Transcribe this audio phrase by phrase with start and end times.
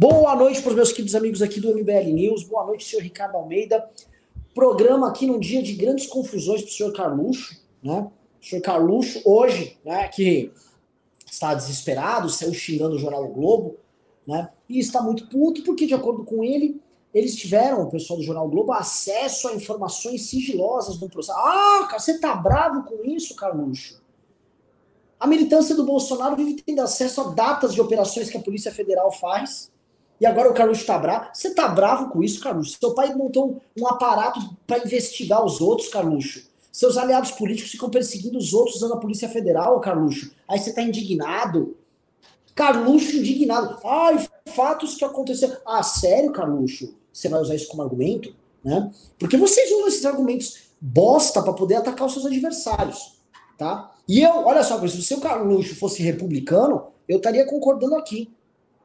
[0.00, 2.42] Boa noite para os meus queridos amigos aqui do MBL News.
[2.44, 3.86] Boa noite, senhor Ricardo Almeida.
[4.54, 8.10] Programa aqui num dia de grandes confusões para o senhor Carluxo, né?
[8.40, 10.50] O senhor Carluxo, hoje, né, que
[11.30, 13.76] está desesperado, saiu xingando o jornal o Globo,
[14.26, 14.48] né?
[14.66, 16.80] E está muito puto porque, de acordo com ele,
[17.12, 21.38] eles tiveram, o pessoal do Jornal Globo, acesso a informações sigilosas do processo.
[21.38, 24.00] Ah, cara, você tá bravo com isso, Carluxo?
[25.18, 29.12] A militância do Bolsonaro vive tendo acesso a datas de operações que a Polícia Federal
[29.12, 29.70] faz.
[30.20, 31.30] E agora o Carluxo tá bravo.
[31.32, 32.76] Você tá bravo com isso, Carluxo?
[32.78, 36.48] Seu pai montou um, aparato para investigar os outros, Carluxo.
[36.70, 40.30] Seus aliados políticos ficam perseguindo os outros usando a Polícia Federal, Carluxo.
[40.46, 41.76] Aí você tá indignado.
[42.54, 43.78] Carluxo indignado.
[43.84, 45.56] Ai, fatos que aconteceram.
[45.66, 46.94] Ah, sério, Carluxo?
[47.12, 48.34] Você vai usar isso como argumento?
[48.62, 48.90] Né?
[49.18, 53.18] Porque vocês usam esses argumentos bosta para poder atacar os seus adversários.
[53.56, 53.90] Tá?
[54.06, 58.30] E eu, olha só, se o seu Carluxo fosse republicano, eu estaria concordando aqui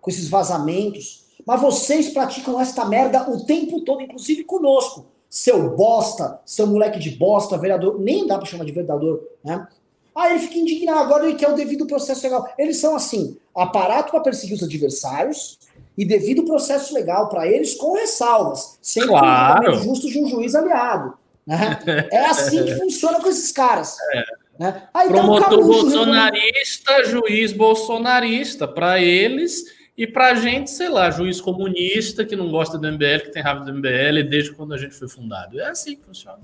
[0.02, 1.25] com esses vazamentos.
[1.45, 5.06] Mas vocês praticam esta merda o tempo todo, inclusive conosco.
[5.30, 9.67] Seu bosta, seu moleque de bosta, vereador, nem dá para chamar de vereador, né?
[10.16, 12.47] Ah, ele fica indignado, agora ele quer o devido processo legal.
[12.58, 15.59] Eles são assim, aparato para perseguir os adversários
[15.97, 19.75] e devido processo legal para eles com ressalvas, sem claro.
[19.75, 21.17] justo de um juiz aliado.
[21.45, 21.77] Né?
[22.11, 23.98] É assim que funciona com esses caras.
[24.14, 24.23] É.
[24.58, 24.83] Né?
[24.94, 29.66] Aí Promotor tá um bolsonarista, juiz bolsonarista, para eles
[29.98, 33.42] e para a gente, sei lá, juiz comunista que não gosta do MBL, que tem
[33.42, 35.60] raiva do MBL desde quando a gente foi fundado.
[35.60, 36.40] É assim que funciona.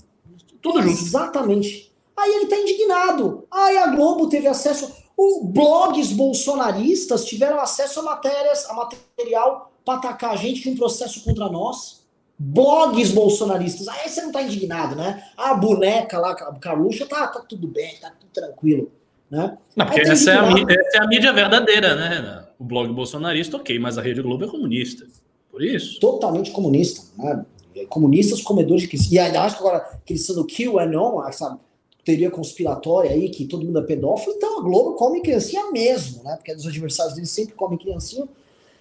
[0.61, 1.01] Tudo junto.
[1.01, 1.91] Exatamente.
[2.15, 3.45] Aí ele tá indignado.
[3.51, 4.95] Aí a Globo teve acesso.
[5.17, 10.75] O blogs bolsonaristas tiveram acesso a matérias, a material para atacar a gente de um
[10.77, 12.07] processo contra nós.
[12.39, 13.87] Blogs bolsonaristas.
[13.87, 15.23] Aí você não tá indignado, né?
[15.35, 18.91] A boneca lá, a Carluxa, tá, tá tudo bem, tá tudo tranquilo.
[19.29, 19.57] Né?
[19.75, 22.47] Não, porque tá essa, é a, essa é a mídia verdadeira, né?
[22.61, 25.07] O blog bolsonarista, ok, mas a Rede Globo é comunista.
[25.49, 25.99] Por isso.
[25.99, 27.01] Totalmente comunista.
[27.17, 27.43] Né?
[27.89, 29.09] Comunistas comedores de criança.
[29.11, 31.59] E acho que agora que eles QAnon, sabe?
[32.03, 36.35] teoria conspiratória aí, que todo mundo é pedófilo, então a Globo come criancinha mesmo, né?
[36.35, 38.27] Porque os adversários deles sempre comem criancinha.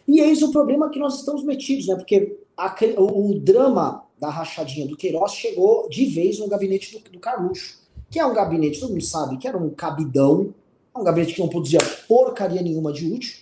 [0.06, 1.94] E eis o problema que nós estamos metidos, né?
[1.96, 7.10] Porque a, o, o, drama da rachadinha do Queiroz chegou de vez no gabinete do,
[7.10, 7.78] do Carluxo,
[8.10, 10.52] que é um gabinete, todo mundo sabe, que era um cabidão,
[10.94, 13.39] é um gabinete que não produzia porcaria nenhuma de útil,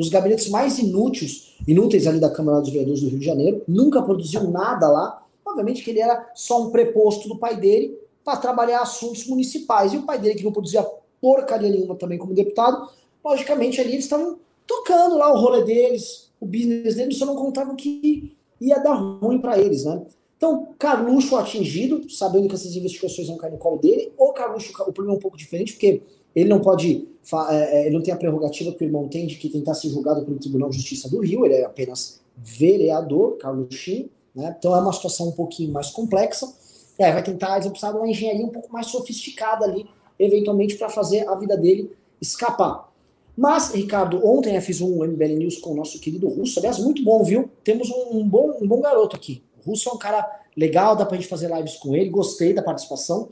[0.00, 4.02] dos gabinetes mais inúteis, inúteis ali da Câmara dos Vereadores do Rio de Janeiro, nunca
[4.02, 5.22] produziu nada lá.
[5.44, 9.92] Obviamente que ele era só um preposto do pai dele, para trabalhar assuntos municipais.
[9.92, 10.86] E o pai dele, que não produzia
[11.20, 12.88] porcaria nenhuma também como deputado,
[13.24, 17.76] logicamente ali eles estavam tocando lá o rolê deles, o business deles, só não contavam
[17.76, 20.02] que ia dar ruim para eles, né?
[20.36, 24.92] Então, Carluxo atingido, sabendo que essas investigações vão cair no colo dele, ou Carluxo, o
[24.92, 26.02] problema é um pouco diferente, porque
[26.34, 27.08] ele não pode,
[27.50, 29.88] é, é, ele não tem a prerrogativa que o irmão tem de que tentar ser
[29.88, 34.54] julgado pelo Tribunal de Justiça do Rio, ele é apenas vereador, Carluxinho, né?
[34.58, 36.52] Então é uma situação um pouquinho mais complexa.
[36.98, 39.86] É, vai tentar, eles vão precisar de uma engenharia um pouco mais sofisticada ali,
[40.18, 41.90] eventualmente, para fazer a vida dele
[42.20, 42.90] escapar.
[43.36, 47.02] Mas, Ricardo, ontem eu fiz um MBL News com o nosso querido Russo, aliás, muito
[47.02, 47.50] bom, viu?
[47.64, 49.42] Temos um, um bom, um bom garoto aqui.
[49.64, 52.62] O Russo é um cara legal, dá pra gente fazer lives com ele, gostei da
[52.62, 53.30] participação.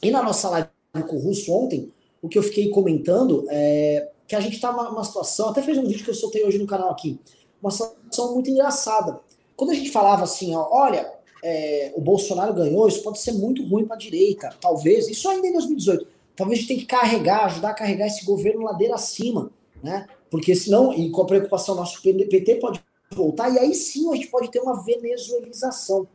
[0.00, 0.68] E na nossa live
[1.08, 1.90] com o Russo ontem,
[2.22, 5.86] o que eu fiquei comentando é que a gente tá numa situação, até fez um
[5.86, 7.18] vídeo que eu soltei hoje no canal aqui,
[7.60, 9.20] uma situação muito engraçada.
[9.56, 11.12] Quando a gente falava assim, ó, olha,
[11.42, 14.50] é, o Bolsonaro ganhou, isso pode ser muito ruim para a direita.
[14.60, 16.06] Talvez, isso ainda em 2018.
[16.36, 19.50] Talvez a gente tenha que carregar, ajudar a carregar esse governo ladeira acima,
[19.82, 20.06] né?
[20.30, 24.28] Porque senão, e com a preocupação nosso PT pode voltar, e aí sim a gente
[24.28, 26.06] pode ter uma venezuelização.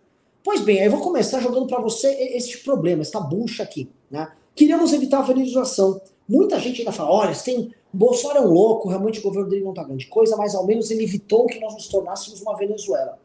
[0.44, 4.32] Pois bem, aí eu vou começar jogando para você este problema, esta bucha aqui, né?
[4.58, 6.02] Queríamos evitar a venezuelização.
[6.28, 9.74] Muita gente ainda fala, olha, tem, Bolsonaro é um louco, realmente o governo dele não
[9.74, 13.20] tá grande coisa, mas ao menos ele evitou que nós nos tornássemos uma Venezuela.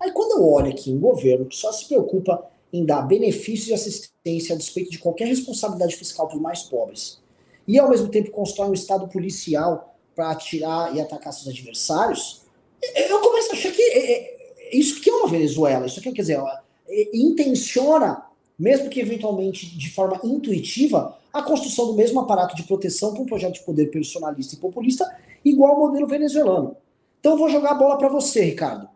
[0.00, 2.42] Aí quando eu olho aqui um governo que só se preocupa
[2.72, 7.20] em dar benefícios e assistência a despeito de qualquer responsabilidade fiscal para os mais pobres,
[7.68, 12.42] e ao mesmo tempo constrói um estado policial para atirar e atacar seus adversários,
[12.82, 16.22] eu começo a achar que é, é, isso aqui é uma Venezuela, isso aqui quer
[16.22, 18.29] dizer, ela, é, intenciona,
[18.60, 23.26] mesmo que eventualmente de forma intuitiva, a construção do mesmo aparato de proteção para um
[23.26, 25.10] projeto de poder personalista e populista,
[25.42, 26.76] igual ao modelo venezuelano.
[27.18, 28.86] Então eu vou jogar a bola para você, Ricardo.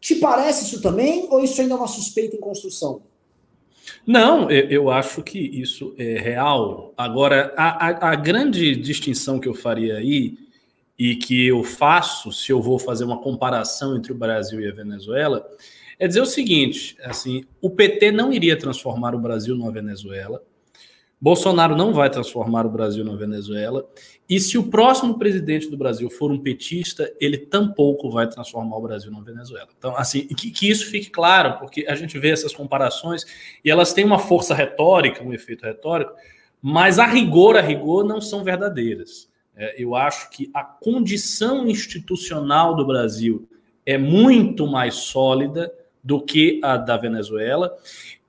[0.00, 3.02] Te parece isso também, ou isso ainda é uma suspeita em construção?
[4.06, 6.94] Não, eu acho que isso é real.
[6.96, 10.38] Agora, a, a, a, grande distinção que eu faria aí,
[10.98, 14.72] e que eu faço se eu vou fazer uma comparação entre o Brasil e a
[14.74, 15.48] Venezuela,
[15.98, 20.42] é dizer o seguinte: assim, o PT não iria transformar o Brasil numa Venezuela,
[21.20, 23.88] Bolsonaro não vai transformar o Brasil na Venezuela.
[24.28, 28.82] E se o próximo presidente do Brasil for um petista, ele tampouco vai transformar o
[28.82, 29.68] Brasil na Venezuela.
[29.76, 33.24] Então, assim, que, que, isso fique claro, porque a gente vê essas comparações
[33.64, 36.12] e elas têm uma força retórica, um efeito retórico,
[36.62, 39.28] mas a rigor, a rigor, não são verdadeiras.
[39.56, 43.48] É, eu acho que a condição institucional do Brasil
[43.84, 45.72] é muito mais sólida
[46.08, 47.76] do que a da Venezuela.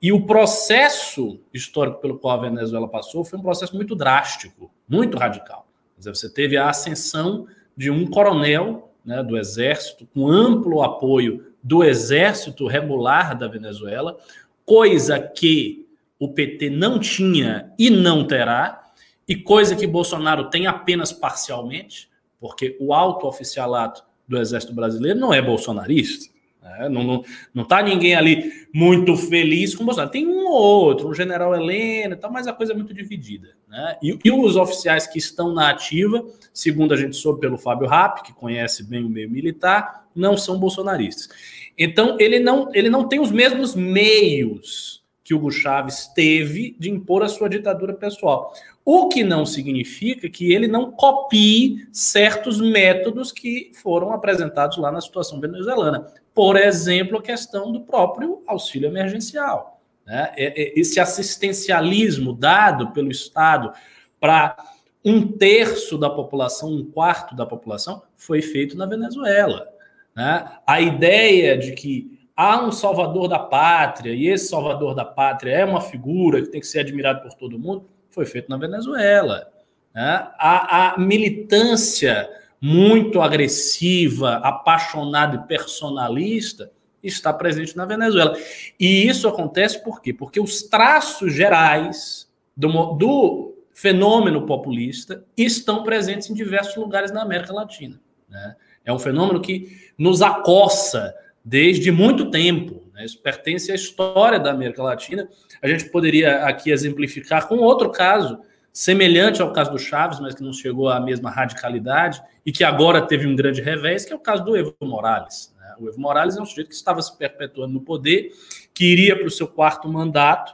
[0.02, 5.18] E o processo histórico pelo qual a Venezuela passou foi um processo muito drástico, muito
[5.18, 5.66] radical.
[5.98, 7.48] Você teve a ascensão
[7.78, 14.18] de um coronel né, do exército, com amplo apoio do exército regular da Venezuela,
[14.66, 15.88] coisa que
[16.20, 18.92] o PT não tinha e não terá,
[19.26, 22.10] e coisa que Bolsonaro tem apenas parcialmente,
[22.42, 26.39] porque o alto oficialato do exército brasileiro não é bolsonarista.
[26.80, 27.24] É, não, não,
[27.54, 30.12] não tá ninguém ali muito feliz com o Bolsonaro.
[30.12, 33.50] Tem um ou outro, um general Helena e tal, mas a coisa é muito dividida.
[33.68, 33.98] Né?
[34.02, 38.24] E, e, os oficiais que estão na ativa, segundo a gente soube pelo Fábio Rapp,
[38.24, 41.30] que conhece bem o meio militar, não são bolsonaristas.
[41.78, 45.00] Então, ele não, ele não tem os mesmos meios
[45.30, 48.52] que Hugo Chávez teve de impor a sua ditadura pessoal.
[48.92, 55.00] O que não significa que ele não copie certos métodos que foram apresentados lá na
[55.00, 56.08] situação venezuelana.
[56.34, 59.80] Por exemplo, a questão do próprio auxílio emergencial.
[60.08, 60.32] Né?
[60.36, 63.72] É, é, esse assistencialismo dado pelo Estado
[64.20, 64.58] para
[65.06, 69.68] um terço da população, um quarto da população, foi feito na Venezuela.
[70.16, 70.52] Né?
[70.66, 75.64] A ideia de que há um salvador da pátria e esse salvador da pátria é
[75.64, 79.50] uma figura que tem que ser admirado por todo mundo, foi feito na Venezuela.
[79.94, 80.28] Né?
[80.38, 82.30] A, a militância
[82.62, 86.72] muito agressiva, apaixonada e personalista,
[87.02, 88.38] está presente na Venezuela.
[88.80, 90.14] E isso acontece por quê?
[90.14, 97.54] Porque os traços gerais do, do fenômeno populista estão presentes em diversos lugares na América
[97.54, 98.00] Latina.
[98.30, 98.56] Né?
[98.84, 102.79] É um fenômeno que nos acossa desde muito tempo.
[103.00, 103.06] Né?
[103.06, 105.30] Isso pertence à história da América Latina.
[105.62, 108.42] A gente poderia aqui exemplificar com outro caso
[108.72, 113.02] semelhante ao caso do Chaves, mas que não chegou à mesma radicalidade e que agora
[113.02, 115.56] teve um grande revés, que é o caso do Evo Morales.
[115.58, 115.76] Né?
[115.80, 118.32] O Evo Morales é um sujeito que estava se perpetuando no poder,
[118.74, 120.54] que iria para o seu quarto mandato,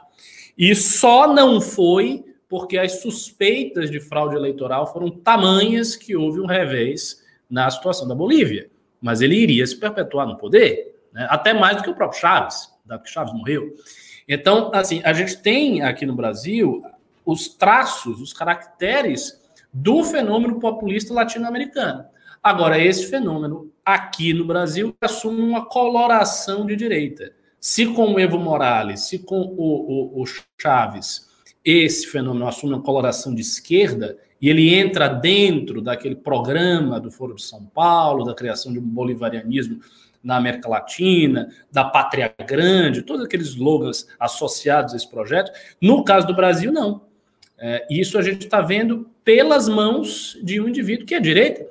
[0.56, 6.46] e só não foi porque as suspeitas de fraude eleitoral foram tamanhas que houve um
[6.46, 8.70] revés na situação da Bolívia.
[9.00, 11.26] Mas ele iria se perpetuar no poder, né?
[11.30, 12.70] até mais do que o próprio Chaves,
[13.02, 13.74] que Chaves morreu.
[14.28, 16.84] Então, assim, a gente tem aqui no Brasil
[17.24, 19.40] os traços, os caracteres
[19.72, 22.04] do fenômeno populista latino-americano.
[22.42, 27.32] Agora, esse fenômeno aqui no Brasil assume uma coloração de direita.
[27.58, 30.24] Se com o Evo Morales, se com o, o, o
[30.60, 31.28] Chaves,
[31.64, 37.34] esse fenômeno assume uma coloração de esquerda, e ele entra dentro daquele programa do Foro
[37.34, 39.80] de São Paulo, da criação de um bolivarianismo
[40.26, 45.52] na América Latina, da Pátria Grande, todos aqueles slogans associados a esse projeto.
[45.80, 47.02] No caso do Brasil, não.
[47.56, 51.64] É, isso a gente está vendo pelas mãos de um indivíduo que é direita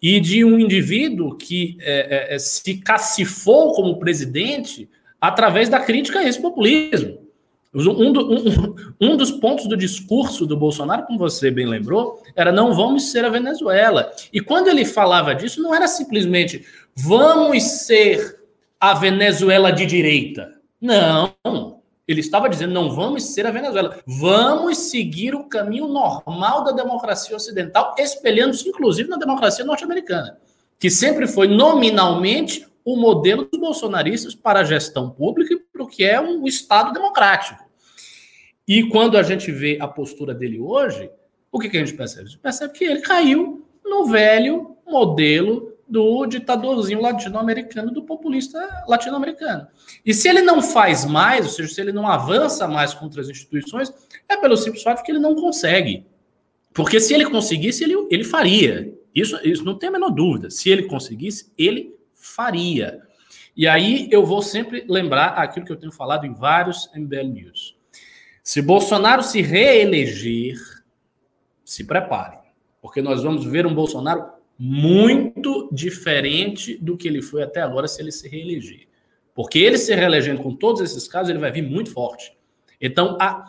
[0.00, 4.88] e de um indivíduo que é, é, é, se cacifou como presidente
[5.18, 7.18] através da crítica a esse populismo.
[7.74, 12.52] Um, do, um, um, dos pontos do discurso do Bolsonaro, como você bem lembrou, era
[12.52, 14.12] não vamos ser a Venezuela.
[14.30, 18.40] E quando ele falava disso, não era simplesmente vamos ser
[18.78, 20.60] a Venezuela de direita.
[20.78, 21.34] Não,
[22.06, 27.36] ele estava dizendo: não vamos ser a Venezuela, vamos seguir o caminho normal da democracia
[27.36, 30.36] ocidental, espelhando-se inclusive na democracia norte-americana,
[30.78, 35.86] que sempre foi nominalmente o modelo dos bolsonaristas para a gestão pública e para o
[35.86, 37.61] que é um Estado democrático.
[38.66, 41.10] E quando a gente vê a postura dele hoje,
[41.50, 42.26] o que, que a gente percebe?
[42.26, 49.66] A gente percebe que ele caiu no velho modelo do ditadorzinho latino-americano, do populista latino-americano.
[50.06, 53.28] E se ele não faz mais, ou seja, se ele não avança mais contra as
[53.28, 53.92] instituições,
[54.26, 56.06] é pelo simples fato que ele não consegue.
[56.72, 58.94] Porque se ele conseguisse, ele, ele faria.
[59.14, 60.48] Isso, isso não tem a menor dúvida.
[60.48, 63.02] Se ele conseguisse, ele faria.
[63.54, 67.71] E aí eu vou sempre lembrar aquilo que eu tenho falado em vários MBL News.
[68.42, 70.56] Se Bolsonaro se reeleger,
[71.64, 72.38] se prepare,
[72.80, 74.24] porque nós vamos ver um Bolsonaro
[74.58, 78.88] muito diferente do que ele foi até agora se ele se reeleger.
[79.34, 82.36] Porque ele se reelegendo com todos esses casos, ele vai vir muito forte.
[82.80, 83.46] Então, a,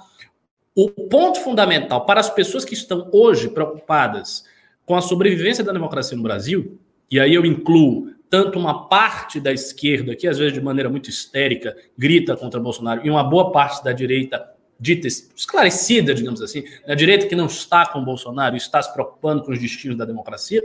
[0.76, 4.46] o ponto fundamental para as pessoas que estão hoje preocupadas
[4.86, 9.52] com a sobrevivência da democracia no Brasil, e aí eu incluo tanto uma parte da
[9.52, 13.84] esquerda, que às vezes de maneira muito histérica grita contra Bolsonaro, e uma boa parte
[13.84, 18.92] da direita dita, esclarecida, digamos assim, da direita que não está com Bolsonaro está se
[18.94, 20.62] preocupando com os destinos da democracia,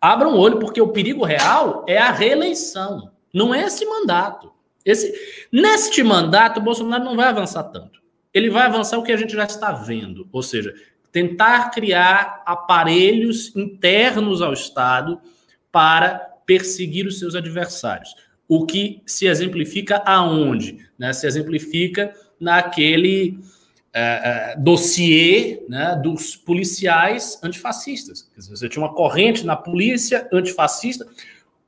[0.00, 4.52] abram o olho, porque o perigo real é a reeleição, não é esse mandato.
[4.84, 5.14] Esse,
[5.50, 8.02] neste mandato, o Bolsonaro não vai avançar tanto.
[8.34, 10.74] Ele vai avançar o que a gente já está vendo, ou seja,
[11.12, 15.20] tentar criar aparelhos internos ao Estado
[15.70, 16.14] para
[16.46, 18.14] perseguir os seus adversários.
[18.48, 20.78] O que se exemplifica aonde?
[20.98, 21.12] Né?
[21.12, 23.38] Se exemplifica naquele
[23.94, 28.28] uh, uh, dossiê né, dos policiais antifascistas.
[28.36, 31.06] Dizer, você tinha uma corrente na polícia antifascista,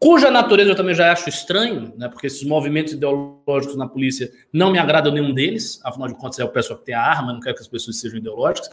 [0.00, 4.72] cuja natureza eu também já acho estranho, né, porque esses movimentos ideológicos na polícia não
[4.72, 7.40] me agradam nenhum deles, afinal de contas é o pessoal que tem a arma, não
[7.40, 8.68] quero que as pessoas sejam ideológicas,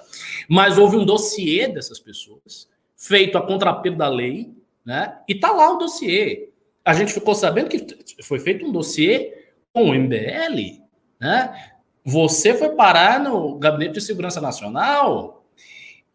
[0.50, 2.67] mas houve um dossiê dessas pessoas,
[2.98, 4.51] feito a contrapelo da lei,
[4.84, 6.50] né, e tá lá o dossiê.
[6.84, 7.86] A gente ficou sabendo que
[8.24, 9.41] foi feito um dossiê
[9.72, 10.81] com o MBL,
[11.20, 11.72] né?
[12.03, 15.43] Você foi parar no Gabinete de Segurança Nacional.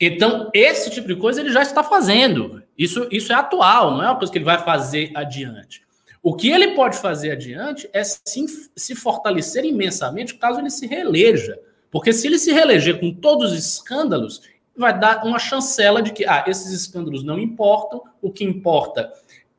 [0.01, 2.63] Então, esse tipo de coisa ele já está fazendo.
[2.77, 5.87] Isso, isso é atual, não é uma coisa que ele vai fazer adiante.
[6.23, 11.59] O que ele pode fazer adiante é sim, se fortalecer imensamente caso ele se reeleja.
[11.91, 14.43] Porque se ele se reeleger com todos os escândalos,
[14.77, 19.11] vai dar uma chancela de que ah, esses escândalos não importam, o que importa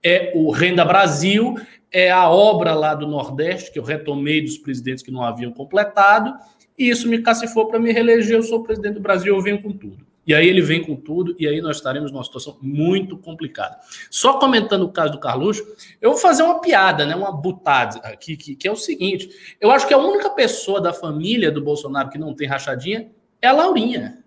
[0.08, 1.56] é o Renda Brasil,
[1.92, 6.34] é a obra lá do Nordeste, que eu retomei dos presidentes que não haviam completado,
[6.78, 8.38] e isso me cacifou para me reeleger.
[8.38, 10.06] Eu sou presidente do Brasil, eu venho com tudo.
[10.26, 13.78] E aí ele vem com tudo, e aí nós estaremos numa situação muito complicada.
[14.10, 15.66] Só comentando o caso do Carluxo,
[16.02, 19.72] eu vou fazer uma piada, né, uma butada aqui, que, que é o seguinte: eu
[19.72, 23.10] acho que a única pessoa da família do Bolsonaro que não tem rachadinha
[23.42, 24.24] é a Laurinha.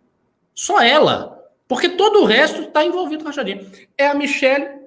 [0.54, 1.38] Só ela.
[1.68, 3.64] Porque todo o resto está envolvido com rachadinha.
[3.96, 4.79] É a Michelle,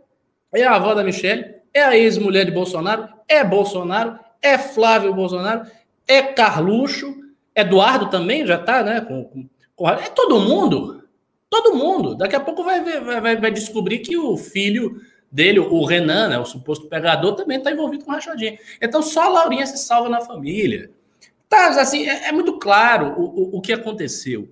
[0.53, 5.65] é a avó da Michelle, é a ex-mulher de Bolsonaro, é Bolsonaro, é Flávio Bolsonaro,
[6.07, 7.24] é Carluxo,
[7.55, 9.01] Eduardo também já está, né?
[9.01, 11.03] Com, com, com, é todo mundo.
[11.50, 12.15] Todo mundo.
[12.15, 15.00] Daqui a pouco vai, vai, vai descobrir que o filho
[15.31, 18.57] dele, o Renan, né, o suposto pegador, também está envolvido com rachadinha.
[18.81, 20.91] Então só a Laurinha se salva na família.
[21.50, 24.50] Tá, assim, é, é muito claro o, o, o que aconteceu.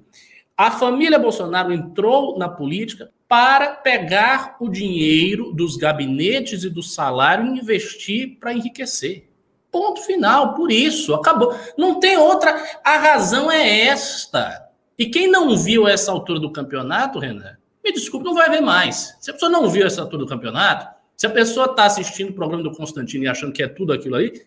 [0.58, 7.46] A família Bolsonaro entrou na política para pegar o dinheiro dos gabinetes e do salário
[7.46, 9.30] e investir para enriquecer.
[9.72, 11.58] Ponto final, por isso, acabou.
[11.78, 12.62] Não tem outra.
[12.84, 14.68] A razão é esta.
[15.00, 19.16] E quem não viu essa altura do campeonato, Renan, me desculpe, não vai ver mais.
[19.22, 22.34] Se a pessoa não viu essa altura do campeonato, se a pessoa está assistindo o
[22.34, 24.46] programa do Constantino e achando que é tudo aquilo ali,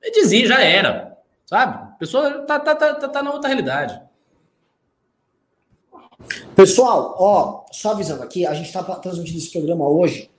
[0.00, 1.18] me dizia, já era.
[1.44, 1.74] Sabe?
[1.74, 4.00] A pessoa está tá, tá, tá, tá na outra realidade.
[6.54, 10.30] Pessoal, ó, só avisando aqui, a gente está transmitindo esse programa hoje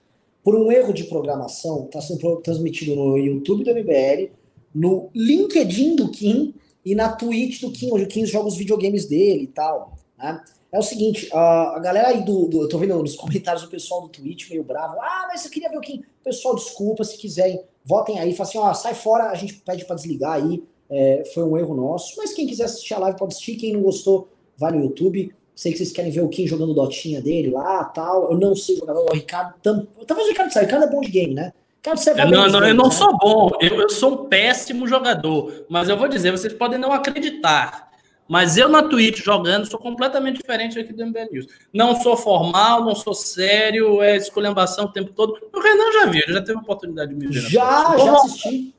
[0.42, 4.30] por um erro de programação, está sendo transmitido no YouTube do MBL,
[4.74, 9.06] no LinkedIn do Kim e na Twitch do Kim, onde o Kim joga os videogames
[9.06, 9.96] dele e tal.
[10.18, 10.42] Né?
[10.72, 14.02] É o seguinte, a, galera aí do, do, Eu tô vendo nos comentários o pessoal
[14.02, 14.96] do Twitch meio bravo.
[15.00, 16.02] Ah, mas eu queria ver o Kim.
[16.24, 19.96] Pessoal, desculpa, se quiserem, votem aí, façam assim, ó, sai fora, a gente pede para
[19.96, 20.62] desligar aí.
[20.90, 22.14] É, foi um erro nosso.
[22.16, 23.56] Mas quem quiser assistir a live pode assistir.
[23.56, 25.34] Quem não gostou, vai no YouTube.
[25.62, 28.32] Sei que vocês querem ver o Kim jogando Dotinha dele lá tal.
[28.32, 28.94] Eu não sei jogar.
[28.94, 29.54] O Ricardo.
[29.62, 29.86] Tam...
[30.04, 30.64] Talvez o Ricardo saiba.
[30.64, 31.52] O Ricardo é bom de game, né?
[31.76, 32.90] Ricardo, você é não, não, game, eu não né?
[32.90, 33.50] sou bom.
[33.60, 35.64] Eu, eu sou um péssimo jogador.
[35.68, 37.92] Mas eu vou dizer, vocês podem não acreditar.
[38.26, 41.46] Mas eu na Twitch jogando sou completamente diferente aqui do MBL News.
[41.72, 45.36] Não sou formal, não sou sério, é esculhambação o tempo todo.
[45.54, 47.40] O Renan já viu, já teve oportunidade de me ver.
[47.40, 48.74] Já, já assisti.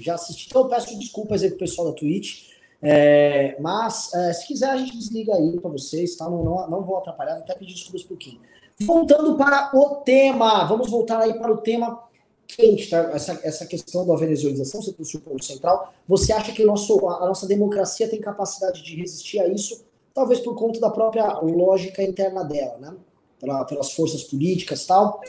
[0.00, 0.46] Já assisti.
[0.48, 2.53] Então eu peço desculpas aí pro pessoal da Twitch.
[2.84, 6.28] É, mas, é, se quiser, a gente desliga aí para vocês, tá?
[6.28, 8.40] Não, não, não vou atrapalhar, até pedir desculpas um pouquinho.
[8.80, 12.04] Voltando para o tema, vamos voltar aí para o tema
[12.46, 12.98] quente, tá?
[13.12, 15.94] Essa, essa questão da venezuelização, você trouxe o ponto central.
[16.06, 19.82] Você acha que nosso, a nossa democracia tem capacidade de resistir a isso?
[20.12, 22.94] Talvez por conta da própria lógica interna dela, né?
[23.40, 25.20] Pela, pelas forças políticas tal.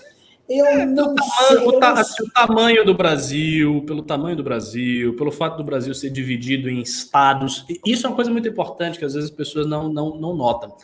[0.47, 1.57] Eu é, não sei.
[1.57, 6.11] O, ta o, tamanho do Brasil, pelo tamanho do Brasil, pelo fato do Brasil ser
[6.11, 9.89] dividido em estados, isso é uma coisa muito importante que às vezes as pessoas não,
[9.89, 10.75] não, não notam.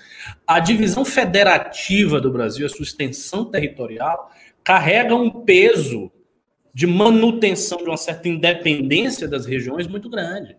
[0.48, 4.32] A divisão federativa do Brasil, a sua extensão territorial,
[4.63, 6.12] carrega um peso
[6.74, 10.58] de manutenção de uma certa independência das regiões muito grande.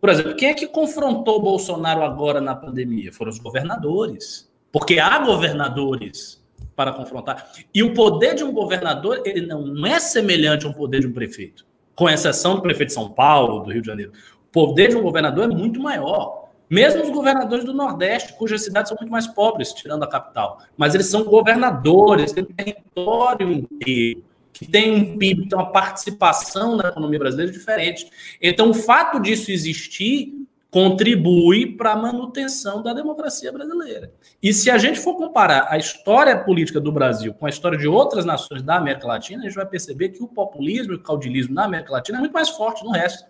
[0.00, 3.12] Por exemplo, quem é que confrontou Bolsonaro agora na pandemia?
[3.12, 4.50] Foram os governadores.
[4.72, 6.39] Porque há governadores
[6.80, 7.52] para confrontar.
[7.74, 11.66] E o poder de um governador, ele não é semelhante ao poder de um prefeito,
[11.94, 14.12] com exceção do prefeito de São Paulo, do Rio de Janeiro.
[14.48, 16.48] O poder de um governador é muito maior.
[16.70, 20.62] Mesmo os governadores do Nordeste, cujas cidades são muito mais pobres, tirando a capital.
[20.74, 26.76] Mas eles são governadores, têm um território inteiro, que tem um PIB, tem uma participação
[26.76, 28.08] na economia brasileira diferente.
[28.40, 30.32] Então, o fato disso existir
[30.70, 34.12] contribui para a manutenção da democracia brasileira.
[34.42, 37.88] E se a gente for comparar a história política do Brasil com a história de
[37.88, 41.54] outras nações da América Latina, a gente vai perceber que o populismo e o caudilismo
[41.54, 43.28] na América Latina é muito mais forte no resto.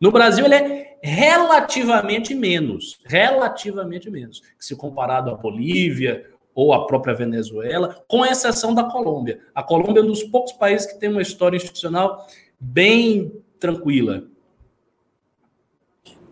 [0.00, 7.14] No Brasil, ele é relativamente menos, relativamente menos, se comparado à Bolívia ou à própria
[7.14, 9.38] Venezuela, com exceção da Colômbia.
[9.54, 12.26] A Colômbia é um dos poucos países que tem uma história institucional
[12.58, 14.24] bem tranquila.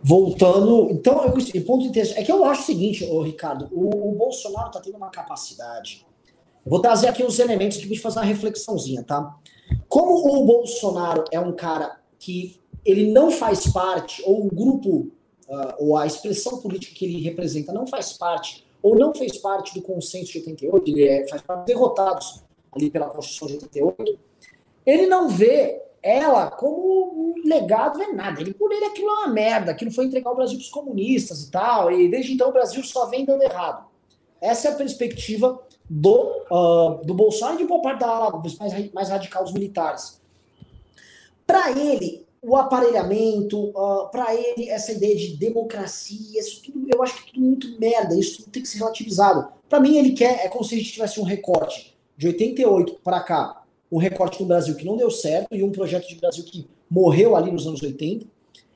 [0.03, 4.15] Voltando, então, eu, ponto interessante é que eu acho o seguinte, ô, Ricardo, o, o
[4.15, 6.07] Bolsonaro está tendo uma capacidade.
[6.65, 9.37] Eu vou trazer aqui os elementos que de fazer uma reflexãozinha, tá?
[9.89, 15.11] Como o Bolsonaro é um cara que ele não faz parte, ou o grupo,
[15.49, 19.75] uh, ou a expressão política que ele representa não faz parte, ou não fez parte
[19.75, 22.43] do consenso de 88, ele é, faz parte derrotados
[22.73, 24.19] ali pela Constituição de 88,
[24.87, 28.41] ele não vê ela como um legado, é nada.
[28.41, 31.43] Ele, por ele, aquilo é uma merda, aquilo foi entregar o Brasil para os comunistas
[31.43, 33.87] e tal, e desde então o Brasil só vem dando errado.
[34.41, 38.93] Essa é a perspectiva do, uh, do Bolsonaro e de boa parte da ala mais,
[38.93, 40.21] mais radical dos militares.
[41.47, 47.23] Para ele, o aparelhamento, uh, para ele, essa ideia de democracia, isso tudo, eu acho
[47.23, 49.53] que tudo muito merda, isso tudo tem que ser relativizado.
[49.69, 53.21] Para mim, ele quer, é como se a gente tivesse um recorte de 88 para
[53.21, 53.60] cá,
[53.91, 57.35] um recorte no Brasil que não deu certo e um projeto de Brasil que morreu
[57.35, 58.27] ali nos anos 80.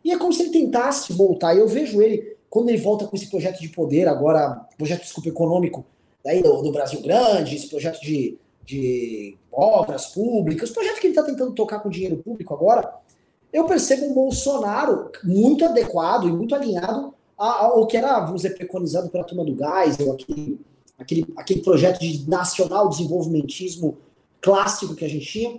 [0.04, 1.56] E é como se ele tentasse voltar.
[1.56, 5.84] Eu vejo ele, quando ele volta com esse projeto de poder, agora, projeto, desculpa, econômico,
[6.24, 11.22] daí do, do Brasil Grande, esse projeto de, de obras públicas, projeto que ele está
[11.22, 12.94] tentando tocar com dinheiro público agora,
[13.52, 19.08] eu percebo um Bolsonaro muito adequado e muito alinhado ao que era, vamos dizer, preconizado
[19.08, 20.60] pela turma do gás, aquele,
[20.98, 23.96] aquele, aquele projeto de nacional desenvolvimentismo
[24.44, 25.58] clássico que a gente tinha.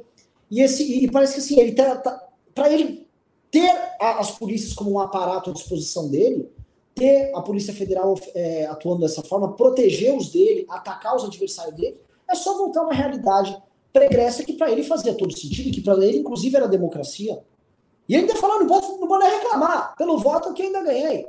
[0.51, 2.23] E, esse, e parece que assim, ele tá, tá
[2.53, 3.07] para ele
[3.49, 6.47] ter as polícias como um aparato à disposição dele,
[6.93, 11.97] ter a Polícia Federal é, atuando dessa forma, proteger os dele, atacar os adversários dele,
[12.29, 13.57] é só voltar a uma realidade
[13.91, 17.41] pregressa que para ele fazia todo sentido, que para ele, inclusive, era democracia.
[18.07, 21.27] E ainda falando, não pode, não pode reclamar pelo voto que ainda ganhei.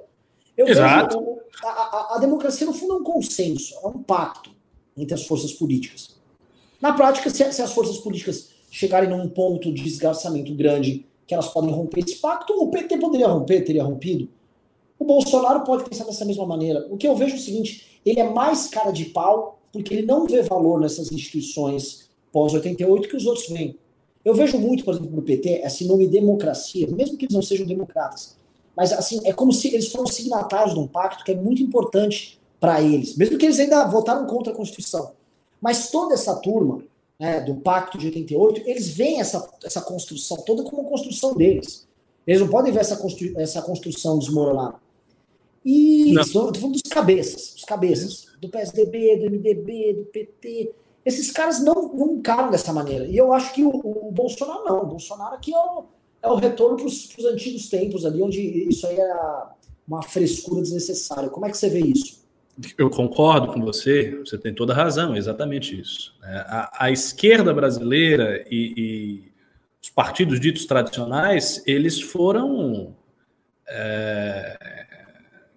[0.56, 1.18] Eu Exato.
[1.18, 4.50] Vejo, a, a, a, democracia, no fundo, é um consenso, é um pacto
[4.96, 6.15] entre as forças políticas.
[6.80, 11.48] Na prática, se, se as forças políticas chegarem num ponto de desgraçamento grande que elas
[11.48, 14.28] podem romper esse pacto, o PT poderia romper, teria rompido.
[14.98, 16.86] O Bolsonaro pode pensar dessa mesma maneira.
[16.90, 20.06] O que eu vejo é o seguinte: ele é mais cara de pau porque ele
[20.06, 23.76] não vê valor nessas instituições pós-88 que os outros veem.
[24.24, 27.66] Eu vejo muito, por exemplo, no PT, esse nome democracia, mesmo que eles não sejam
[27.66, 28.36] democratas.
[28.76, 32.38] Mas, assim, é como se eles foram signatários de um pacto que é muito importante
[32.58, 35.12] para eles, mesmo que eles ainda votaram contra a Constituição.
[35.66, 36.80] Mas toda essa turma
[37.18, 41.88] né, do Pacto de 88, eles veem essa, essa construção toda como construção deles.
[42.24, 44.80] Eles não podem ver essa, constru, essa construção desmoronar.
[45.64, 50.72] E estou falando dos cabeças, dos cabeças, do PSDB, do MDB, do PT,
[51.04, 53.04] esses caras não, não encaram dessa maneira.
[53.04, 54.84] E eu acho que o, o Bolsonaro não.
[54.84, 55.84] O Bolsonaro aqui é o,
[56.22, 59.52] é o retorno para os antigos tempos ali, onde isso aí era
[59.88, 61.28] uma frescura desnecessária.
[61.28, 62.24] Como é que você vê isso?
[62.78, 66.14] Eu concordo com você, você tem toda a razão, é exatamente isso.
[66.24, 69.32] É, a, a esquerda brasileira e, e,
[69.82, 72.96] os partidos ditos tradicionais, eles foram
[73.68, 74.86] é,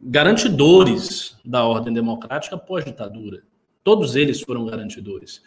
[0.01, 3.43] garantidores da ordem democrática pós-ditadura.
[3.83, 5.41] Todos eles foram garantidores.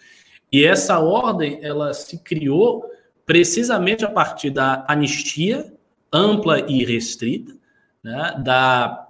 [0.50, 2.90] E essa ordem, ela se criou
[3.24, 5.72] precisamente a partir da anistia
[6.12, 7.56] ampla e restrita,
[8.02, 9.01] né, da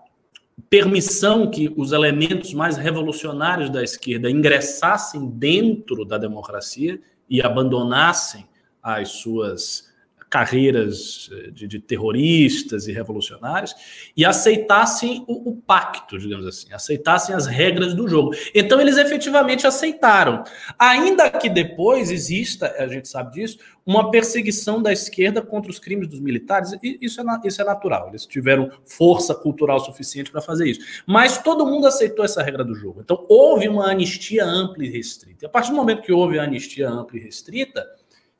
[0.72, 8.48] permissão que os elementos mais revolucionários da esquerda ingressassem dentro da democracia e abandonassem
[8.82, 9.91] as suas
[10.32, 13.74] carreiras eh, de, de, terroristas e revolucionários
[14.16, 18.34] e aceitassem o, o, pacto, digamos assim, aceitassem as regras do jogo.
[18.54, 20.42] Então eles efetivamente aceitaram,
[20.78, 26.08] ainda que depois exista, a gente sabe disso, uma perseguição da esquerda contra os crimes
[26.08, 26.72] dos militares.
[26.82, 28.08] E isso é, isso é natural.
[28.08, 30.80] Eles tiveram força cultural suficiente para fazer isso.
[31.06, 33.02] Mas todo mundo aceitou essa regra do jogo.
[33.02, 35.44] Então houve uma anistia ampla e restrita.
[35.44, 37.84] E a partir do momento que houve a anistia ampla e restrita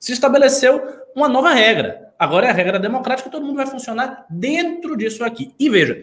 [0.02, 0.82] se estabeleceu
[1.14, 2.12] uma nova regra.
[2.18, 5.54] Agora é a regra democrática, todo mundo vai funcionar dentro disso aqui.
[5.56, 6.02] E veja,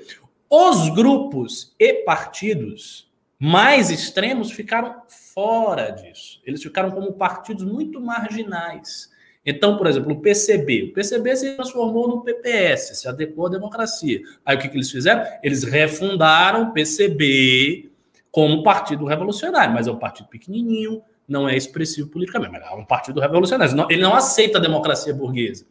[0.50, 6.40] os grupos e partidos mais extremos ficaram fora disso.
[6.46, 9.10] Eles ficaram como partidos muito marginais.
[9.46, 10.84] Então, por exemplo, o PCB.
[10.84, 14.22] O PCB se transformou no PPS, se adequou à democracia.
[14.46, 15.26] Aí o que, que eles fizeram?
[15.44, 17.92] Eles refundaram o PCB
[18.32, 22.86] como partido revolucionário, mas é um partido pequenininho, não é expressivo politicamente, mas é um
[22.86, 23.86] partido revolucionário.
[23.90, 25.66] Ele não aceita a democracia burguesa.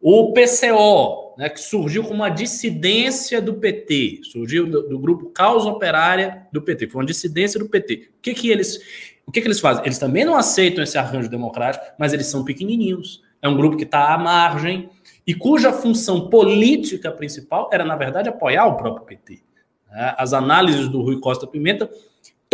[0.00, 5.68] O PCO, né, que surgiu como uma dissidência do PT, surgiu do, do, grupo Causa
[5.68, 8.10] Operária do PT, foi uma dissidência do PT.
[8.18, 8.80] O que, que eles
[9.26, 9.82] o que, que eles fazem?
[9.84, 13.22] Eles também não aceitam esse arranjo democrático, mas eles são pequenininhos.
[13.40, 14.90] É um grupo que está à margem
[15.26, 19.42] e cuja função política principal era, na verdade, apoiar o próprio PT.
[19.90, 20.14] Né?
[20.18, 21.88] As análises do Rui Costa Pimenta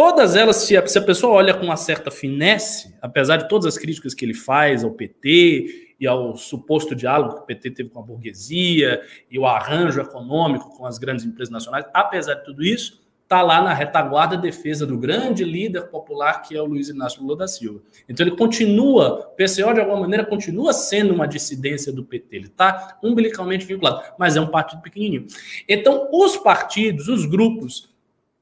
[0.00, 3.66] Todas elas, se a, se a pessoa olha com uma certa finesse, apesar de todas
[3.66, 7.90] as críticas que ele faz ao PT e ao suposto diálogo que o PT teve
[7.90, 12.64] com a burguesia e o arranjo econômico com as grandes empresas nacionais, apesar de tudo
[12.64, 17.20] isso, está lá na retaguarda defesa do grande líder popular que é o Luiz Inácio
[17.22, 17.82] Lula da Silva.
[18.08, 22.46] Então ele continua, o PCO de alguma maneira continua sendo uma dissidência do PT, ele
[22.46, 25.26] está umbilicalmente vinculado, mas é um partido pequenininho.
[25.68, 27.89] Então os partidos, os grupos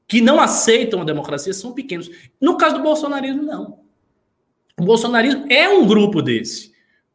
[0.09, 2.09] que não aceitam a democracia são pequenos.
[2.41, 3.77] No caso do bolsonarismo, não.
[4.77, 6.71] O bolsonarismo é um grupo desse,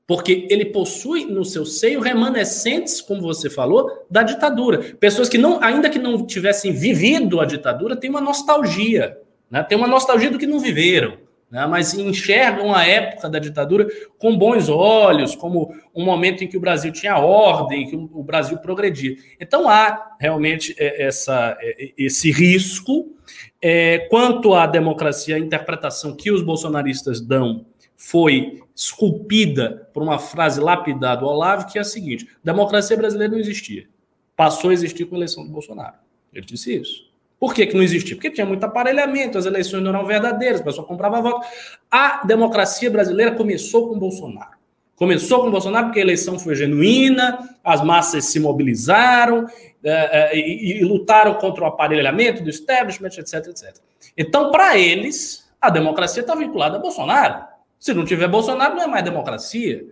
[0.07, 4.95] porque ele possui no seu seio remanescentes, como você falou, da ditadura.
[5.01, 9.19] Pessoas que não, ainda que não tivessem vivido a ditadura, têm uma nostalgia,
[9.51, 9.65] né?
[9.65, 11.24] tem uma nostalgia do que não viveram
[11.55, 13.87] né, mas enxergam a época da ditadura
[14.19, 18.59] com bons olhos, como um momento em que o Brasil tinha ordem, que o Brasil
[18.59, 19.17] progredia.
[19.39, 23.15] Então há realmente é, essa, é, esse risco.
[23.63, 27.65] É, quanto à democracia, a interpretação que os bolsonaristas dão
[27.97, 33.39] foi esculpida por uma frase lapidada do Olavo, que é a seguinte: democracia brasileira não
[33.39, 33.87] existia.
[34.35, 35.95] Passou a existir com a eleição do Bolsonaro.
[36.33, 37.14] Ele disse isso.
[37.45, 38.17] Por que, que não existia?
[38.17, 41.47] Porque tinha muito aparelhamento, as eleições não eram verdadeiras, a pessoa comprava voto.
[41.91, 44.53] A democracia brasileira começou com Bolsonaro.
[44.97, 49.47] Começou com Bolsonaro porque a eleição foi genuína, as massas se mobilizaram
[49.85, 49.91] é,
[50.33, 53.77] é, e, e, lutaram contra o aparelhamento do establishment, etc, etc.
[54.17, 57.45] Então, para eles, a democracia está vinculada a Bolsonaro.
[57.79, 59.85] Se não tiver Bolsonaro, não é mais democracia.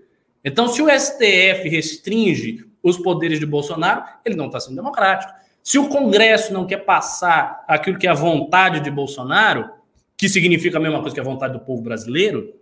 [0.42, 5.41] Então, se o STF restringe os poderes de Bolsonaro, ele não está sendo democrático.
[5.62, 9.70] Se o Congresso não quer passar aquilo que é a vontade de Bolsonaro,
[10.16, 12.54] que significa a mesma coisa que a vontade do povo brasileiro,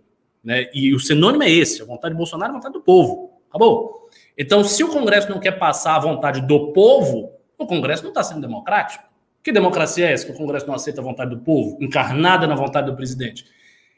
[0.43, 0.69] né?
[0.73, 3.31] E o sinônimo é esse: a vontade de Bolsonaro é a vontade do povo.
[3.49, 4.09] Acabou.
[4.37, 8.23] Então, se o Congresso não quer passar a vontade do povo, o Congresso não está
[8.23, 9.03] sendo democrático.
[9.43, 12.55] Que democracia é essa que o Congresso não aceita a vontade do povo, encarnada na
[12.55, 13.45] vontade do presidente?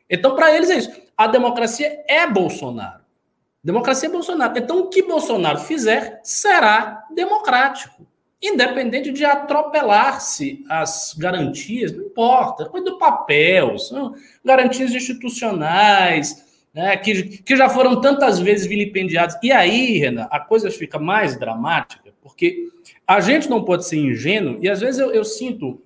[0.10, 0.92] Então, para eles é isso.
[1.18, 3.04] A democracia é Bolsonaro.
[3.64, 4.58] Democracia é Bolsonaro.
[4.58, 8.08] Então, o que Bolsonaro fizer será democrático
[8.44, 17.38] independente de atropelar-se as garantias, não importa, coisa do papel, são garantias institucionais, né, que,
[17.38, 19.38] que já foram tantas vezes vilipendiadas.
[19.42, 22.68] E aí, Renan, a coisa fica mais dramática, porque
[23.08, 25.82] a gente não pode ser ingênuo, e às vezes eu, eu sinto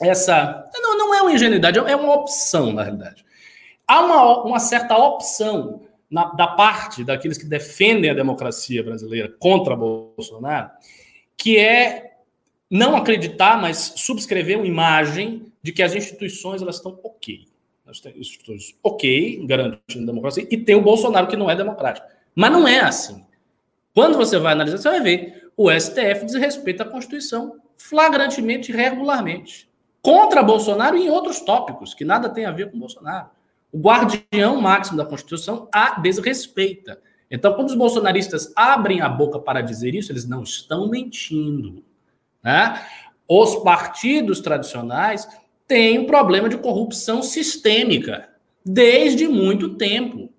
[0.00, 0.64] essa.
[0.74, 3.24] Não, não é uma ingenuidade, é uma opção, na realidade.
[3.86, 9.76] Há uma, uma certa opção na, da parte daqueles que defendem a democracia brasileira contra
[9.76, 10.70] Bolsonaro
[11.36, 12.18] que é
[12.70, 17.46] não acreditar, mas subscrever uma imagem de que as instituições elas estão ok.
[17.86, 22.06] Nós temos instituições ok, garantindo democracia, e tem o Bolsonaro que não é democrático.
[22.34, 23.24] Mas não é assim.
[23.94, 29.68] Quando você vai analisar, você vai ver o STF desrespeita a Constituição flagrantemente e regularmente.
[30.02, 33.28] Contra Bolsonaro e em outros tópicos, que nada tem a ver com Bolsonaro.
[33.72, 37.00] O guardião máximo da Constituição a desrespeita.
[37.30, 41.82] Então, quando os bolsonaristas abrem a boca para dizer isso, eles não estão mentindo.
[42.42, 42.80] Né?
[43.28, 45.26] Os partidos tradicionais
[45.66, 48.28] têm um problema de corrupção sistêmica
[48.64, 50.30] desde muito tempo.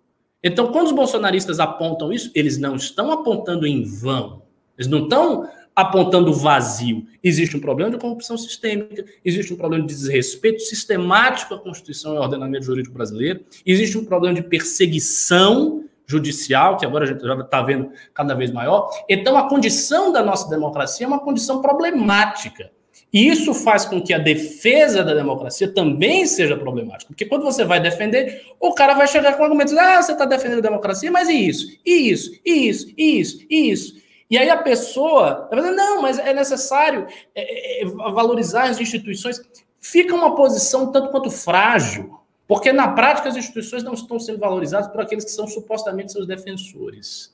[0.44, 4.44] Então, quando os bolsonaristas apontam isso, eles não estão apontando em vão.
[4.78, 7.06] Eles não estão apontando vazio.
[7.22, 12.18] Existe um problema de corrupção sistêmica, existe um problema de desrespeito sistemático à Constituição e
[12.18, 17.36] ao ordenamento jurídico brasileiro, existe um problema de perseguição judicial, que agora a gente já
[17.36, 18.90] está vendo cada vez maior.
[19.10, 22.72] Então, a condição da nossa democracia é uma condição problemática.
[23.12, 27.08] E isso faz com que a defesa da democracia também seja problemática.
[27.08, 30.60] Porque quando você vai defender, o cara vai chegar com argumentos: ah, você está defendendo
[30.60, 31.80] a democracia, mas e isso?
[31.86, 32.32] E isso?
[32.46, 32.94] E isso?
[32.98, 33.46] E isso?
[33.50, 34.06] E isso?
[34.30, 39.40] E aí a pessoa vai dizer, não, mas é necessário é, é, valorizar as instituições.
[39.80, 42.20] Fica uma posição tanto quanto frágil.
[42.48, 46.28] Porque na prática as instituições não estão sendo valorizadas por aqueles que são supostamente seus
[46.28, 47.34] defensores.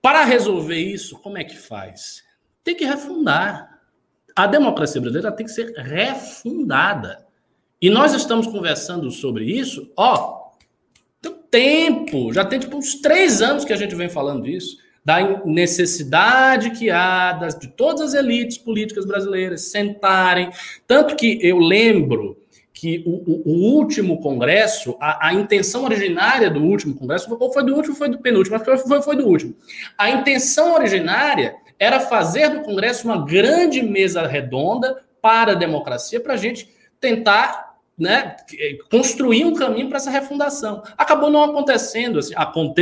[0.00, 2.22] Para resolver isso, como é que faz?
[2.62, 3.80] Tem que refundar.
[4.34, 7.26] A democracia brasileira tem que ser refundada.
[7.80, 10.52] E nós estamos conversando sobre isso, ó,
[11.20, 15.44] tem tempo, já tem tipo uns três anos que a gente vem falando isso, da
[15.44, 20.50] necessidade que há das, de todas as elites políticas brasileiras sentarem.
[20.86, 22.41] Tanto que eu lembro
[22.72, 27.64] que o, o, o último congresso, a, a, intenção originária do último congresso, ou foi
[27.64, 29.54] do último, foi do penúltimo, mas foi, foi do último.
[29.96, 36.34] A intenção originária era fazer do congresso uma grande mesa redonda para a democracia, para
[36.34, 38.36] a gente tentar né,
[38.90, 40.82] construir um caminho para essa refundação.
[40.96, 42.34] Acabou não acontecendo assim,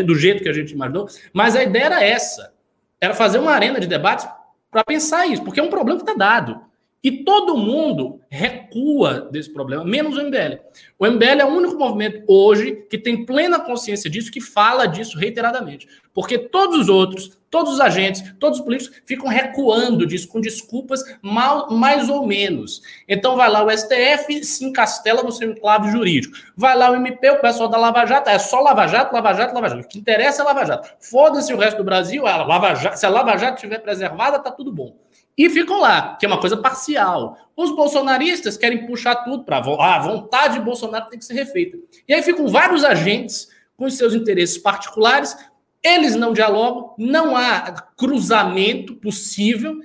[0.05, 2.55] do jeito que a gente imaginou, mas a ideia era essa:
[3.01, 4.29] era fazer uma arena de debates
[4.71, 6.70] para pensar isso, porque é um problema que está dado.
[7.03, 10.59] E todo mundo recua desse problema, menos o MBL.
[10.99, 15.17] O MBL é o único movimento hoje que tem plena consciência disso, que fala disso
[15.17, 15.89] reiteradamente.
[16.13, 21.03] Porque todos os outros, todos os agentes, todos os políticos ficam recuando disso com desculpas
[21.23, 22.83] mal, mais ou menos.
[23.09, 26.37] Então vai lá o STF se encastela no seu enclave jurídico.
[26.55, 29.55] Vai lá o MP, o pessoal da Lava Jato, é só Lava Jato, Lava Jato,
[29.55, 29.81] Lava Jato.
[29.81, 30.91] O que interessa é Lava Jato.
[31.01, 34.51] Foda-se o resto do Brasil, a Lava Jato, se a Lava Jato estiver preservada, tá
[34.51, 34.95] tudo bom
[35.41, 37.35] e ficam lá, que é uma coisa parcial.
[37.57, 41.79] Os bolsonaristas querem puxar tudo para ah, a vontade de Bolsonaro tem que ser refeita.
[42.07, 45.35] E aí ficam vários agentes com seus interesses particulares,
[45.83, 49.81] eles não dialogam, não há cruzamento possível.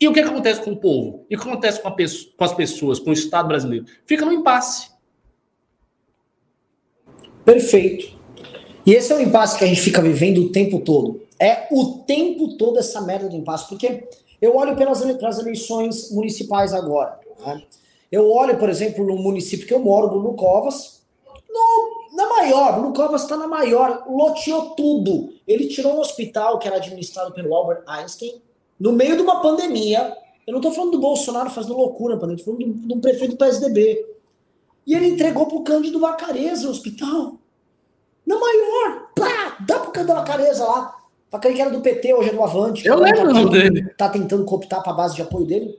[0.00, 1.26] E o que acontece com o povo?
[1.28, 3.84] E o que acontece com, com as pessoas, com o Estado brasileiro?
[4.06, 4.88] Fica no impasse.
[7.44, 8.16] Perfeito.
[8.86, 11.20] E esse é o impasse que a gente fica vivendo o tempo todo.
[11.38, 14.08] É o tempo todo essa merda do impasse, porque
[14.40, 17.18] eu olho pelas, pelas eleições municipais agora.
[17.44, 17.62] Né?
[18.10, 21.02] Eu olho, por exemplo, no município que eu moro, Bruno Covas,
[21.48, 25.32] no, na maior, Bruno Covas está na maior, loteou tudo.
[25.46, 28.40] Ele tirou um hospital que era administrado pelo Albert Einstein,
[28.78, 30.16] no meio de uma pandemia.
[30.46, 34.06] Eu não estou falando do Bolsonaro fazendo loucura, estou falando de um prefeito do PSDB.
[34.86, 37.34] E ele entregou para o Cândido Vacareza o hospital.
[38.26, 40.97] Na maior, pá, dá para o Cândido Vacareza lá.
[41.30, 42.86] Aquele que era do PT, hoje é do Avante.
[42.86, 43.88] Eu lembro tá, o nome dele.
[43.96, 45.78] Tá tentando cooptar para a base de apoio dele.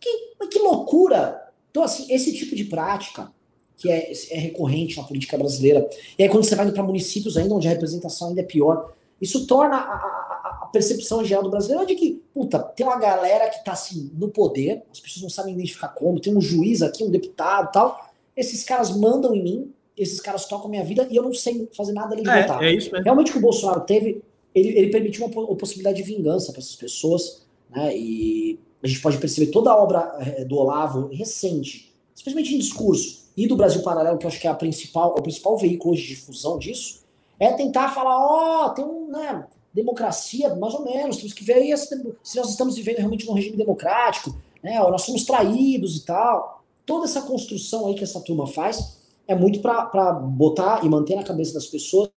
[0.00, 1.42] Que, que loucura!
[1.70, 3.30] Então, assim, esse tipo de prática
[3.76, 5.86] que é, é recorrente na política brasileira,
[6.18, 8.92] e aí quando você vai indo para municípios ainda, onde a representação ainda é pior,
[9.20, 13.48] isso torna a, a, a, percepção geral do brasileiro de que, puta, tem uma galera
[13.50, 17.04] que tá assim no poder, as pessoas não sabem identificar como, tem um juiz aqui,
[17.04, 21.22] um deputado tal, esses caras mandam em mim, esses caras tocam minha vida e eu
[21.22, 22.62] não sei fazer nada de é, votar.
[22.62, 23.04] É isso mesmo.
[23.04, 24.22] Realmente o que o Bolsonaro teve
[24.56, 27.94] ele, ele permitiu uma, uma possibilidade de vingança para essas pessoas, né?
[27.94, 33.26] E a gente pode perceber toda a obra eh, do Olavo recente, especialmente em discurso,
[33.36, 36.06] e do Brasil Paralelo, que eu acho que é a principal, o principal veículo de
[36.06, 37.04] difusão disso,
[37.38, 41.54] é tentar falar, ó, oh, tem um, né, democracia, mais ou menos, temos que ver
[41.54, 46.64] aí se nós estamos vivendo realmente num regime democrático, né, nós somos traídos e tal.
[46.86, 48.96] Toda essa construção aí que essa turma faz
[49.28, 52.08] é muito para botar e manter na cabeça das pessoas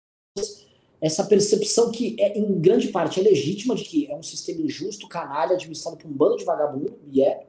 [1.01, 5.07] essa percepção que é em grande parte é legítima de que é um sistema injusto,
[5.07, 7.45] canalha, administrado por um bando de vagabundo, e é.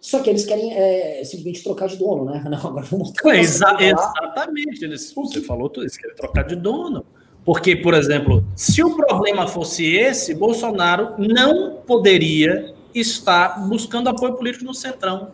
[0.00, 2.42] Só que eles querem é, simplesmente trocar de dono, né?
[2.48, 7.04] Não, agora vamos é, exa Exatamente, eles, você falou tudo, eles querem trocar de dono.
[7.44, 14.64] Porque, por exemplo, se o problema fosse esse, Bolsonaro não poderia estar buscando apoio político
[14.64, 15.32] no Centrão.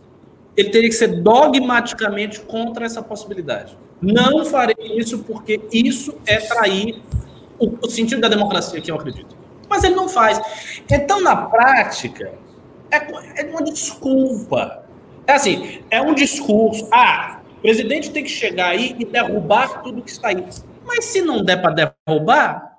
[0.57, 3.77] Ele teria que ser dogmaticamente contra essa possibilidade.
[4.01, 7.03] Não farei isso porque isso é trair
[7.59, 9.37] o, o sentido da democracia que eu acredito.
[9.69, 10.41] Mas ele não faz.
[10.91, 12.33] Então, na prática,
[12.91, 14.85] é, é uma desculpa.
[15.27, 16.89] É assim, é um discurso.
[16.91, 20.43] Ah, o presidente tem que chegar aí e derrubar tudo que está aí.
[20.87, 22.79] Mas se não der para derrubar,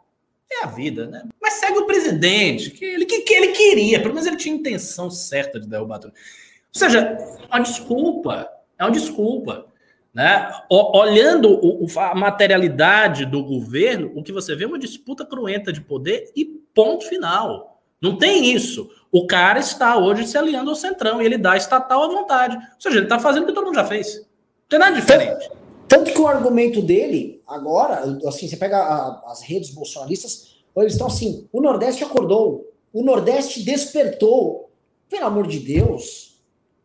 [0.51, 1.23] é a vida, né?
[1.39, 5.11] Mas segue o presidente, que ele, que, que ele queria, pelo menos ele tinha intenção
[5.11, 6.11] certa de derrubar tudo.
[6.11, 8.49] Ou seja, é uma desculpa.
[8.79, 9.67] É uma desculpa.
[10.13, 10.51] Né?
[10.71, 15.81] olhando o, a materialidade do governo, o que você vê é uma disputa cruenta de
[15.81, 17.79] poder e ponto final.
[18.01, 18.89] Não tem isso.
[19.11, 22.55] O cara está hoje se aliando ao centrão e ele dá estatal à vontade.
[22.55, 24.17] Ou seja, ele está fazendo o que todo mundo já fez.
[24.17, 24.23] Não
[24.69, 25.49] tem nada diferente.
[25.87, 31.07] Tanto, que o argumento dele, agora, assim, você pega a, as redes bolsonaristas, eles estão
[31.07, 34.69] assim: o Nordeste acordou, o Nordeste despertou.
[35.09, 36.28] Pelo amor de Deus,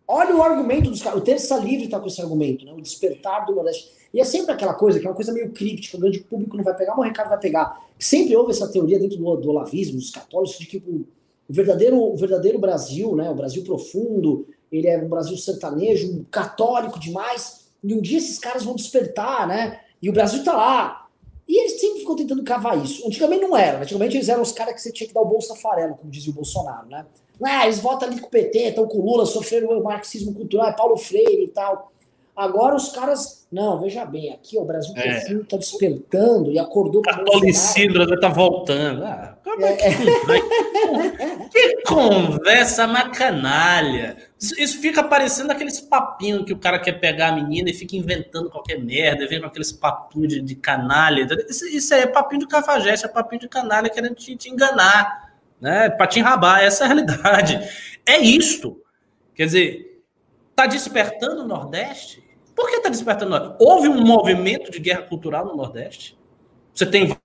[0.06, 1.18] Olha o argumento dos caras.
[1.18, 2.72] O Terça Livre está com esse argumento, né?
[2.72, 3.90] O despertar do Nordeste.
[4.12, 6.62] E é sempre aquela coisa, que é uma coisa meio crítica, o grande público não
[6.62, 7.84] vai pegar, mas o Ricardo vai pegar.
[7.98, 11.06] Sempre houve essa teoria dentro do, do olavismo, dos católicos, de que o,
[11.48, 13.30] o, verdadeiro, o verdadeiro Brasil, né?
[13.30, 17.64] O Brasil profundo, ele é um Brasil sertanejo, um católico demais.
[17.82, 19.80] E um dia esses caras vão despertar, né?
[20.00, 21.08] E o Brasil está lá.
[21.46, 23.06] E eles sempre ficam tentando cavar isso.
[23.06, 23.78] Antigamente não era.
[23.78, 23.84] Né?
[23.84, 26.30] Antigamente eles eram os caras que você tinha que dar o bolsa farelo, como dizia
[26.30, 27.04] o Bolsonaro, né?
[27.42, 30.68] Ah, eles votam ali com o PT, estão com o Lula, sofreram o marxismo cultural,
[30.68, 31.92] é Paulo Freire e tal.
[32.37, 33.47] Agora os caras.
[33.51, 35.33] Não, veja bem, aqui ó, o Brasil é.
[35.33, 39.05] está despertando e acordou com Catolicidro está voltando.
[39.05, 39.88] Ah, é.
[39.88, 39.94] é.
[41.49, 44.16] Que, que conversa macanalha.
[44.40, 47.97] Isso, isso fica parecendo aqueles papinhos que o cara quer pegar a menina e fica
[47.97, 51.29] inventando qualquer merda, vem com aqueles papinhos de, de canalha.
[51.49, 55.23] Isso, isso aí é papinho de cafajeste, é papinho de canalha querendo te, te enganar,
[55.64, 55.88] né?
[56.07, 56.62] Te enrabar.
[56.62, 57.59] Essa é a realidade.
[58.05, 58.79] É isto.
[59.35, 60.05] Quer dizer,
[60.50, 62.22] está despertando o Nordeste?
[62.55, 63.57] Por que está despertando o Nordeste?
[63.59, 66.18] Houve um movimento de guerra cultural no Nordeste?
[66.74, 67.16] Você tem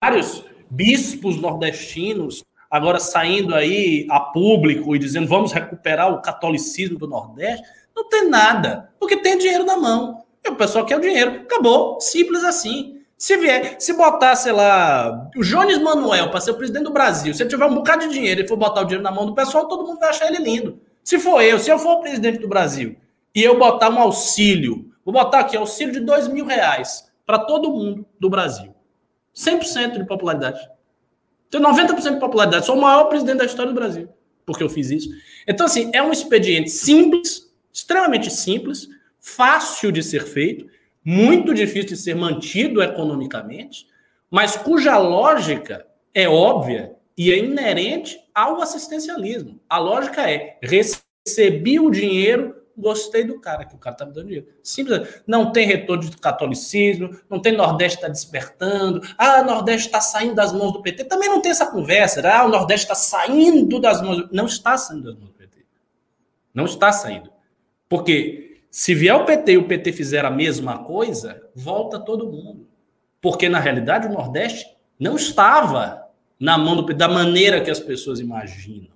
[0.00, 7.08] vários bispos nordestinos agora saindo aí a público e dizendo vamos recuperar o catolicismo do
[7.08, 7.66] Nordeste.
[7.96, 10.24] Não tem nada, porque tem dinheiro na mão.
[10.44, 11.40] E o pessoal quer o dinheiro.
[11.40, 12.00] Acabou.
[12.00, 12.97] Simples assim.
[13.18, 17.34] Se vier, se botar, sei lá, o Jones Manuel para ser o presidente do Brasil,
[17.34, 19.34] se ele tiver um bocado de dinheiro e for botar o dinheiro na mão do
[19.34, 20.80] pessoal, todo mundo vai achar ele lindo.
[21.02, 22.96] Se for eu, se eu for o presidente do Brasil
[23.34, 27.72] e eu botar um auxílio, vou botar aqui auxílio de dois mil reais para todo
[27.72, 28.72] mundo do Brasil.
[29.34, 30.60] 100% de popularidade.
[31.50, 32.66] Tenho 90% de popularidade.
[32.66, 34.08] Sou o maior presidente da história do Brasil,
[34.46, 35.08] porque eu fiz isso.
[35.46, 40.66] Então, assim, é um expediente simples, extremamente simples, fácil de ser feito,
[41.08, 43.86] muito difícil de ser mantido economicamente,
[44.30, 49.58] mas cuja lógica é óbvia e é inerente ao assistencialismo.
[49.70, 54.26] A lógica é: recebi o dinheiro, gostei do cara, que o cara está me dando
[54.26, 54.48] dinheiro.
[54.62, 55.22] Simples.
[55.26, 60.52] Não tem retorno de catolicismo, não tem Nordeste está despertando, ah, Nordeste está saindo das
[60.52, 61.04] mãos do PT.
[61.04, 64.28] Também não tem essa conversa, ah, o Nordeste está saindo das mãos.
[64.30, 65.64] Não está saindo das mãos do PT.
[66.52, 67.32] Não está saindo.
[67.88, 68.47] Porque
[68.78, 72.68] se vier o PT e o PT fizer a mesma coisa, volta todo mundo.
[73.20, 74.68] Porque, na realidade, o Nordeste
[75.00, 76.06] não estava
[76.38, 78.92] na mão do, da maneira que as pessoas imaginam.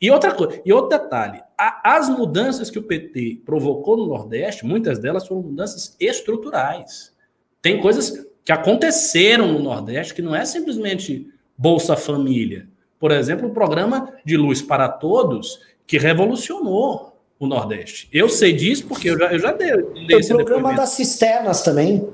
[0.00, 4.66] E outra coisa, e outro detalhe, a, as mudanças que o PT provocou no Nordeste,
[4.66, 7.14] muitas delas foram mudanças estruturais.
[7.62, 12.66] Tem coisas que aconteceram no Nordeste que não é simplesmente Bolsa Família.
[12.98, 18.08] Por exemplo, o programa de luz para todos, que revolucionou o Nordeste.
[18.12, 19.76] Eu sei disso porque eu já, eu já dei.
[20.06, 22.08] dei o programa das cisternas também.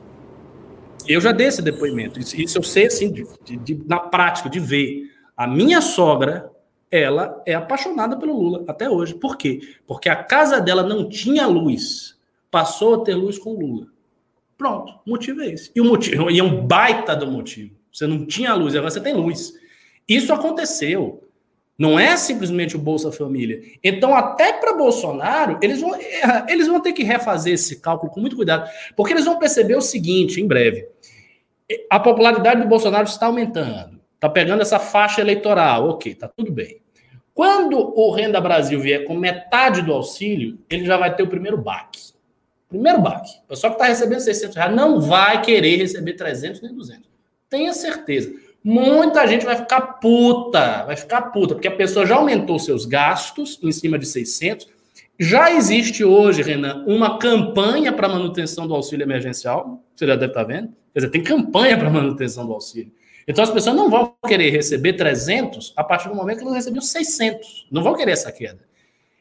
[1.06, 2.20] Eu já dei esse depoimento.
[2.20, 5.10] Isso, isso eu sei, assim, de, de, de, na prática, de ver.
[5.36, 6.50] A minha sogra,
[6.90, 9.14] ela é apaixonada pelo Lula até hoje.
[9.14, 9.60] Por quê?
[9.86, 12.18] Porque a casa dela não tinha luz.
[12.50, 13.86] Passou a ter luz com Lula.
[14.58, 15.70] Pronto, o motivo é esse.
[15.74, 17.74] E o motivo, e é um baita do motivo.
[17.90, 19.54] Você não tinha luz, agora você tem luz.
[20.06, 21.24] Isso aconteceu.
[21.80, 23.62] Não é simplesmente o Bolsa Família.
[23.82, 25.92] Então, até para Bolsonaro, eles vão,
[26.46, 29.80] eles vão ter que refazer esse cálculo com muito cuidado, porque eles vão perceber o
[29.80, 30.86] seguinte em breve:
[31.88, 36.82] a popularidade do Bolsonaro está aumentando, está pegando essa faixa eleitoral, ok, tá tudo bem.
[37.32, 41.56] Quando o Renda Brasil vier com metade do auxílio, ele já vai ter o primeiro
[41.56, 42.10] baque.
[42.68, 43.30] Primeiro baque.
[43.46, 47.08] O pessoal que está recebendo 600 reais não vai querer receber 300 nem 200.
[47.48, 48.30] Tenha certeza
[48.62, 53.58] muita gente vai ficar puta, vai ficar puta, porque a pessoa já aumentou seus gastos
[53.62, 54.68] em cima de 600.
[55.18, 59.82] Já existe hoje, Renan, uma campanha para manutenção do auxílio emergencial.
[59.94, 60.68] Você já deve estar tá vendo.
[60.92, 62.92] Quer dizer, tem campanha para manutenção do auxílio.
[63.28, 66.82] Então as pessoas não vão querer receber 300 a partir do momento que elas recebiam
[66.82, 67.68] 600.
[67.70, 68.60] Não vão querer essa queda.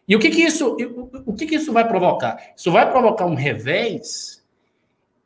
[0.08, 0.76] E o que que isso,
[1.26, 2.54] o que que isso vai provocar?
[2.58, 4.39] Isso vai provocar um revés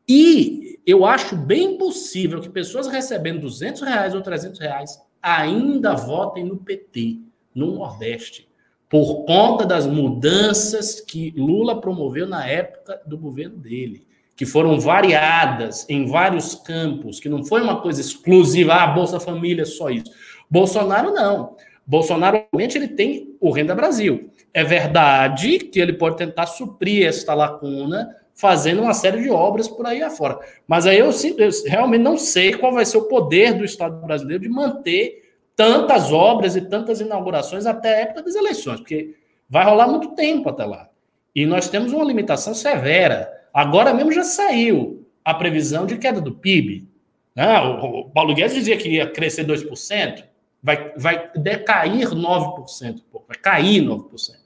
[0.08, 6.44] e eu acho bem possível que pessoas recebendo 200 reais ou 300 reais ainda votem
[6.44, 7.20] no PT,
[7.56, 8.50] no Nordeste,
[8.90, 15.88] por conta das mudanças que Lula promoveu na época do governo dele, que foram variadas
[15.90, 20.12] em vários campos, que não foi uma coisa exclusiva, ah, Bolsa Família, só isso.
[20.50, 21.56] Bolsonaro não.
[21.86, 24.30] Bolsonaro, realmente, ele tem o Renda Brasil.
[24.54, 29.86] É verdade que ele pode tentar suprir esta lacuna fazendo uma série de obras por
[29.86, 30.40] aí afora.
[30.68, 34.44] Mas aí eu, eu, realmente não sei qual vai ser o poder do Estado brasileiro
[34.44, 39.16] de manter tantas obras e tantas inaugurações até a época das eleições, porque
[39.50, 40.90] vai rolar muito tempo até lá.
[41.36, 43.32] E nós temos uma limitação severa.
[43.54, 46.88] Agora mesmo já saiu a previsão de queda do PIB.
[47.36, 47.60] Né?
[47.60, 50.24] O, o Paulo Guedes dizia que ia crescer 2%,
[50.62, 54.44] vai, vai decair 9%, vai cair 9%.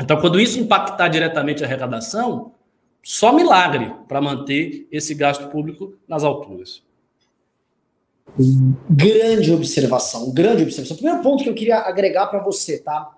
[0.00, 2.52] Então, quando isso impactar diretamente a arrecadação,
[3.04, 6.82] só milagre para manter esse gasto público nas alturas.
[8.88, 10.94] Grande observação, grande observação.
[10.94, 13.14] O primeiro ponto que eu queria agregar para você, tá?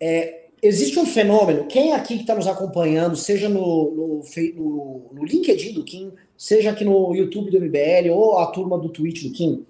[0.00, 4.22] É, existe um fenômeno, quem aqui que está nos acompanhando, seja no, no,
[4.54, 8.88] no, no, LinkedIn do Kim, seja aqui no YouTube do MBL ou a turma do
[8.88, 9.66] Twitch do Kim,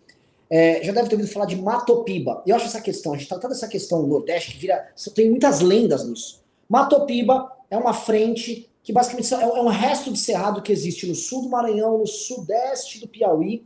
[0.48, 2.40] é, já deve ter ouvido falar de Matopiba.
[2.46, 4.92] E eu acho essa questão, a gente tratando dessa questão no Nordeste, que vira.
[5.12, 6.40] Tem muitas lendas nisso.
[6.68, 11.14] Matopiba é uma frente que basicamente é, é um resto de cerrado que existe no
[11.14, 13.64] sul do Maranhão, no sudeste do Piauí,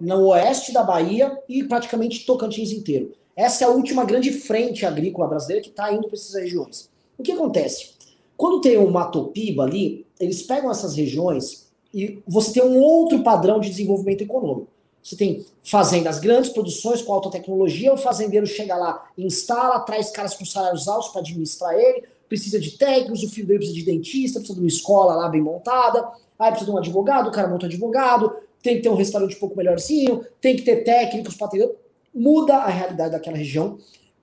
[0.00, 3.12] no oeste da Bahia e praticamente Tocantins inteiro.
[3.36, 6.88] Essa é a última grande frente agrícola brasileira que está indo para essas regiões.
[7.18, 7.90] O que acontece?
[8.36, 13.60] Quando tem o Matopiba ali, eles pegam essas regiões e você tem um outro padrão
[13.60, 14.68] de desenvolvimento econômico.
[15.02, 20.34] Você tem fazendas grandes, produções com alta tecnologia, o fazendeiro chega lá, instala, traz caras
[20.34, 24.38] com salários altos para administrar ele, precisa de técnicos, o filho dele precisa de dentista,
[24.38, 26.08] precisa de uma escola lá bem montada,
[26.38, 29.36] aí precisa de um advogado, o cara monta um advogado, tem que ter um restaurante
[29.36, 31.76] um pouco melhorzinho, tem que ter técnicos para ter.
[32.14, 33.78] Muda a realidade daquela região.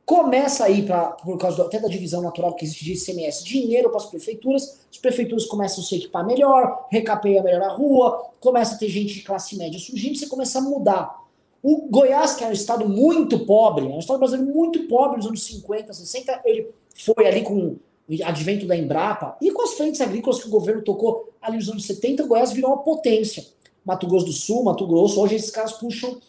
[0.05, 3.89] Começa aí, pra, por causa do, até da divisão natural que existe de ICMS, dinheiro
[3.89, 8.76] para as prefeituras, as prefeituras começam a se equipar melhor, recapeia melhor a rua, começa
[8.76, 11.14] a ter gente de classe média surgindo, você começa a mudar.
[11.62, 15.28] O Goiás, que é um estado muito pobre, é um estado brasileiro muito pobre nos
[15.28, 17.78] anos 50, 60, ele foi ali com
[18.08, 21.70] o advento da Embrapa e com as frentes agrícolas que o governo tocou ali nos
[21.70, 23.45] anos 70, o Goiás virou uma potência.
[23.84, 26.20] Mato Grosso do Sul, Mato Grosso, hoje esses caras puxam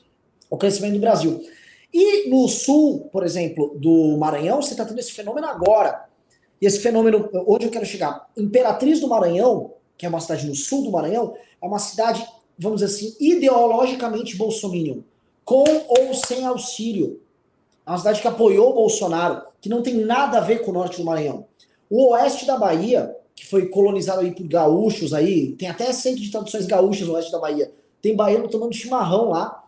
[0.50, 1.44] o crescimento do Brasil.
[1.92, 6.06] E no sul, por exemplo, do Maranhão, você está tendo esse fenômeno agora.
[6.60, 8.28] E esse fenômeno, onde eu quero chegar?
[8.36, 12.26] Imperatriz do Maranhão, que é uma cidade no sul do Maranhão, é uma cidade,
[12.58, 15.00] vamos dizer assim, ideologicamente bolsominion,
[15.44, 17.20] com ou sem auxílio.
[17.86, 20.74] É uma cidade que apoiou o Bolsonaro, que não tem nada a ver com o
[20.74, 21.46] norte do Maranhão.
[21.90, 26.30] O oeste da Bahia, que foi colonizado aí por gaúchos aí, tem até centro de
[26.30, 27.70] traduções gaúchas no oeste da Bahia.
[28.02, 29.64] Tem baiano tomando chimarrão lá.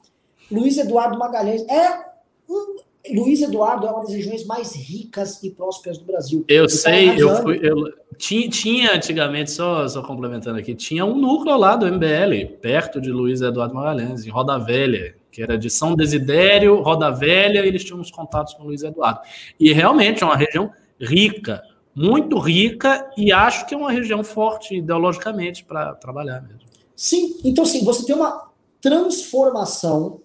[0.51, 2.05] Luiz Eduardo Magalhães é
[2.49, 2.77] um,
[3.09, 6.45] Luiz Eduardo é uma das regiões mais ricas e prósperas do Brasil.
[6.49, 7.61] Eu Ele tá sei, tá eu fui.
[7.63, 7.77] Eu,
[8.19, 13.11] tinha, tinha antigamente, só, só complementando aqui, tinha um núcleo lá do MBL, perto de
[13.11, 17.83] Luiz Eduardo Magalhães, em Roda Velha, que era de São Desidério, Roda Velha, e eles
[17.83, 19.21] tinham uns contatos com Luiz Eduardo.
[19.59, 21.63] E realmente é uma região rica,
[21.95, 26.61] muito rica e acho que é uma região forte ideologicamente para trabalhar mesmo.
[26.95, 30.21] Sim, então sim, você tem uma transformação,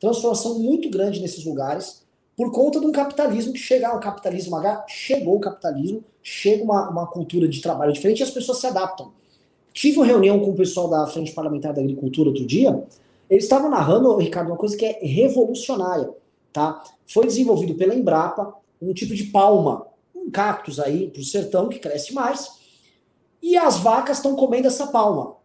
[0.00, 2.06] transformação muito grande nesses lugares
[2.36, 6.88] por conta de um capitalismo que chega, o capitalismo H, chegou o capitalismo, chega uma,
[6.88, 9.10] uma cultura de trabalho diferente e as pessoas se adaptam.
[9.72, 12.80] Tive uma reunião com o pessoal da Frente Parlamentar da Agricultura outro dia,
[13.28, 16.10] eles estavam narrando, Ricardo, uma coisa que é revolucionária,
[16.52, 16.82] tá?
[17.06, 19.87] Foi desenvolvido pela Embrapa um tipo de palma
[20.28, 22.58] um cactus aí pro sertão que cresce mais.
[23.42, 25.36] E as vacas estão comendo essa palma.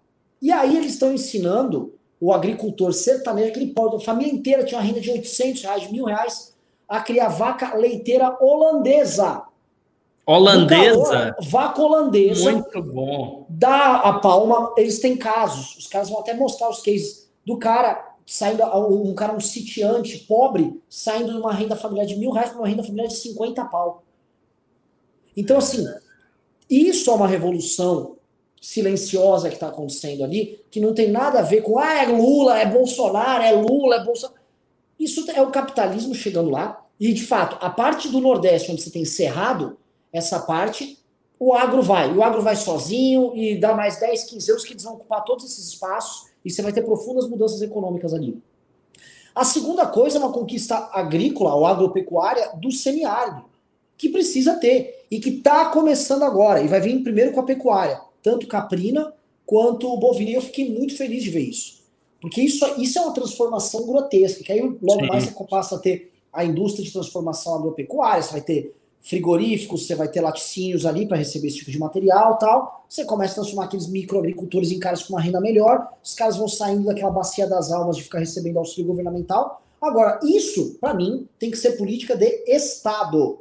[0.41, 4.79] E aí eles estão ensinando o agricultor sertanejo, que ele pode, a família inteira tinha
[4.79, 6.53] uma renda de 800 reais, de mil reais,
[6.88, 9.43] a criar vaca leiteira holandesa.
[10.25, 11.34] Holandesa?
[11.34, 12.51] Calor, vaca holandesa.
[12.51, 13.45] Muito bom.
[13.49, 18.13] Dá a palma, eles têm casos, os caras vão até mostrar os cases do cara
[18.25, 22.59] saindo, um cara, um sitiante pobre, saindo de uma renda familiar de mil reais para
[22.59, 24.02] uma renda familiar de 50 pau.
[25.36, 25.86] Então, assim,
[26.69, 28.17] isso é uma revolução
[28.61, 32.57] silenciosa que está acontecendo ali, que não tem nada a ver com, ah, é Lula,
[32.57, 34.39] é Bolsonaro, é Lula, é Bolsonaro.
[34.99, 36.86] Isso é o capitalismo chegando lá.
[36.99, 39.77] E, de fato, a parte do Nordeste, onde você tem cerrado,
[40.13, 40.97] essa parte,
[41.38, 42.15] o agro vai.
[42.15, 45.43] O agro vai sozinho e dá mais 10, 15 anos que eles vão ocupar todos
[45.43, 48.41] esses espaços e você vai ter profundas mudanças econômicas ali.
[49.36, 53.52] A segunda coisa é uma conquista agrícola ou agropecuária do semiárido
[54.03, 58.01] que precisa ter e que está começando agora e vai vir primeiro com a pecuária,
[58.21, 59.13] tanto caprina
[59.45, 60.31] quanto bovina.
[60.31, 61.81] E eu fiquei muito feliz de ver isso,
[62.19, 64.43] porque isso, isso é uma transformação grotesca.
[64.43, 65.07] Que aí logo Sim.
[65.07, 69.95] mais você passa a ter a indústria de transformação agropecuária, você vai ter frigoríficos, você
[69.95, 72.85] vai ter laticínios ali para receber esse tipo de material tal.
[72.89, 76.49] Você começa a transformar aqueles microagricultores em caras com uma renda melhor, os caras vão
[76.49, 79.61] saindo daquela bacia das almas de ficar recebendo auxílio governamental.
[79.81, 83.39] Agora, isso, para mim, tem que ser política de Estado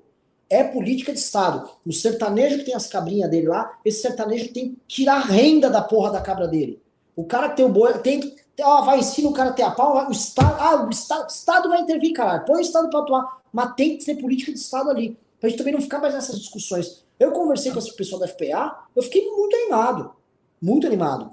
[0.52, 1.66] é política de Estado.
[1.84, 5.80] O sertanejo que tem as cabrinhas dele lá, esse sertanejo tem que tirar renda da
[5.80, 6.78] porra da cabra dele.
[7.16, 8.42] O cara que tem o boi, tem que.
[8.60, 11.68] Ó, vai ensina o cara a ter a pau, o Estado, ah, o Estado, Estado
[11.70, 12.44] vai intervir, caralho.
[12.44, 13.40] Põe o Estado pra atuar.
[13.50, 15.16] Mas tem que ter política de Estado ali.
[15.40, 17.02] Pra gente também não ficar mais nessas discussões.
[17.18, 20.12] Eu conversei com esse pessoal da FPA, eu fiquei muito animado.
[20.60, 21.32] Muito animado.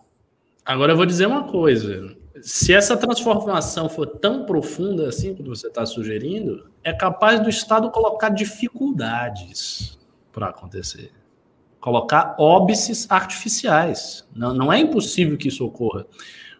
[0.65, 5.67] Agora eu vou dizer uma coisa se essa transformação for tão profunda assim como você
[5.67, 9.97] está sugerindo, é capaz do Estado colocar dificuldades
[10.31, 11.11] para acontecer.
[11.79, 14.27] Colocar óbices artificiais.
[14.35, 16.05] Não, não é impossível que isso ocorra,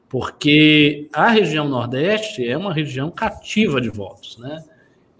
[0.08, 4.64] porque a região Nordeste é uma região cativa de votos, né?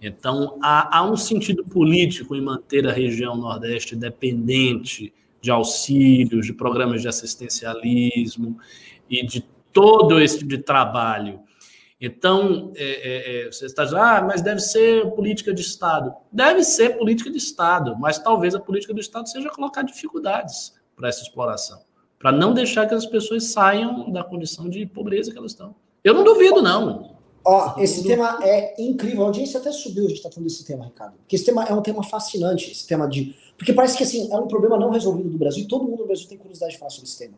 [0.02, 6.54] Então, há, há um sentido político em manter a região Nordeste dependente de auxílios, de
[6.54, 8.58] programas de assistencialismo
[9.08, 11.40] e de todo esse tipo de trabalho.
[12.00, 16.14] Então, é, é, é, você está dizendo, ah, mas deve ser política de Estado.
[16.32, 21.08] Deve ser política de Estado, mas talvez a política do Estado seja colocar dificuldades para
[21.08, 21.80] essa exploração,
[22.18, 25.74] para não deixar que as pessoas saiam da condição de pobreza que elas estão.
[26.02, 27.16] Eu não duvido, não.
[27.44, 29.22] Ó, esse tema é incrível.
[29.22, 31.14] A audiência até subiu, a gente está falando desse tema, Ricardo.
[31.18, 33.34] Porque esse tema é um tema fascinante, esse tema de.
[33.56, 36.06] Porque parece que assim, é um problema não resolvido do Brasil e todo mundo no
[36.06, 37.34] Brasil tem curiosidade de falar sobre esse tema.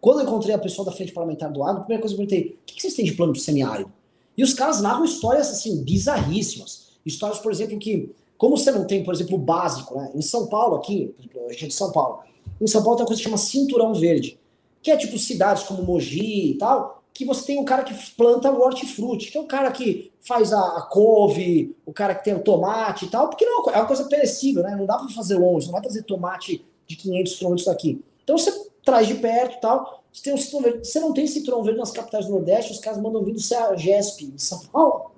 [0.00, 2.26] Quando eu encontrei a pessoa da Frente Parlamentar do Agro, a primeira coisa que eu
[2.26, 3.92] perguntei: o que vocês têm de plano de semiárido?
[4.36, 6.90] E os caras narram histórias assim, bizarríssimas.
[7.04, 10.10] Histórias, por exemplo, que, como você não tem, por exemplo, o básico, né?
[10.14, 11.14] Em São Paulo, aqui,
[11.46, 12.20] a gente é de São Paulo,
[12.60, 14.38] em São Paulo tem uma coisa que chama cinturão verde,
[14.82, 18.50] que é tipo cidades como Mogi e tal, que você tem um cara que planta
[18.50, 22.34] o hortifruti, que é o cara que faz a, a, couve, o cara que tem
[22.34, 24.74] o tomate e tal, porque não, é uma coisa perecível, né?
[24.76, 28.02] Não dá para fazer longe, não vai trazer tomate de 500 quilômetros daqui.
[28.22, 30.02] Então você traz de perto tal.
[30.12, 30.88] Você, tem um cinturão verde.
[30.88, 34.24] você não tem cinturão verde nas capitais do Nordeste, os caras mandam vir do CEAGESP
[34.24, 35.12] em São Paulo.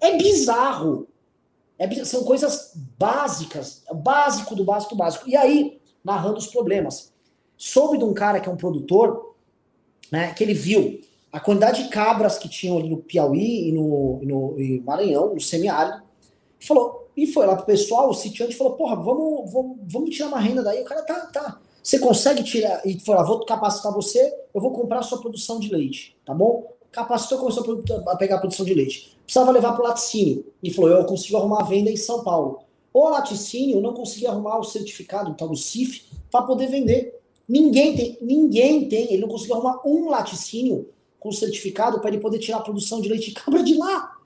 [0.00, 1.06] É bizarro.
[1.78, 5.28] É, são coisas básicas, básico do básico do básico.
[5.28, 7.12] E aí, narrando os problemas.
[7.56, 9.34] Soube de um cara que é um produtor,
[10.10, 11.00] né, que ele viu
[11.30, 15.34] a quantidade de cabras que tinham ali no Piauí e no, e no e Maranhão,
[15.34, 16.02] no semiárido,
[16.58, 20.40] falou, e foi lá pro pessoal, o sitiante falou, porra, vamos, vamos, vamos tirar uma
[20.40, 20.80] renda daí.
[20.80, 21.60] O cara, tá, tá.
[21.82, 24.20] Você consegue tirar, e falou, ah, vou capacitar você,
[24.54, 26.72] eu vou comprar a sua produção de leite, tá bom?
[26.92, 29.16] Capacitou, começou a pegar a produção de leite.
[29.24, 30.44] Precisava levar pro laticínio.
[30.62, 32.60] E falou, eu consigo arrumar a venda em São Paulo.
[32.92, 37.20] O laticínio não conseguia arrumar o certificado, tal do CIF, para poder vender.
[37.48, 42.38] Ninguém tem, ninguém tem, ele não conseguiu arrumar um laticínio com certificado para ele poder
[42.38, 44.16] tirar a produção de leite de cabra de lá.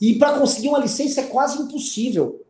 [0.00, 2.44] E para conseguir uma licença é quase impossível.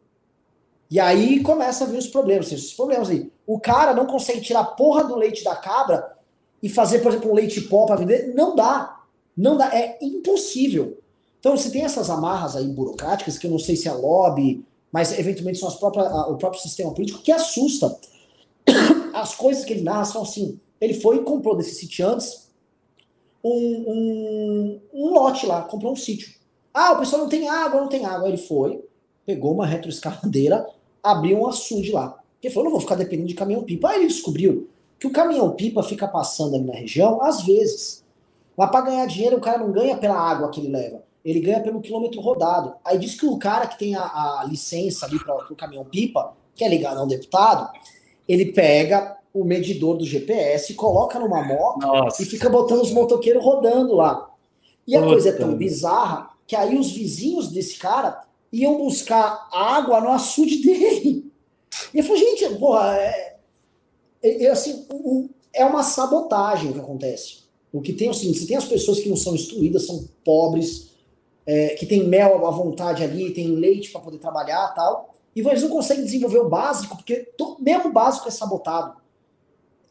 [0.90, 3.30] E aí começa a vir os problemas, esses problemas aí.
[3.47, 6.16] O cara não consegue tirar a porra do leite da cabra
[6.62, 8.32] e fazer, por exemplo, um leite pó para vender.
[8.34, 9.01] Não dá.
[9.36, 9.74] Não dá.
[9.74, 10.99] É impossível.
[11.38, 15.18] Então você tem essas amarras aí burocráticas, que eu não sei se é lobby, mas
[15.18, 17.95] eventualmente são as próprias, o próprio sistema político, que assusta.
[19.12, 20.59] As coisas que ele narra são assim.
[20.80, 22.49] Ele foi e comprou desses sitiantes
[23.45, 26.32] um, um, um lote lá, comprou um sítio.
[26.72, 28.26] Ah, o pessoal não tem água, não tem água.
[28.26, 28.82] Ele foi,
[29.26, 30.66] pegou uma retroescavadeira,
[31.03, 32.18] abriu um açude lá.
[32.47, 33.88] Ele falou, não vou ficar dependendo de caminhão-pipa.
[33.88, 34.68] Aí ele descobriu
[34.99, 38.05] que o caminhão-pipa fica passando ali na região, às vezes.
[38.57, 41.61] Lá para ganhar dinheiro, o cara não ganha pela água que ele leva, ele ganha
[41.61, 42.74] pelo quilômetro rodado.
[42.84, 46.62] Aí diz que o cara que tem a, a licença ali para o caminhão-pipa, que
[46.62, 47.68] é ligado a um deputado,
[48.28, 52.22] ele pega, o medidor do GPS, coloca numa moto Nossa.
[52.22, 54.30] e fica botando os motoqueiros rodando lá.
[54.86, 58.22] E a coisa é tão bizarra que aí os vizinhos desse cara
[58.53, 61.32] iam buscar água no açude dele.
[61.95, 63.36] E eu falei, gente, porra, é,
[64.22, 64.86] é, é assim,
[65.53, 67.45] é uma sabotagem que acontece.
[67.72, 70.05] O que tem é o seguinte: você tem as pessoas que não são instruídas, são
[70.24, 70.90] pobres,
[71.47, 75.62] é, que tem mel à vontade ali, tem leite para poder trabalhar tal, e eles
[75.62, 79.05] não conseguem desenvolver o básico, porque to, mesmo o básico é sabotado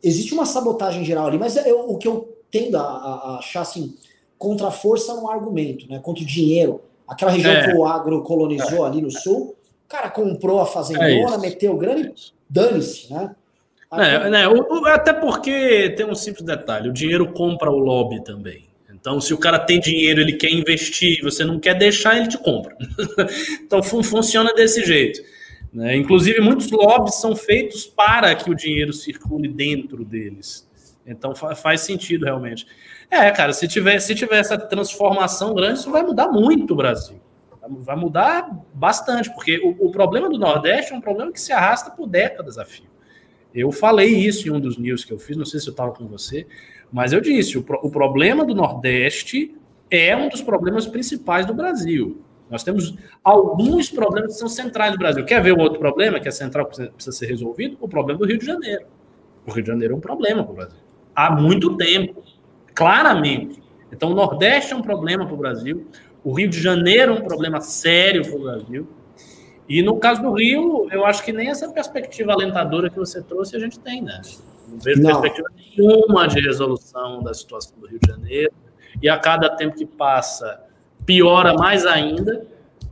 [0.04, 3.95] existe uma sabotagem geral ali, mas eu, o que eu tendo a, a, achar assim,
[4.38, 5.99] contra a força no argumento, né?
[5.99, 6.82] Contra o dinheiro.
[7.08, 7.66] Aquela região é.
[7.66, 8.89] que o agro colonizou é.
[8.89, 12.13] ali no sul, o cara comprou a fazendona, é meteu grana e
[12.49, 13.36] dane-se, né?
[13.91, 14.45] É, né,
[14.88, 18.67] até porque tem um simples detalhe: o dinheiro compra o lobby também.
[18.91, 22.38] Então, se o cara tem dinheiro, ele quer investir, você não quer deixar, ele te
[22.38, 22.75] compra.
[23.61, 25.21] então, fun funciona desse jeito.
[25.73, 25.95] Né?
[25.97, 30.67] Inclusive, muitos lobbies são feitos para que o dinheiro circule dentro deles.
[31.05, 32.65] Então faz sentido realmente.
[33.09, 37.19] É, cara, se tiver, se tiver essa transformação grande, isso vai mudar muito o Brasil.
[37.70, 41.91] Vai mudar bastante, porque o, o problema do Nordeste é um problema que se arrasta
[41.91, 42.86] por décadas a fio.
[43.53, 45.91] Eu falei isso em um dos news que eu fiz, não sei se eu estava
[45.91, 46.45] com você,
[46.91, 49.55] mas eu disse: o, o problema do Nordeste
[49.89, 52.22] é um dos problemas principais do Brasil.
[52.49, 55.26] Nós temos alguns problemas que são centrais do Brasil.
[55.26, 57.78] Quer ver um outro problema que é central, que precisa ser resolvido?
[57.80, 58.86] O problema do Rio de Janeiro.
[59.45, 60.80] O Rio de Janeiro é um problema para o Brasil.
[61.16, 62.24] Há muito tempo,
[62.74, 63.61] claramente.
[63.91, 65.88] Então, o Nordeste é um problema para o Brasil.
[66.24, 68.88] O Rio de Janeiro é um problema sério para o Brasil.
[69.67, 73.55] E no caso do Rio, eu acho que nem essa perspectiva alentadora que você trouxe
[73.55, 74.21] a gente tem, né?
[74.67, 75.21] Não vejo Não.
[75.21, 78.53] perspectiva nenhuma de resolução da situação do Rio de Janeiro.
[79.01, 80.63] E a cada tempo que passa,
[81.05, 82.45] piora mais ainda,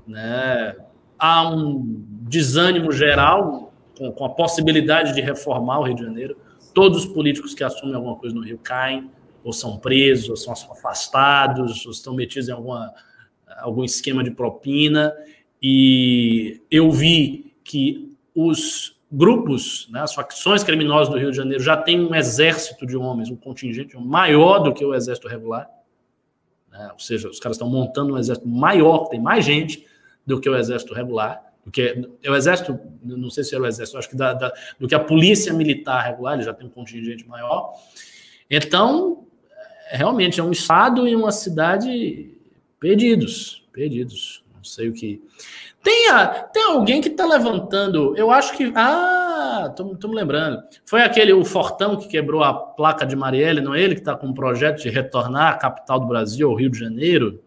[0.08, 0.76] né?
[1.22, 6.36] há um desânimo geral com, com, a possibilidade de reformar o Rio de Janeiro.
[6.74, 9.12] Todos os políticos que assumem alguma coisa no Rio caem,
[9.44, 12.92] ou são presos, ou são afastados, ou estão metidos em alguma,
[13.62, 15.14] algum esquema de propina.
[15.62, 21.78] E eu vi que os grupos, né, as facções criminosas do Rio de Janeiro já
[21.78, 25.70] têm um exército de homens, um contingente maior do que o exército regular
[26.72, 26.90] né?
[26.94, 29.86] Ou seja, os caras estão montando um exército maior, tem mais gente
[30.26, 31.52] do que o exército regular.
[31.66, 34.52] do que é o exército, não sei se era o exército, acho que da, da,
[34.80, 37.74] do que a polícia militar regular, ele já tem um contingente maior.
[38.50, 39.28] Então,
[39.90, 42.34] realmente é um estado e uma cidade
[42.82, 44.44] perdidos, perdidos.
[44.54, 45.22] Não sei o que.
[45.82, 48.16] Tem, a, tem alguém que está levantando.
[48.18, 48.72] Eu acho que.
[48.76, 50.62] Ah, estou me lembrando.
[50.86, 54.16] Foi aquele, o Fortão, que quebrou a placa de Marielle, não é ele que está
[54.16, 57.42] com um projeto de retornar à capital do Brasil, ao Rio de Janeiro?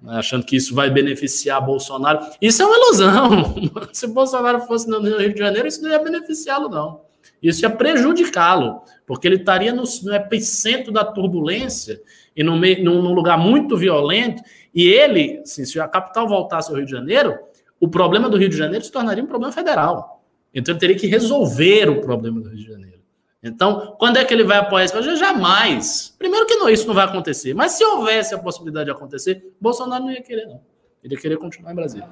[0.00, 2.20] Né, achando que isso vai beneficiar Bolsonaro.
[2.40, 3.54] Isso é uma ilusão.
[3.92, 7.00] Se Bolsonaro fosse no Rio de Janeiro, isso não ia beneficiá-lo, não.
[7.42, 12.00] Isso ia prejudicá-lo, porque ele estaria no, no epicentro da turbulência
[12.36, 14.42] e meio, num lugar muito violento.
[14.74, 17.38] E ele, assim, se a capital voltasse ao Rio de Janeiro,
[17.80, 20.22] o problema do Rio de Janeiro se tornaria um problema federal.
[20.54, 23.00] Então ele teria que resolver o problema do Rio de Janeiro.
[23.42, 25.16] Então, quando é que ele vai apoiar esse projeto?
[25.16, 26.14] Jamais.
[26.18, 27.54] Primeiro que não, isso não vai acontecer.
[27.54, 30.60] Mas se houvesse a possibilidade de acontecer, Bolsonaro não ia querer, não.
[31.02, 32.06] Ele ia querer continuar em Brasília.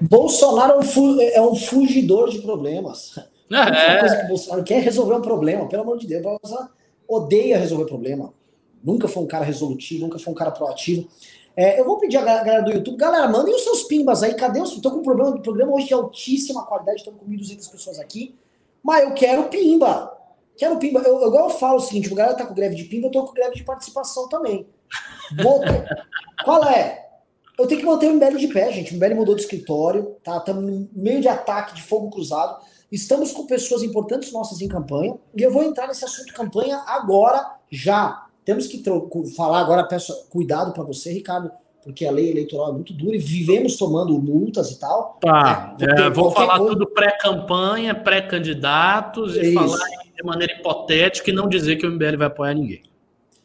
[0.00, 3.14] Bolsonaro é um, é um fugidor de problemas.
[3.50, 3.56] É.
[3.56, 6.22] A coisa que o Bolsonaro quer é resolver um problema, pelo amor de Deus.
[6.22, 6.70] Bolsonaro
[7.08, 8.32] odeia resolver problema.
[8.82, 11.08] Nunca foi um cara resolutivo, nunca foi um cara proativo.
[11.56, 14.34] É, eu vou pedir a galera do YouTube, galera, mandem os seus pimbas aí.
[14.34, 14.80] Cadê os.
[14.80, 18.34] Tô com um problema do programa hoje de altíssima qualidade, estamos com 1.200 pessoas aqui.
[18.82, 20.16] Mas eu quero pimba.
[20.56, 21.00] Quero pimba.
[21.00, 23.24] Eu, igual eu falo o seguinte: o galera tá com greve de pimba, eu tô
[23.24, 24.66] com greve de participação também.
[25.42, 25.86] Bota.
[26.44, 27.08] Qual é?
[27.58, 28.94] Eu tenho que manter o MBL de pé, gente.
[28.94, 30.38] O MBL mudou de escritório, tá?
[30.38, 32.58] Estamos no meio de ataque de fogo cruzado.
[32.90, 35.16] Estamos com pessoas importantes nossas em campanha.
[35.36, 38.26] E eu vou entrar nesse assunto campanha agora, já.
[38.44, 38.82] Temos que
[39.36, 41.52] falar agora, peço cuidado para você, Ricardo,
[41.84, 45.18] porque a lei eleitoral é muito dura e vivemos tomando multas e tal.
[45.20, 46.06] Tá, né?
[46.06, 46.72] é, vou falar coisa...
[46.72, 49.78] tudo pré-campanha, pré-candidatos e falar
[50.16, 52.82] de maneira hipotética e não dizer que o MBL vai apoiar ninguém.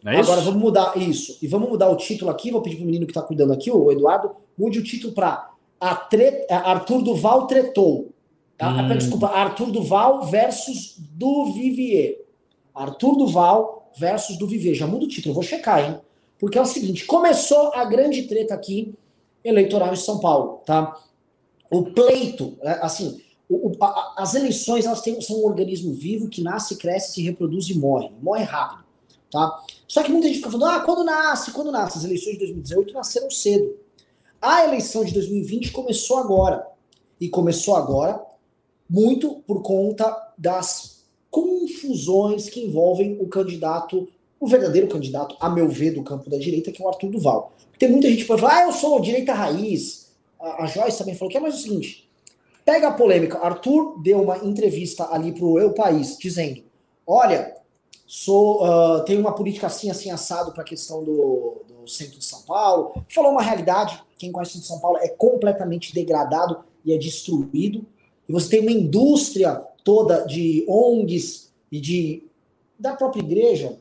[0.06, 1.38] É Agora vamos mudar isso.
[1.42, 2.52] E vamos mudar o título aqui.
[2.52, 5.50] Vou pedir para o menino que está cuidando aqui, o Eduardo, mude o título para
[5.80, 8.14] Arthur Duval tretou.
[8.58, 8.70] Tá?
[8.70, 8.98] Hum.
[8.98, 12.22] Desculpa, Arthur Duval versus do Vivier.
[12.74, 14.76] Arthur Duval versus do Vivier.
[14.76, 16.00] Já muda o título, eu vou checar, hein?
[16.40, 18.94] Porque é o seguinte, começou a grande treta aqui
[19.44, 20.98] eleitoral em São Paulo, tá?
[21.72, 26.30] O pleito, é, assim, o, o, a, as eleições elas têm, são um organismo vivo
[26.30, 28.12] que nasce, cresce, se reproduz e morre.
[28.22, 28.84] Morre rápido,
[29.32, 29.64] tá?
[29.88, 31.98] Só que muita gente fica falando, ah, quando nasce, quando nasce?
[31.98, 33.76] As eleições de 2018 nasceram cedo.
[34.42, 36.68] A eleição de 2020 começou agora.
[37.20, 38.25] E começou agora
[38.90, 44.08] muito por conta das confusões que envolvem o candidato,
[44.40, 47.52] o verdadeiro candidato, a meu ver, do campo da direita, que é o Arthur Duval.
[47.78, 50.14] Tem muita gente que pode falar, ah, eu sou direita raiz.
[50.40, 52.10] A, a Joyce também falou que é mais o seguinte:
[52.64, 53.40] pega a polêmica.
[53.40, 56.64] Arthur deu uma entrevista ali pro Eu País, dizendo:
[57.06, 57.56] olha,
[58.06, 62.26] sou uh, tenho uma política assim, assim, assado para a questão do, do centro de
[62.26, 63.04] São Paulo.
[63.10, 66.98] Falou uma realidade: quem conhece o centro de São Paulo é completamente degradado e é
[66.98, 67.86] destruído
[68.28, 72.24] e você tem uma indústria toda de ONGs e de
[72.78, 73.80] da própria igreja,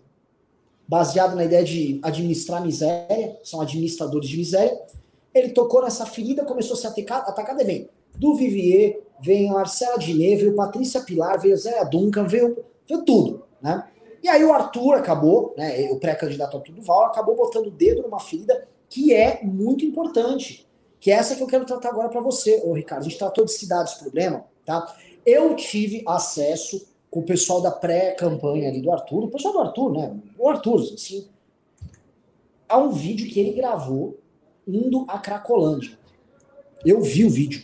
[0.87, 4.81] baseada na ideia de administrar miséria, são administradores de miséria.
[5.35, 9.55] Ele tocou nessa ferida, começou a se atacar, atacar e vem do Vivier, vem a
[9.55, 13.89] Marcela Diné, veio Patrícia Pilar, veio Zé Duncan, veio, veio tudo, né?
[14.23, 18.21] E aí o Arthur acabou, né, o pré-candidato Arthur Duval, acabou botando o dedo numa
[18.21, 20.67] ferida que é muito importante
[21.05, 23.03] que é essa que eu quero tratar agora para você, ô Ricardo.
[23.03, 24.97] A gente tratou de cidades problema, tá?
[25.27, 29.93] Eu tive acesso com o pessoal da pré-campanha ali do Arthur, o pessoal do Arthur,
[29.93, 30.17] né?
[30.39, 31.29] O Arthur, assim,
[32.67, 34.19] a um vídeo que ele gravou
[34.67, 35.99] indo a Cracolândia.
[36.87, 37.63] Eu vi o vídeo.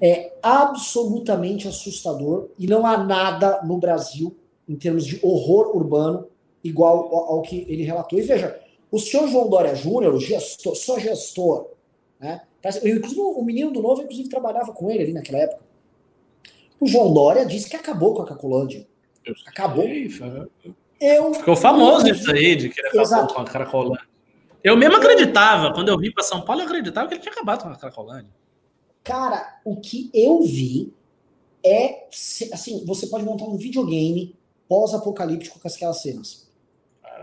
[0.00, 4.34] É absolutamente assustador e não há nada no Brasil
[4.66, 6.26] em termos de horror urbano
[6.64, 8.18] igual ao, ao que ele relatou.
[8.18, 8.58] E veja,
[8.90, 11.78] o senhor João Dória Júnior, gestor, só gestor
[12.20, 12.42] né?
[12.84, 15.62] Inclusive, o menino do Novo, inclusive, trabalhava com ele ali naquela época.
[16.78, 18.86] O João Dória disse que acabou com a Cacolândia.
[19.46, 19.84] Acabou.
[21.00, 23.34] Eu, Ficou famoso eu, isso aí, de que ele acabou exato.
[23.34, 24.06] com a Cracolândia.
[24.62, 27.62] Eu mesmo acreditava, quando eu vim para São Paulo, eu acreditava que ele tinha acabado
[27.62, 28.30] com a Cracolândia.
[29.02, 30.92] Cara, o que eu vi
[31.64, 32.06] é.
[32.52, 34.36] Assim, você pode montar um videogame
[34.68, 36.49] pós-apocalíptico com aquelas cenas.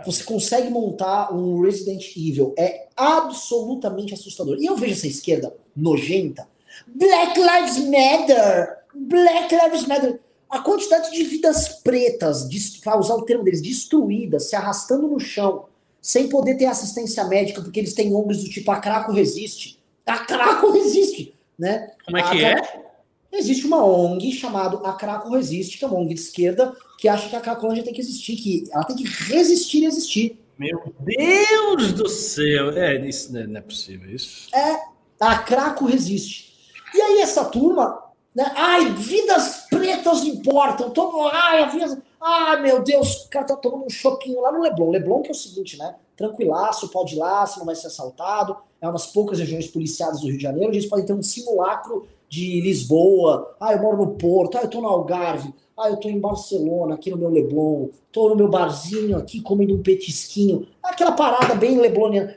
[0.06, 2.54] Você consegue montar um Resident Evil.
[2.58, 4.58] É absolutamente assustador.
[4.60, 6.48] E eu vejo essa esquerda nojenta.
[6.86, 8.78] Black Lives Matter!
[8.94, 10.20] Black Lives Matter!
[10.50, 12.48] A quantidade de vidas pretas,
[12.82, 15.66] para usar o termo deles, destruídas, se arrastando no chão,
[16.02, 19.78] sem poder ter assistência médica, porque eles têm ONGs do tipo a Craco resiste.
[20.06, 21.92] A Craco resiste, né?
[22.06, 22.87] Como é que a, é?
[23.38, 27.30] Existe uma ONG chamada A Craco Resiste, que é uma ONG de esquerda, que acha
[27.30, 30.40] que a Cracolândia tem que existir, que ela tem que resistir e existir.
[30.58, 32.72] Meu Deus do céu!
[32.72, 34.54] É, isso não é possível, isso.
[34.56, 34.82] É,
[35.20, 36.48] a Craco resiste.
[36.96, 38.04] E aí essa turma,
[38.36, 38.52] né?
[38.56, 40.90] Ai, vidas pretas importam.
[40.90, 44.62] Todo, ai, a vida, ai, meu Deus, o cara tá tomando um choquinho lá no
[44.62, 44.90] Leblon.
[44.90, 45.96] Leblon que é o seguinte, né?
[46.16, 48.58] Tranquilaço, pode ir lá, você não vai ser assaltado.
[48.82, 50.72] É umas poucas regiões policiadas do Rio de Janeiro.
[50.72, 53.56] A gente pode ter um simulacro de Lisboa.
[53.60, 54.58] Ah, eu moro no Porto.
[54.58, 55.54] Ah, eu tô no Algarve.
[55.78, 57.90] Ah, eu tô em Barcelona, aqui no meu Leblon.
[58.12, 60.68] Tô no meu barzinho aqui comendo um petisquinho.
[60.82, 62.36] Aquela parada bem lebloniana.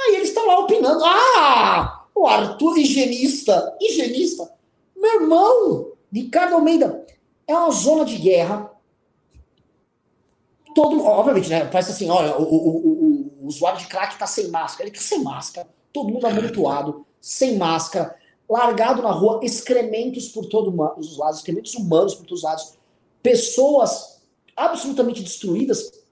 [0.00, 1.02] Aí eles estão lá opinando.
[1.04, 3.76] Ah, o Arthur higienista.
[3.80, 4.52] Higienista.
[4.94, 7.06] Meu irmão, Ricardo Almeida,
[7.46, 8.70] é uma zona de guerra.
[10.74, 11.64] Todo, obviamente, né?
[11.64, 14.88] Parece assim, olha, o, o, o, o usuário de crack tá sem máscara.
[14.88, 15.68] Ele tá sem máscara.
[15.92, 18.14] Todo mundo amontoado, sem máscara,
[18.48, 22.74] largado na rua, excrementos por todos os lados, excrementos humanos por todos os lados.
[23.22, 24.22] Pessoas
[24.56, 26.02] absolutamente destruídas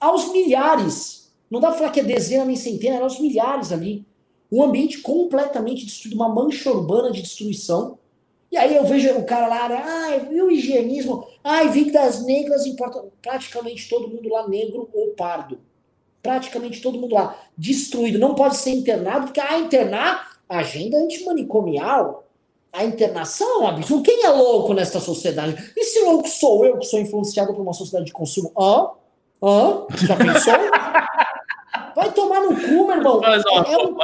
[0.00, 1.32] aos milhares.
[1.50, 4.04] Não dá pra falar que é dezena nem centena, era aos milhares ali.
[4.50, 7.98] Um ambiente completamente destruído, uma mancha urbana de destruição.
[8.50, 11.26] E aí eu vejo o cara lá, ai, e o higienismo?
[11.42, 13.04] Ai, vidas negras importa.
[13.20, 15.58] Praticamente todo mundo lá negro ou pardo.
[16.22, 18.18] Praticamente todo mundo lá destruído.
[18.18, 22.24] Não pode ser internado, porque ah, internar, a agenda antimanicomial,
[22.72, 24.02] a internação é um absurdo.
[24.02, 25.72] Quem é louco nesta sociedade?
[25.76, 28.52] E se louco sou eu que sou influenciado por uma sociedade de consumo?
[28.58, 28.88] Hã?
[29.42, 29.86] Hã?
[29.96, 30.54] Já pensou?
[31.94, 33.20] Vai tomar no cu, meu irmão.
[33.20, 33.96] Mas, ó, é um...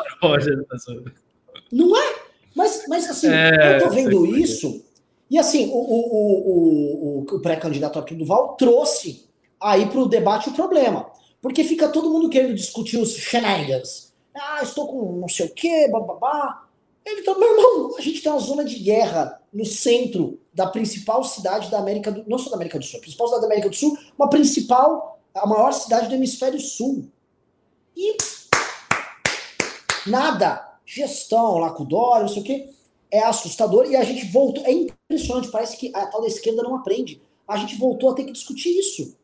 [1.73, 2.15] Não é?
[2.55, 4.85] Mas, mas assim, é, eu tô vendo isso,
[5.31, 9.29] e assim, o, o, o, o, pré-candidato Arthur Duval trouxe
[9.61, 11.07] aí para o debate o problema.
[11.41, 14.10] Porque fica todo mundo querendo discutir os shenanigans.
[14.35, 16.67] Ah, estou com não sei o quê, bababá.
[17.05, 21.25] Ele tá, meu irmão, a gente tem uma zona de guerra no centro da principal
[21.25, 23.71] cidade da América do não só da América do Sul, a principal cidade da América
[23.71, 27.09] do Sul, uma principal, a maior cidade do hemisfério sul.
[27.97, 28.17] E
[30.07, 32.69] nada gestão lá com o Dória, não sei o quê,
[33.11, 34.65] é assustador e a gente voltou.
[34.65, 37.21] É impressionante, parece que a tal da esquerda não aprende.
[37.47, 39.17] A gente voltou a ter que discutir isso.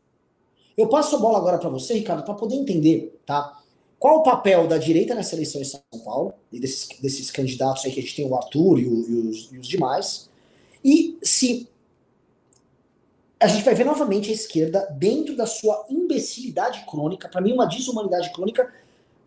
[0.77, 3.57] Eu passo a bola agora para você, Ricardo, para poder entender, tá?
[3.99, 7.91] Qual o papel da direita nessa eleição em São Paulo, e desses, desses candidatos aí
[7.91, 10.29] que a gente tem, o Arthur e, o, e, os, e os demais,
[10.83, 11.67] e se
[13.39, 17.65] a gente vai ver novamente a esquerda dentro da sua imbecilidade crônica, para mim uma
[17.65, 18.71] desumanidade crônica,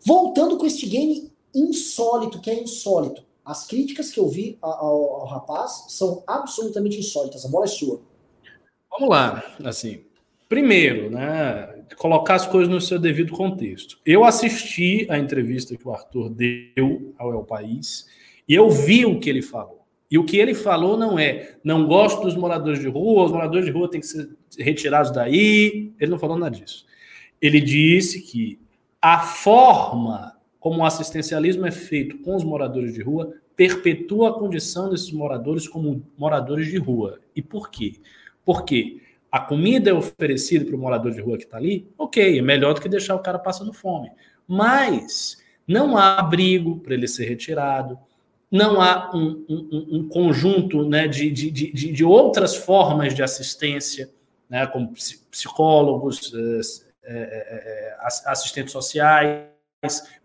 [0.05, 3.23] voltando com este game insólito, que é insólito.
[3.43, 7.45] As críticas que eu vi ao, ao, rapaz são absolutamente insólitas.
[7.45, 8.01] A bola é sua.
[8.89, 10.03] Vamos lá, assim.
[10.47, 13.99] Primeiro, né, colocar as coisas no seu devido contexto.
[14.05, 18.05] Eu assisti a entrevista que o Arthur deu ao El País
[18.47, 19.81] e eu vi o que ele falou.
[20.09, 23.65] E o que ele falou não é, não gosto dos moradores de rua, os moradores
[23.65, 25.93] de rua têm que ser retirados daí.
[25.99, 26.85] Ele não falou nada disso.
[27.41, 28.59] Ele disse que
[29.01, 34.91] a forma como o assistencialismo é feito com os moradores de rua, perpetua a condição
[34.91, 37.19] desses moradores como moradores de rua.
[37.35, 37.95] E por quê?
[38.45, 42.41] Porque a comida é oferecida para o morador de rua que está ali, ok, é
[42.41, 44.11] melhor do que deixar o cara passando fome.
[44.47, 47.97] Mas não há abrigo para ele ser retirado,
[48.51, 54.09] não há um, um, um conjunto né, de, de, de, de, outras formas de assistência,
[54.49, 54.93] né, como
[55.31, 56.33] psicólogos,
[57.05, 59.47] é, é, assistentes sociais,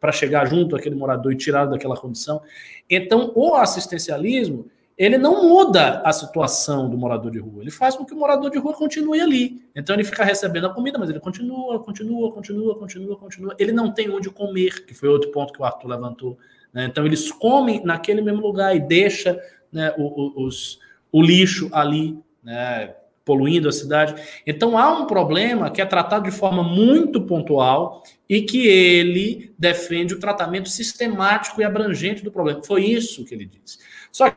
[0.00, 2.42] para chegar junto àquele morador e tirá-lo daquela condição.
[2.90, 8.04] Então, o assistencialismo, ele não muda a situação do morador de rua, ele faz com
[8.04, 9.62] que o morador de rua continue ali.
[9.74, 13.56] Então, ele fica recebendo a comida, mas ele continua, continua, continua, continua, continua.
[13.58, 16.38] Ele não tem onde comer, que foi outro ponto que o Arthur levantou.
[16.72, 16.86] Né?
[16.86, 19.38] Então, eles comem naquele mesmo lugar e deixa
[19.70, 20.78] né, o, o, os,
[21.12, 22.94] o lixo ali, né,
[23.26, 24.14] poluindo a cidade.
[24.46, 30.14] Então há um problema que é tratado de forma muito pontual e que ele defende
[30.14, 32.62] o tratamento sistemático e abrangente do problema.
[32.62, 33.78] Foi isso que ele disse.
[34.12, 34.32] Só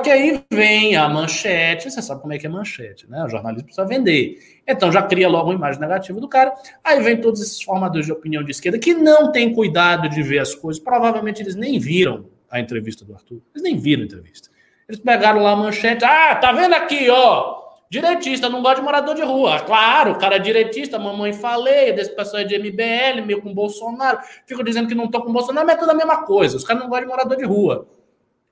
[0.00, 3.24] que aí vem a manchete, você sabe como é que é manchete, né?
[3.24, 4.38] O jornalismo precisa vender.
[4.66, 6.52] Então já cria logo uma imagem negativa do cara.
[6.82, 10.38] Aí vem todos esses formadores de opinião de esquerda que não têm cuidado de ver
[10.38, 10.82] as coisas.
[10.82, 13.40] Provavelmente eles nem viram a entrevista do Arthur.
[13.54, 14.48] Eles nem viram a entrevista.
[14.88, 16.04] Eles pegaram lá a manchete.
[16.04, 17.60] Ah, tá vendo aqui, ó?
[17.88, 19.60] Direitista, não gosta de morador de rua.
[19.60, 24.20] Claro, o cara é direitista, mamãe falei, desse pessoal é de MBL, meio com Bolsonaro.
[24.46, 26.56] Fico dizendo que não tô com Bolsonaro, mas é tudo a mesma coisa.
[26.56, 27.88] Os caras não gostam de morador de rua.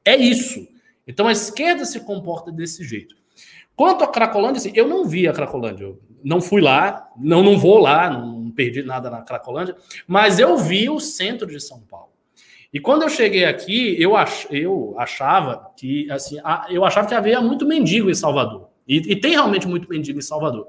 [0.05, 0.67] É isso.
[1.09, 3.17] Então a esquerda se comporta desse jeito.
[3.75, 5.85] Quanto a Cracolândia, assim, eu não vi a Cracolândia.
[5.85, 10.59] Eu não fui lá, não, não vou lá, não perdi nada na Cracolândia, mas eu
[10.59, 12.11] vi o centro de São Paulo.
[12.73, 16.37] E quando eu cheguei aqui, eu, ach, eu achava que assim,
[16.69, 18.69] eu achava que havia muito mendigo em Salvador.
[18.87, 20.67] E, e tem realmente muito mendigo em Salvador.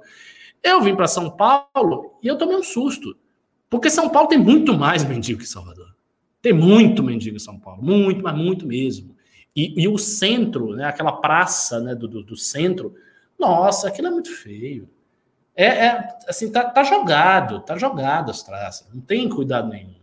[0.63, 3.17] Eu vim para São Paulo e eu tomei um susto.
[3.69, 5.93] Porque São Paulo tem muito mais mendigo que Salvador.
[6.41, 7.83] Tem muito mendigo em São Paulo.
[7.83, 9.15] Muito, mas muito mesmo.
[9.55, 12.95] E, e o centro, né, aquela praça né, do, do, do, centro,
[13.37, 14.89] nossa, aquilo é muito feio.
[15.55, 19.95] É, é assim, tá, tá, jogado, tá jogado as traças, não tem cuidado nenhum.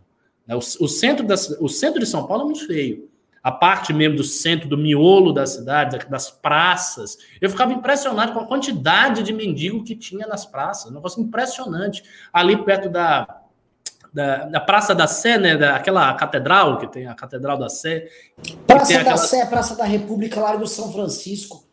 [0.45, 0.55] Né?
[0.55, 3.09] O, o, centro das, o centro de São Paulo é muito feio.
[3.41, 7.17] A parte mesmo do centro, do miolo da cidade, das praças.
[7.39, 10.91] Eu ficava impressionado com a quantidade de mendigo que tinha nas praças.
[10.91, 12.03] Um negócio impressionante.
[12.33, 13.36] Ali perto da,
[14.17, 15.55] da, da, Praça da Sé, né?
[15.55, 18.07] Daquela catedral que tem a Catedral da Sé.
[18.65, 19.17] Praça da aquela...
[19.17, 21.63] Sé, Praça da República, Largo São Francisco.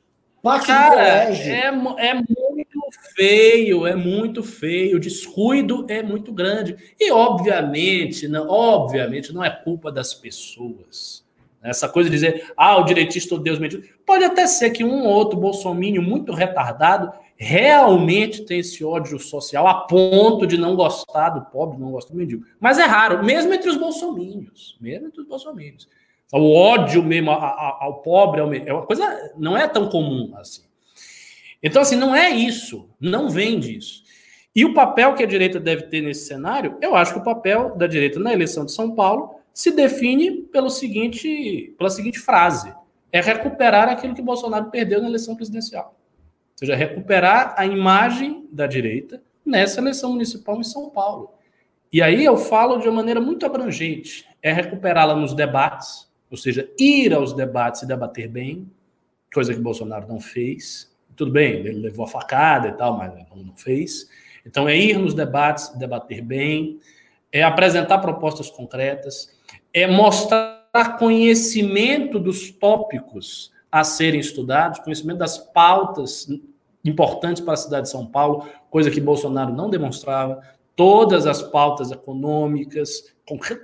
[0.43, 2.81] Pátio Cara, é, é muito
[3.17, 4.99] feio, é muito feio.
[4.99, 6.77] O descuido é muito grande.
[7.01, 11.25] E, obviamente, não, obviamente, não é culpa das pessoas.
[11.63, 13.89] Essa coisa de dizer, ah, o direitista odeia os mendigos.
[14.05, 19.67] Pode até ser que um ou outro bolsomínio muito retardado realmente tem esse ódio social
[19.67, 22.45] a ponto de não gostar do pobre, não gostar do mendigo.
[22.61, 25.89] Mas é raro, mesmo entre os bolsomínios, mesmo entre os bolsomínios.
[26.33, 30.63] O ódio mesmo ao pobre é uma coisa não é tão comum assim.
[31.63, 34.05] Então, assim, não é isso, não vem disso.
[34.55, 37.75] E o papel que a direita deve ter nesse cenário, eu acho que o papel
[37.75, 42.73] da direita na eleição de São Paulo se define pelo seguinte, pela seguinte frase:
[43.11, 45.97] é recuperar aquilo que Bolsonaro perdeu na eleição presidencial.
[46.55, 51.35] Ou seja, recuperar a imagem da direita nessa eleição municipal em São Paulo.
[51.93, 56.69] E aí eu falo de uma maneira muito abrangente: é recuperá-la nos debates, ou seja,
[56.79, 58.71] ir aos debates e debater bem,
[59.33, 60.93] coisa que Bolsonaro não fez.
[61.17, 64.09] Tudo bem, ele levou a facada e tal, mas não fez.
[64.45, 66.81] Então é ir nos debates, debater bem,
[67.31, 69.33] é apresentar propostas concretas,
[69.73, 76.29] é mostrar conhecimento dos tópicos a serem estudados, conhecimento das pautas
[76.85, 80.41] importantes para a cidade de São Paulo, coisa que Bolsonaro não demonstrava,
[80.77, 83.13] todas as pautas econômicas,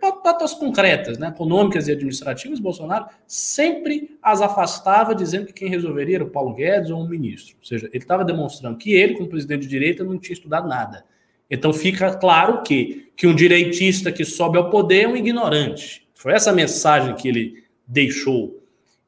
[0.00, 6.24] pautas concretas, né, econômicas e administrativas, Bolsonaro sempre as afastava, dizendo que quem resolveria era
[6.24, 7.54] o Paulo Guedes ou um ministro.
[7.61, 11.04] Ou seja, ele estava demonstrando que ele, como presidente de direita, não tinha estudado nada.
[11.48, 16.04] Então fica claro que, que um direitista que sobe ao poder é um ignorante.
[16.14, 18.59] Foi essa mensagem que ele deixou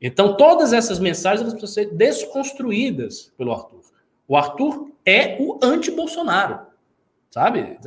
[0.03, 3.83] então, todas essas mensagens elas precisam ser desconstruídas pelo Arthur.
[4.27, 6.61] O Arthur é o anti-Bolsonaro,
[7.31, 7.79] sabe?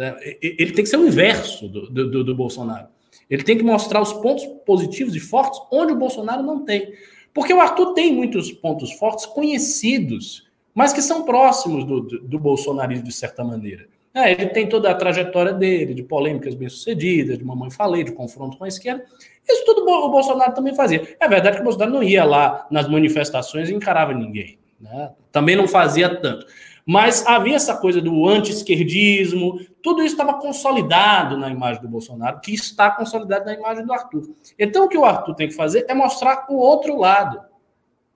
[0.41, 2.87] Ele tem que ser o inverso do, do, do, Bolsonaro.
[3.29, 6.93] Ele tem que mostrar os pontos positivos e fortes onde o Bolsonaro não tem.
[7.33, 12.39] Porque o Arthur tem muitos pontos fortes conhecidos, mas que são próximos do, do, do
[12.39, 13.87] bolsonarismo de certa maneira.
[14.15, 18.57] É, ele tem toda a trajetória dele, de polêmicas bem-sucedidas, de mamãe falei, de confronto
[18.57, 19.03] com a esquerda.
[19.45, 21.15] Isso tudo o Bolsonaro também fazia.
[21.19, 24.57] É verdade que o Bolsonaro não ia lá nas manifestações e encarava ninguém.
[24.79, 25.11] Né?
[25.33, 26.45] Também não fazia tanto.
[26.85, 32.53] Mas havia essa coisa do anti-esquerdismo, tudo isso estava consolidado na imagem do Bolsonaro, que
[32.53, 34.29] está consolidado na imagem do Arthur.
[34.57, 37.41] Então, o que o Arthur tem que fazer é mostrar o outro lado.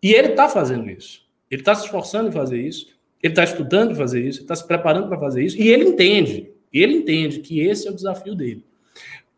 [0.01, 1.27] E ele está fazendo isso.
[1.51, 2.98] Ele está se esforçando em fazer isso.
[3.21, 6.93] Ele está estudando fazer isso, está se preparando para fazer isso, e ele entende, ele
[6.93, 8.63] entende que esse é o desafio dele.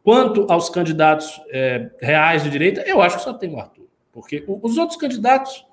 [0.04, 3.88] Quanto aos candidatos é, reais de direita, eu acho que só tem o Arthur.
[4.12, 5.66] Porque os outros candidatos,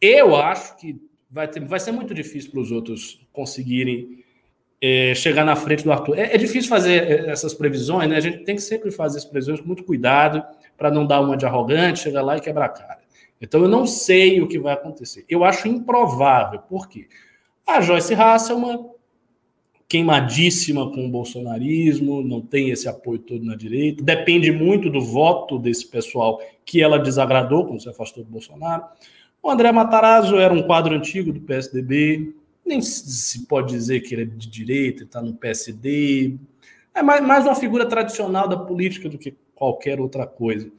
[0.00, 1.00] eu acho que
[1.30, 4.24] vai, ter, vai ser muito difícil para os outros conseguirem
[4.80, 6.18] é, chegar na frente do Arthur.
[6.18, 8.16] É, é, difícil fazer é, essas previsões, né?
[8.16, 10.42] A gente tem que sempre fazer as previsões com muito cuidado
[10.76, 12.99] para não dar uma de arrogante, chegar lá e quebrar a cara.
[13.40, 15.24] Então eu não sei o que vai acontecer.
[15.28, 16.60] Eu acho improvável.
[16.60, 17.08] Por quê?
[17.66, 18.90] A Joyce Hasselman,
[19.88, 25.58] queimadíssima com o bolsonarismo, não tem esse apoio todo na direita, depende muito do voto
[25.58, 28.84] desse pessoal que ela desagradou quando se afastou do Bolsonaro.
[29.42, 32.34] O André Matarazzo era um quadro antigo do PSDB,
[32.64, 36.36] nem se pode dizer que ele é de direita, está no PSD.
[36.94, 40.70] É mais uma figura tradicional da política do que qualquer outra coisa.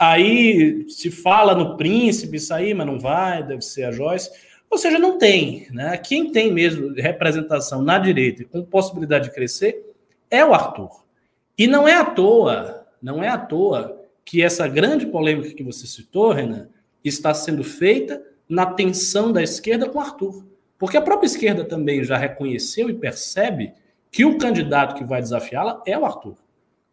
[0.00, 4.30] Aí se fala no príncipe, aí, mas não vai, deve ser a Joyce.
[4.70, 5.66] Ou seja, não tem.
[5.70, 5.94] Né?
[5.98, 9.94] Quem tem mesmo representação na direita com possibilidade de crescer
[10.30, 11.04] é o Arthur.
[11.58, 15.86] E não é à toa, não é à toa que essa grande polêmica que você
[15.86, 16.70] citou, Renan,
[17.04, 20.46] está sendo feita na tensão da esquerda com Arthur.
[20.78, 23.74] Porque a própria esquerda também já reconheceu e percebe
[24.10, 26.36] que o candidato que vai desafiá-la é o Arthur.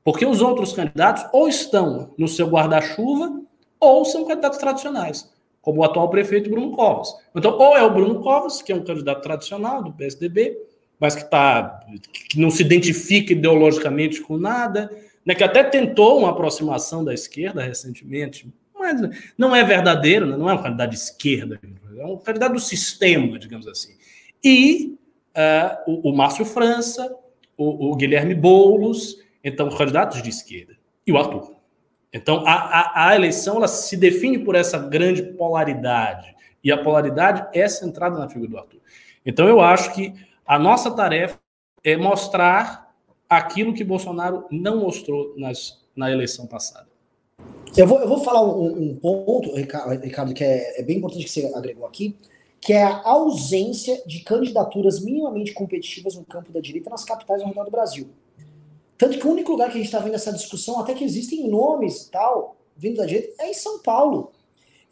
[0.07, 3.41] Porque os outros candidatos ou estão no seu guarda-chuva
[3.77, 5.29] ou são candidatos tradicionais,
[5.61, 7.13] como o atual prefeito Bruno Covas.
[7.35, 10.57] Então, ou é o Bruno Covas, que é um candidato tradicional do PSDB,
[10.97, 11.81] mas que, tá,
[12.29, 14.89] que não se identifica ideologicamente com nada,
[15.25, 19.01] né, que até tentou uma aproximação da esquerda recentemente, mas
[19.37, 21.59] não é verdadeiro, né, não é um candidato de esquerda,
[21.97, 23.91] é um candidato do sistema, digamos assim.
[24.41, 24.97] E
[25.35, 27.13] uh, o, o Márcio França,
[27.57, 30.75] o, o Guilherme Boulos, então, candidatos de esquerda.
[31.05, 31.55] E o Arthur.
[32.11, 36.35] Então, a, a, a, eleição ela se define por essa grande polaridade.
[36.61, 38.81] E a polaridade é centrada na figura do Arthur.
[39.25, 40.13] Então, eu acho que
[40.45, 41.39] a nossa tarefa
[41.81, 42.93] é mostrar
[43.29, 46.87] aquilo que Bolsonaro não mostrou nas, na eleição passada.
[47.75, 51.29] Eu vou, eu vou falar um, um ponto, Ricardo, que é, é bem importante que
[51.29, 52.17] você agregou aqui,
[52.59, 57.47] que é a ausência de candidaturas minimamente competitivas no campo da direita nas capitais ao
[57.47, 58.09] redor do Brasil.
[58.97, 61.47] Tanto que o único lugar que a gente está vendo essa discussão, até que existem
[61.47, 64.31] nomes tal, vindo da direita, é em São Paulo.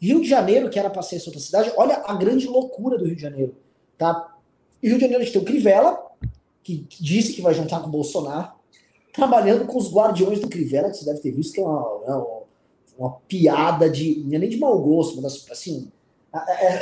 [0.00, 3.04] Rio de Janeiro, que era para ser essa outra cidade, olha a grande loucura do
[3.04, 3.56] Rio de Janeiro.
[3.96, 4.36] Tá?
[4.82, 6.06] Rio de Janeiro a gente tem o Crivella,
[6.62, 8.52] que disse que vai juntar com o Bolsonaro,
[9.12, 12.42] trabalhando com os guardiões do Crivella, que você deve ter visto, que é uma, uma,
[12.98, 14.22] uma piada de.
[14.26, 15.90] Não é nem de mau gosto, mas assim.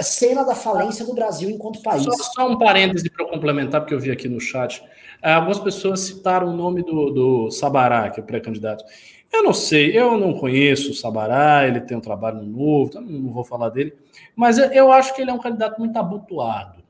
[0.03, 2.05] Cena da falência do Brasil enquanto país.
[2.05, 4.83] Só, só um parêntese para complementar, porque eu vi aqui no chat.
[5.23, 8.85] É, algumas pessoas citaram o nome do, do Sabará, que é pré-candidato.
[9.33, 13.33] Eu não sei, eu não conheço o Sabará, ele tem um trabalho novo, então não
[13.33, 13.93] vou falar dele,
[14.37, 16.85] mas eu acho que ele é um candidato muito abotoado,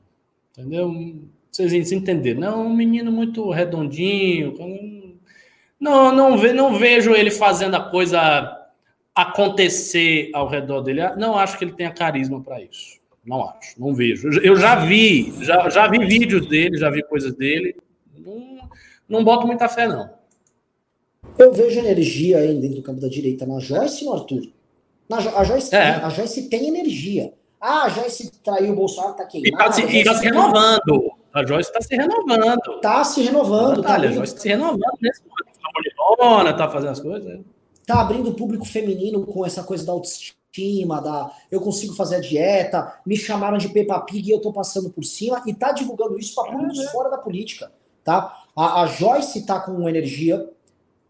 [0.51, 0.93] entendeu?
[1.51, 4.53] Vocês entenderam, não, um menino muito redondinho,
[5.79, 8.54] não, não, ve, não vejo ele fazendo a coisa
[9.15, 13.95] acontecer ao redor dele, não acho que ele tenha carisma para isso, não acho, não
[13.95, 14.27] vejo.
[14.41, 17.77] Eu já vi, já, já vi vídeos dele, já vi coisas dele,
[18.17, 18.69] não,
[19.07, 20.13] não boto muita fé, não.
[21.37, 24.43] Eu vejo energia aí dentro do campo da direita na Joyce e no Arthur.
[25.09, 25.95] Na, a, Joyce, é.
[25.95, 27.33] a Joyce tem energia.
[27.59, 29.55] Ah, a Joyce traiu o Bolsonaro, tá queimado.
[29.55, 31.11] E tá se, e tá se renovando.
[31.33, 32.79] A Joyce tá se renovando.
[32.81, 33.81] Tá se renovando.
[33.81, 36.57] Tá, a Joyce tá se renovando nesse momento.
[36.57, 37.39] Tá fazendo as coisas.
[37.85, 42.19] Tá abrindo o público feminino com essa coisa da autoestima, da eu consigo fazer a
[42.19, 46.17] dieta, me chamaram de Peppa Pig e eu tô passando por cima, e tá divulgando
[46.17, 46.87] isso para públicos é.
[46.87, 47.71] fora da política
[48.05, 48.43] tá?
[48.55, 50.49] A, a Joyce está com energia,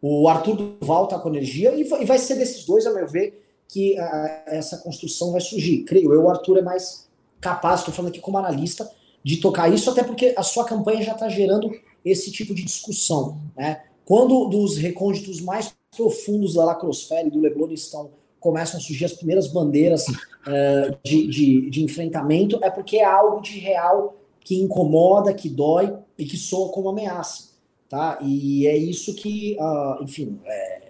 [0.01, 3.45] o Arthur Duval está com energia, e, e, vai ser desses dois, a meu ver,
[3.67, 5.83] que a, essa construção vai surgir.
[5.83, 7.07] Creio eu, o Arthur é mais
[7.39, 8.89] capaz, estou falando aqui como analista,
[9.23, 11.69] de tocar isso, até porque a sua campanha já está gerando
[12.03, 13.39] esse tipo de discussão.
[13.55, 13.83] Né?
[14.05, 18.11] Quando dos recônditos mais profundos da lacrosfera e do Leblon estão
[18.45, 23.41] começam a surgir as primeiras bandeiras uh, de, de, de enfrentamento, é porque é algo
[23.41, 27.49] de real que incomoda, que dói e que soa como ameaça,
[27.89, 28.19] tá?
[28.21, 30.81] E é isso que, uh, enfim, é,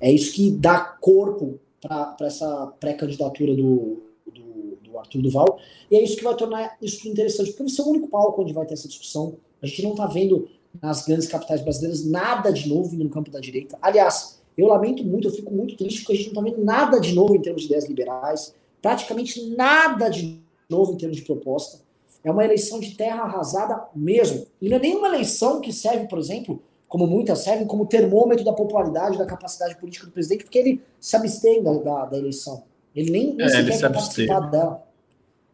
[0.00, 5.58] é, isso que dá corpo para essa pré-candidatura do, do, do, Arthur Duval,
[5.90, 8.54] e é isso que vai tornar isso interessante, porque vai ser o único palco onde
[8.54, 9.36] vai ter essa discussão.
[9.60, 10.48] A gente não está vendo
[10.82, 13.78] nas grandes capitais brasileiras nada de novo vindo no campo da direita.
[13.80, 17.00] Aliás, eu lamento muito, eu fico muito triste porque a gente não está vendo nada
[17.00, 21.80] de novo em termos de ideias liberais, praticamente nada de novo em termos de proposta.
[22.24, 24.46] É uma eleição de terra arrasada mesmo.
[24.60, 28.52] E não é nenhuma eleição que serve, por exemplo, como muitas servem, como termômetro da
[28.52, 32.64] popularidade, da capacidade política do presidente, porque ele se abstém da, da, da eleição.
[32.94, 34.82] Ele nem, nem é, ele se participar dela.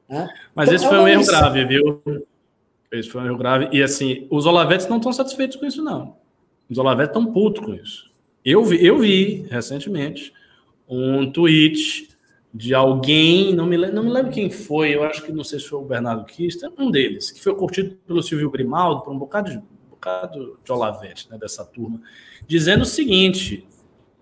[0.08, 0.28] Né?
[0.54, 2.02] Mas então, esse é foi um erro grave, viu?
[2.93, 3.68] Esse foi um erro grave.
[3.72, 6.16] E assim, os Olavetes não estão satisfeitos com isso, não.
[6.70, 8.12] Os Olavetes estão putos com isso.
[8.45, 10.32] Eu vi, eu vi recentemente
[10.88, 12.09] um tweet
[12.53, 15.68] de alguém, não me, não me lembro quem foi, eu acho que não sei se
[15.68, 19.51] foi o Bernardo Kista, um deles, que foi curtido pelo Silvio Grimaldo, por um bocado
[19.51, 21.99] de, um bocado de Olavete, né, dessa turma,
[22.47, 23.66] dizendo o seguinte,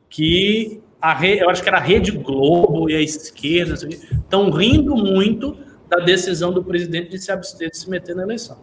[0.09, 5.57] que a eu acho que era a Rede Globo e a esquerda estão rindo muito
[5.91, 8.57] da decisão do presidente de se abster de se meter na eleição.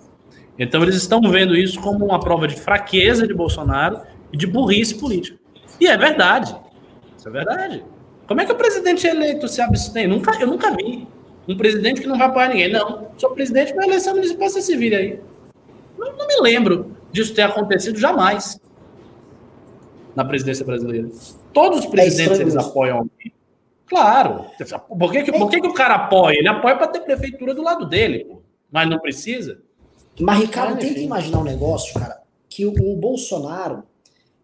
[0.58, 4.02] Então eles estão vendo isso como uma prova de fraqueza de Bolsonaro
[4.32, 5.38] e de burrice política.
[5.80, 6.56] E é verdade.
[7.18, 7.84] Isso é verdade.
[8.28, 10.08] Como é que o presidente eleito se abstém?
[10.08, 11.08] Nunca, eu nunca vi.
[11.48, 12.72] Um presidente que não vai apoiar ninguém.
[12.72, 15.20] Não, sou presidente para eleição municipal, você se vira aí.
[15.98, 18.60] Não, não, me lembro disso ter acontecido jamais
[20.16, 21.10] na presidência brasileira.
[21.54, 23.37] Todos os é presidentes é eles apoiam alguém.
[23.88, 24.46] Claro.
[25.00, 26.38] Por que, que, por que, que o cara apoia?
[26.38, 28.42] Ele apoia para ter prefeitura do lado dele, pô.
[28.72, 29.62] mas não precisa.
[30.20, 33.84] Mas, Ricardo, tenta imaginar um negócio, cara, que o, o Bolsonaro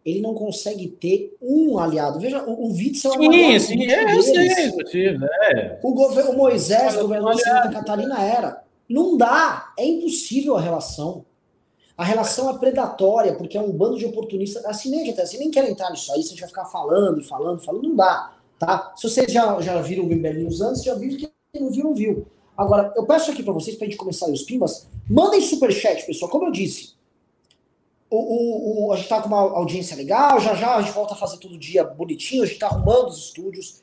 [0.05, 2.19] ele não consegue ter um aliado.
[2.19, 3.59] Veja, o, o Witzel é um aliado.
[3.59, 5.79] Sim, sim, é, eu sei, é.
[5.81, 8.63] O, o Moisés, governador de Santa Catarina, era.
[8.87, 11.25] Não dá, é impossível a relação.
[11.97, 14.65] A relação é predatória, porque é um bando de oportunistas.
[14.65, 17.61] Assim nem, até, assim, nem quer entrar nisso aí, você já ficar falando e falando,
[17.61, 18.33] falando, não dá.
[18.59, 18.93] Tá?
[18.95, 22.27] Se vocês já, já viram o Bimbelinhos antes, já viram que não viu, não viu.
[22.57, 26.29] Agora, eu peço aqui para vocês, para a gente começar os pimbas, mandem superchat, pessoal.
[26.29, 26.93] Como eu disse,
[28.09, 31.15] o, o, o, a gente tá com uma audiência legal, já já a gente volta
[31.15, 33.81] a fazer todo dia bonitinho, a gente tá arrumando os estúdios.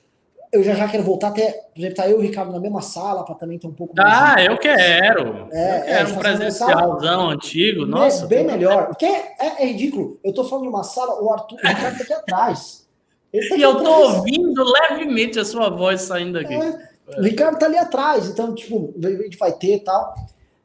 [0.52, 2.80] Eu já já quero voltar até, por exemplo, tá eu e o Ricardo na mesma
[2.80, 4.08] sala para também ter um pouco mais.
[4.12, 5.48] Ah, eu quero.
[5.52, 8.26] É, eu quero é, um presencialzão antigo, nossa.
[8.26, 8.88] Bem melhor.
[8.88, 10.18] Porque é, é, é, ridículo.
[10.24, 12.88] Eu tô falando de uma sala, o Arthur, o Ricardo tá aqui atrás.
[13.32, 16.54] Tá e eu tô ouvindo levemente a sua voz saindo aqui.
[16.54, 20.14] É, o Ricardo tá ali atrás, então, tipo, a gente vai ter e tal.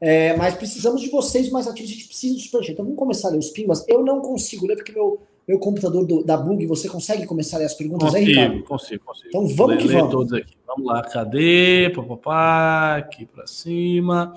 [0.02, 2.74] É, mas precisamos de vocês mais ativos, a gente precisa do superchat.
[2.74, 3.86] Então vamos começar a ler os pimbas.
[3.88, 7.60] Eu não consigo ler porque meu, meu computador do, da bug, você consegue começar a
[7.60, 8.64] ler as perguntas consigo, aí, Ricardo?
[8.64, 9.28] Consigo, consigo.
[9.30, 10.12] Então vamos que vamos.
[10.12, 10.54] todos aqui.
[10.68, 11.92] Vamos lá, cadê?
[11.96, 14.36] Papapá, aqui para cima.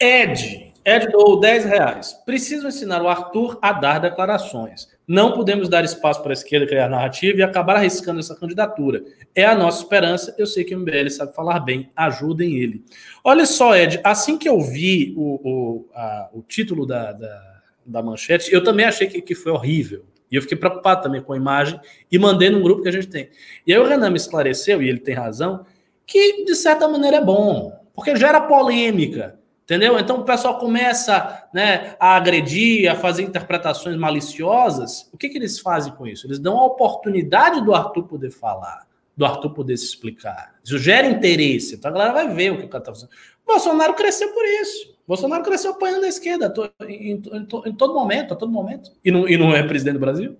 [0.00, 2.12] Ed, Ed doou 10 reais.
[2.26, 4.88] Preciso ensinar o Arthur a dar declarações.
[5.06, 9.04] Não podemos dar espaço para a esquerda criar narrativa e acabar arriscando essa candidatura.
[9.34, 10.34] É a nossa esperança.
[10.36, 11.90] Eu sei que o MBL sabe falar bem.
[11.94, 12.84] Ajudem ele.
[13.22, 18.02] Olha só, Ed, assim que eu vi o, o, a, o título da, da, da,
[18.02, 20.04] manchete, eu também achei que, que foi horrível.
[20.30, 21.78] E eu fiquei preocupado também com a imagem
[22.10, 23.28] e mandei num grupo que a gente tem.
[23.64, 25.64] E aí o Renan me esclareceu, e ele tem razão,
[26.06, 29.38] que de certa maneira é bom, porque gera polêmica.
[29.64, 29.98] Entendeu?
[29.98, 35.08] Então o pessoal começa né, a agredir, a fazer interpretações maliciosas.
[35.12, 36.26] O que, que eles fazem com isso?
[36.26, 38.86] Eles dão a oportunidade do Arthur poder falar,
[39.16, 40.54] do Arthur poder se explicar.
[40.64, 41.76] Isso gera interesse.
[41.76, 43.10] Então a galera vai ver o que o cara está fazendo.
[43.44, 44.92] O Bolsonaro cresceu por isso.
[45.04, 47.22] O Bolsonaro cresceu apanhando a esquerda em, em,
[47.66, 48.90] em, todo momento, a todo momento.
[49.04, 50.36] E não, e não é presidente do Brasil?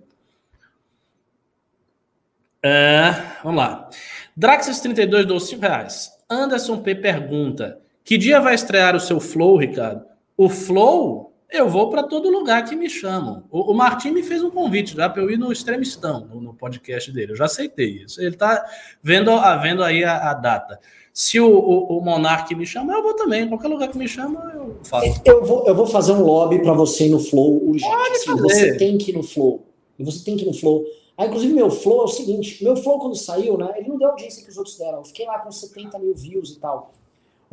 [2.61, 3.11] É,
[3.43, 3.89] vamos lá.
[4.37, 6.11] Draxis32 dou 5 reais.
[6.29, 7.81] Anderson P pergunta.
[8.03, 10.05] Que dia vai estrear o seu Flow, Ricardo?
[10.35, 13.45] O Flow, eu vou para todo lugar que me chamam.
[13.49, 16.53] O, o Martim me fez um convite já para eu ir no Extremistão, no, no,
[16.53, 17.31] podcast dele.
[17.31, 18.19] Eu já aceitei isso.
[18.19, 18.65] Ele está
[19.01, 19.31] vendo,
[19.61, 20.79] vendo aí a, a data.
[21.13, 23.47] Se o, o, o Monark me chama, eu vou também.
[23.47, 25.21] Qualquer lugar que me chama, eu faço.
[25.23, 27.93] Eu vou, eu vou fazer um lobby para você ir no Flow urgente.
[28.11, 29.63] Assim, você tem que ir no Flow.
[29.99, 30.83] Você tem que ir no Flow.
[31.15, 33.75] Ah, inclusive, meu Flow é o seguinte: meu Flow, quando saiu, né?
[33.77, 34.97] Ele não deu a audiência que os outros deram.
[34.97, 36.91] Eu fiquei lá com 70 mil views e tal.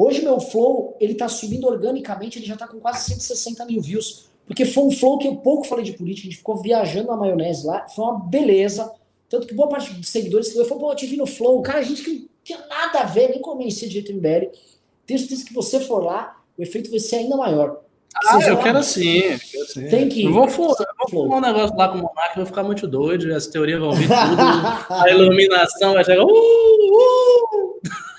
[0.02, 4.30] Hoje meu flow, ele tá subindo organicamente, ele já tá com quase 160 mil views.
[4.46, 7.16] Porque foi um flow que eu pouco falei de política, a gente ficou viajando na
[7.18, 8.90] maionese lá, foi uma beleza.
[9.28, 11.60] Tanto que boa parte dos seguidores que eu falou, pô, eu te vi no flow.
[11.60, 14.50] Cara, a gente que não tinha nada a ver, nem conhecia de jeito MBL.
[15.04, 17.82] Tenho certeza que você for lá, o efeito vai ser ainda maior.
[18.26, 19.86] Ah, eu quero sim, quero sim.
[19.86, 20.24] Tem que.
[20.24, 20.78] Eu vou fumar
[21.38, 24.14] um negócio lá com o Monark, vou ficar muito doido, as teorias vão vir tudo,
[24.94, 26.24] a iluminação vai chegar.
[26.24, 26.30] Uh,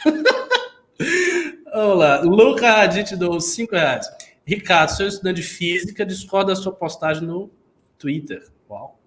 [0.05, 0.40] uh!
[1.73, 2.19] Vamos lá.
[2.21, 4.05] Luca Radit deu 5 reais.
[4.45, 7.49] Ricardo, sou estudante de física, discordo da sua postagem no
[7.97, 8.43] Twitter.
[8.69, 8.99] Uau.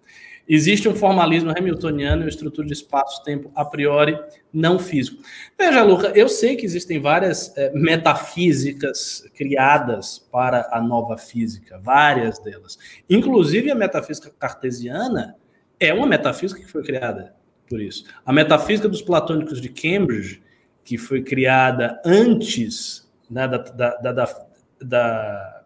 [0.48, 4.18] Existe um formalismo hamiltoniano e uma estrutura de espaço-tempo a priori
[4.52, 5.22] não físico.
[5.58, 12.38] Veja, Luca, eu sei que existem várias é, metafísicas criadas para a nova física, várias
[12.38, 12.78] delas.
[13.08, 15.36] Inclusive a metafísica cartesiana
[15.80, 17.34] é uma metafísica que foi criada
[17.68, 18.04] por isso.
[18.24, 20.43] A metafísica dos platônicos de Cambridge
[20.84, 24.46] que foi criada antes né, da, da, da,
[24.80, 25.64] da,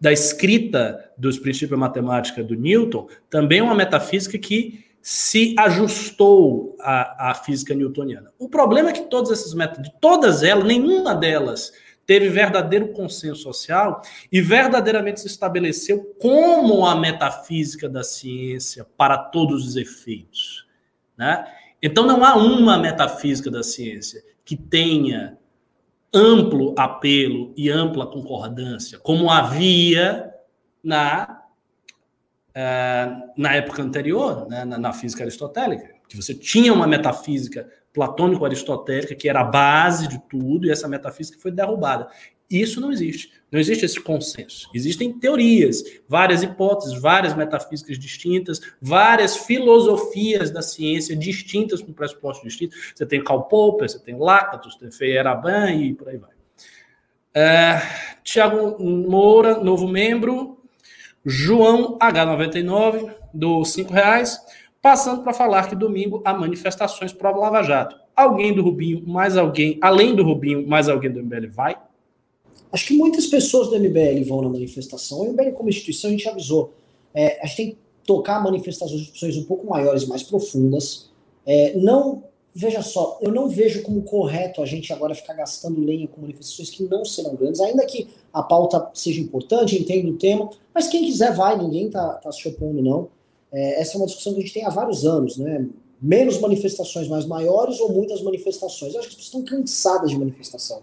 [0.00, 7.30] da escrita dos princípios matemática do Newton, também é uma metafísica que se ajustou à,
[7.30, 8.32] à física newtoniana.
[8.38, 11.72] O problema é que todas essas métodos, todas elas, nenhuma delas
[12.06, 14.00] teve verdadeiro consenso social
[14.32, 20.66] e verdadeiramente se estabeleceu como a metafísica da ciência para todos os efeitos.
[21.16, 21.44] Né?
[21.82, 25.38] Então não há uma metafísica da ciência que tenha
[26.12, 30.32] amplo apelo e ampla concordância, como havia
[30.82, 31.42] na,
[32.50, 39.14] uh, na época anterior, né, na, na, física aristotélica, que você tinha uma metafísica platônico-aristotélica
[39.14, 42.08] que era a base de tudo, e essa metafísica foi derrubada.
[42.50, 43.32] Isso não existe.
[43.54, 44.68] Não existe esse consenso.
[44.74, 52.76] Existem teorias, várias hipóteses, várias metafísicas distintas, várias filosofias da ciência distintas com pressupostos distintos.
[52.92, 56.30] Você tem Karl Popper, você tem Lactus, tem Feyerabend e por aí vai.
[57.32, 57.80] É,
[58.24, 60.58] Tiago Moura, novo membro.
[61.24, 64.36] João H99, do cinco reais.
[64.82, 67.94] Passando para falar que domingo há manifestações prova Lava Jato.
[68.16, 71.76] Alguém do Rubinho, mais alguém, além do Rubinho, mais alguém do MBL vai?
[72.74, 75.20] Acho que muitas pessoas do MBL vão na manifestação.
[75.20, 76.72] O MBL, como instituição, a gente avisou.
[77.14, 81.08] É, a gente tem que tocar manifestações um pouco maiores, mais profundas.
[81.46, 86.08] É, não, veja só, eu não vejo como correto a gente agora ficar gastando lenha
[86.08, 90.50] com manifestações que não serão grandes, ainda que a pauta seja importante, entenda o tema,
[90.74, 93.06] mas quem quiser vai, ninguém tá, tá se opondo, não.
[93.52, 95.64] É, essa é uma discussão que a gente tem há vários anos, né?
[96.02, 98.94] Menos manifestações mais maiores ou muitas manifestações.
[98.94, 100.82] Eu acho que as pessoas estão cansadas de manifestação.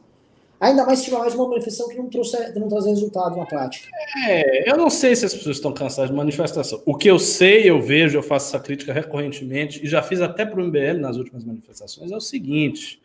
[0.61, 3.89] Ainda mais se tiver mais uma manifestação que não trouxe, não traz resultado na prática.
[4.27, 6.83] É, eu não sei se as pessoas estão cansadas de manifestação.
[6.85, 10.45] O que eu sei, eu vejo, eu faço essa crítica recorrentemente, e já fiz até
[10.45, 13.01] para o MBL nas últimas manifestações, é o seguinte.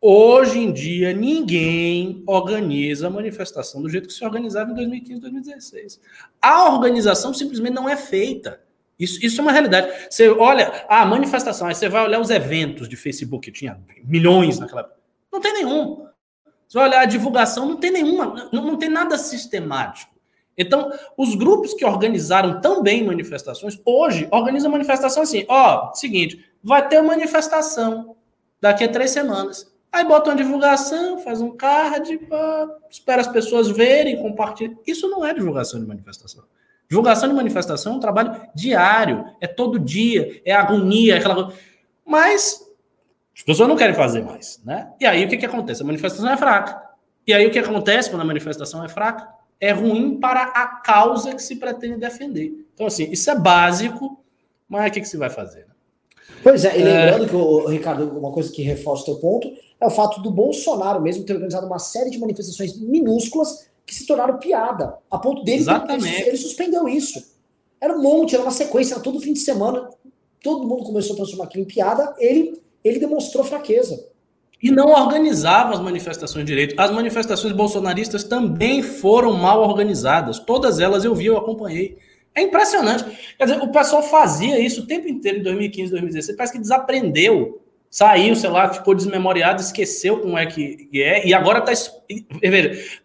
[0.00, 6.00] Hoje em dia, ninguém organiza a manifestação do jeito que se organizava em 2015, 2016.
[6.42, 8.60] A organização simplesmente não é feita.
[8.98, 9.92] Isso, isso é uma realidade.
[10.10, 14.58] Você olha a manifestação, aí você vai olhar os eventos de Facebook, que tinha milhões
[14.58, 14.92] naquela.
[15.32, 16.05] Não tem nenhum.
[16.66, 20.16] Você vai olhar a divulgação, não tem nenhuma, não, não tem nada sistemático.
[20.58, 26.86] Então, os grupos que organizaram tão bem manifestações, hoje organizam manifestação assim: ó, seguinte, vai
[26.88, 28.16] ter uma manifestação
[28.60, 29.70] daqui a três semanas.
[29.92, 34.78] Aí bota uma divulgação, faz um card, pá, espera as pessoas verem, compartilham.
[34.86, 36.44] Isso não é divulgação de manifestação.
[36.88, 41.52] Divulgação de manifestação é um trabalho diário, é todo dia, é agonia, é aquela coisa.
[42.04, 42.65] Mas
[43.36, 44.90] as pessoas não querem fazer mais, né?
[44.98, 45.82] E aí o que, que acontece?
[45.82, 46.82] A manifestação é fraca.
[47.26, 49.28] E aí o que acontece quando a manifestação é fraca?
[49.60, 52.66] É ruim para a causa que se pretende defender.
[52.74, 54.24] Então, assim, isso é básico,
[54.68, 55.60] mas o que, que se vai fazer?
[55.60, 55.74] Né?
[56.42, 57.28] Pois é, e lembrando é...
[57.28, 61.00] que, o, Ricardo, uma coisa que reforça o teu ponto é o fato do Bolsonaro
[61.02, 65.58] mesmo ter organizado uma série de manifestações minúsculas que se tornaram piada, a ponto dele
[65.58, 66.22] Exatamente.
[66.22, 67.22] Ele, ele suspendeu isso.
[67.80, 69.88] Era um monte, era uma sequência, era todo fim de semana,
[70.42, 74.08] todo mundo começou a transformar aquilo em piada, ele, ele demonstrou fraqueza.
[74.62, 76.74] E não organizava as manifestações direito.
[76.78, 80.38] As manifestações bolsonaristas também foram mal organizadas.
[80.38, 81.98] Todas elas eu vi, eu acompanhei.
[82.34, 83.04] É impressionante.
[83.36, 86.36] Quer dizer, o pessoal fazia isso o tempo inteiro em 2015, 2016.
[86.36, 87.62] Parece que desaprendeu.
[87.90, 91.72] Saiu, sei lá, ficou desmemoriado, esqueceu como é que é, e agora está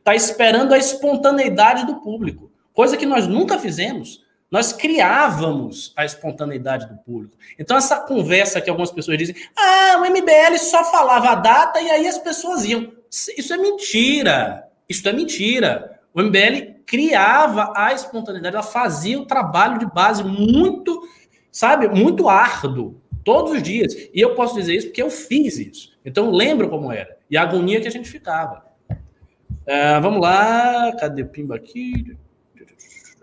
[0.03, 2.51] tá esperando a espontaneidade do público.
[2.73, 4.20] Coisa que nós nunca fizemos.
[4.51, 7.37] Nós criávamos a espontaneidade do público.
[7.57, 11.89] Então, essa conversa que algumas pessoas dizem, ah, o MBL só falava a data e
[11.89, 12.91] aí as pessoas iam.
[13.09, 14.67] Isso é mentira.
[14.89, 16.01] Isso é mentira.
[16.13, 21.07] O MBL criava a espontaneidade, ela fazia o trabalho de base muito,
[21.49, 23.93] sabe, muito árduo, todos os dias.
[24.13, 25.97] E eu posso dizer isso porque eu fiz isso.
[26.03, 27.17] Então, lembro como era.
[27.29, 28.65] E a agonia que a gente ficava.
[28.91, 32.17] Uh, vamos lá, cadê o Pimba aqui?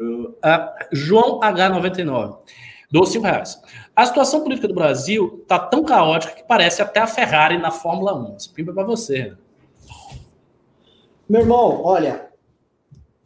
[0.00, 0.34] Uh,
[0.92, 2.38] João H99.
[2.90, 3.60] Dou 5 reais.
[3.94, 8.14] A situação política do Brasil está tão caótica que parece até a Ferrari na Fórmula
[8.14, 8.36] 1.
[8.36, 9.24] Esse pimba é para você.
[9.24, 9.38] Né?
[11.28, 12.30] Meu irmão, olha,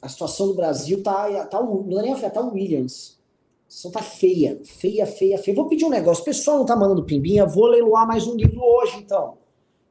[0.00, 3.20] a situação do Brasil tá, tá não é nem afetar tá o Williams.
[3.68, 5.54] A situação tá feia, feia, feia, feia.
[5.54, 6.22] Vou pedir um negócio.
[6.22, 9.38] O pessoal não tá mandando pimbinha, vou leiloar mais um livro hoje, então.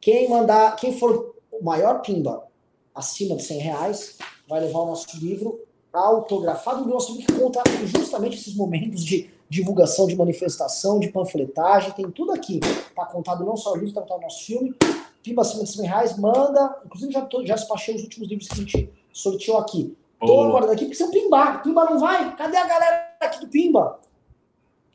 [0.02, 2.44] Quem mandar, quem for o maior pimba
[2.94, 4.18] acima de 100 reais,
[4.50, 5.62] vai levar o nosso livro
[6.00, 11.92] autografado, o nosso livro que conta justamente esses momentos de divulgação, de manifestação, de panfletagem,
[11.92, 12.60] tem tudo aqui.
[12.96, 14.74] Tá contado não só o livro, tá contado o nosso filme.
[15.22, 16.80] Pimba acima de 100 reais, manda.
[16.86, 19.96] Inclusive, já, tô, já despachei os últimos livros que a gente sorteou aqui.
[20.20, 21.60] Tô agora daqui porque um Pimba.
[21.60, 22.36] Pimba não vai?
[22.36, 24.00] Cadê a galera aqui do Pimba?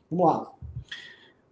[0.09, 0.51] Vamos lá.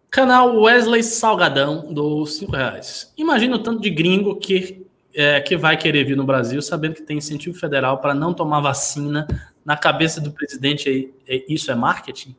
[0.10, 3.12] Canal Wesley Salgadão, do 5 reais.
[3.18, 4.85] Imagina o tanto de gringo que,
[5.16, 8.60] é, que vai querer vir no Brasil sabendo que tem incentivo federal para não tomar
[8.60, 9.26] vacina.
[9.64, 12.36] Na cabeça do presidente, aí, é, isso é marketing?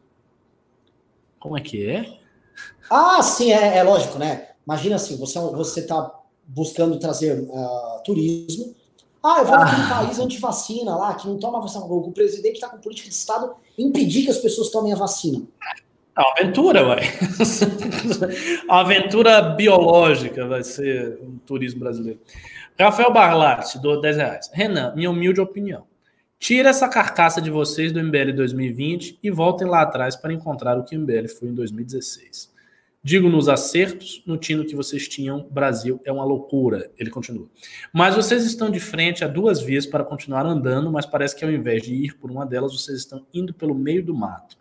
[1.41, 2.19] Como é que é?
[2.89, 4.51] Ah, sim, é, é lógico, né?
[4.65, 6.13] Imagina assim, você você está
[6.47, 8.75] buscando trazer uh, turismo.
[9.23, 9.89] Ah, eu vou naquele ah.
[9.89, 11.85] país anti-vacina lá, que não toma vacina.
[11.85, 15.43] O presidente está com política de Estado impedir que as pessoas tomem a vacina.
[16.17, 17.01] É uma aventura, ué.
[18.71, 22.21] a aventura biológica vai ser o turismo brasileiro.
[22.79, 24.51] Rafael Barlatti, do 10 reais.
[24.53, 25.87] Renan, minha humilde opinião.
[26.39, 30.85] Tira essa carcaça de vocês do MBL 2020 e voltem lá atrás para encontrar o
[30.85, 32.55] que o MBL foi em 2016.
[33.03, 36.91] Digo nos acertos, no tino que vocês tinham, Brasil é uma loucura.
[36.99, 37.49] Ele continua.
[37.95, 41.51] Mas vocês estão de frente a duas vias para continuar andando, mas parece que ao
[41.51, 44.59] invés de ir por uma delas, vocês estão indo pelo meio do mato.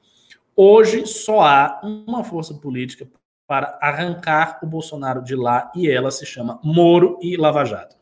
[0.55, 3.05] Hoje só há uma força política
[3.45, 7.95] para arrancar o Bolsonaro de lá e ela se chama Moro e Lava Jato.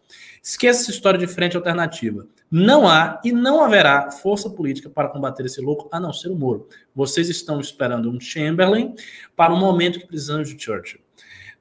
[0.45, 2.27] Esqueça essa história de frente alternativa.
[2.51, 6.35] Não há e não haverá força política para combater esse louco, a não ser o
[6.35, 6.67] Moro.
[6.93, 8.93] Vocês estão esperando um Chamberlain
[9.37, 10.99] para um momento que precisamos de Churchill.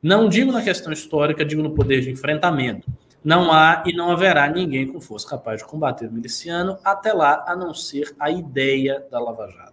[0.03, 2.91] Não digo na questão histórica, digo no poder de enfrentamento.
[3.23, 7.45] Não há e não haverá ninguém com força capaz de combater o miliciano até lá,
[7.47, 9.72] a não ser a ideia da Lava Jato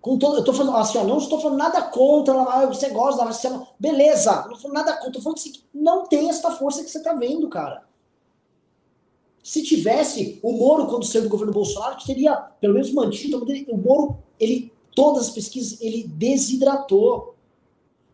[0.00, 3.24] Com todo, eu tô falando assim, ó, não estou falando nada contra, ah, você gosta
[3.24, 6.84] da Lava beleza, não estou falando nada contra, estou falando assim, não tem essa força
[6.84, 7.84] que você está vendo, cara.
[9.42, 13.44] Se tivesse, o Moro, quando saiu do governo Bolsonaro, teria pelo menos mantido.
[13.68, 17.34] O Moro, ele, todas as pesquisas, ele desidratou.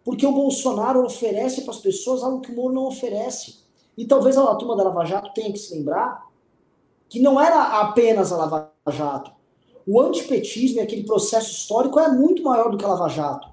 [0.07, 3.57] Porque o Bolsonaro oferece para as pessoas algo que o Moro não oferece.
[3.99, 6.31] E talvez a turma da Lava Jato tenha que se lembrar
[7.09, 9.33] que não era apenas a Lava Jato.
[9.85, 13.49] O antipetismo e aquele processo histórico é muito maior do que a Lava Jato.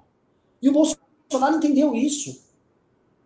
[0.62, 2.44] E o Bolsonaro entendeu isso.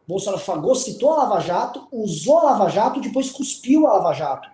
[0.07, 4.49] Bolsonaro fagocitou a Lava Jato, usou a Lava Jato, depois cuspiu a Lava Jato.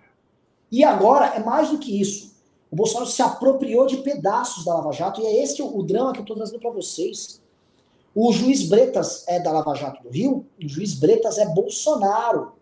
[0.72, 2.34] E agora é mais do que isso.
[2.72, 6.12] O Bolsonaro se apropriou de pedaços da Lava Jato, e é esse o, o drama
[6.12, 7.43] que eu estou trazendo para vocês.
[8.14, 12.52] O juiz Bretas é da Lava Jato do Rio, o juiz Bretas é Bolsonaro.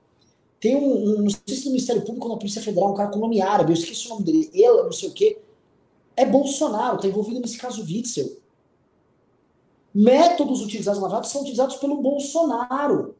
[0.58, 3.10] Tem um, um não sei se no Ministério Público ou na Polícia Federal, um cara
[3.10, 5.38] com nome árabe, eu esqueci o nome dele, ele, não sei o quê.
[6.16, 8.42] É Bolsonaro, está envolvido nesse caso Witzel
[9.94, 13.14] métodos utilizados na Lava são utilizados pelo Bolsonaro.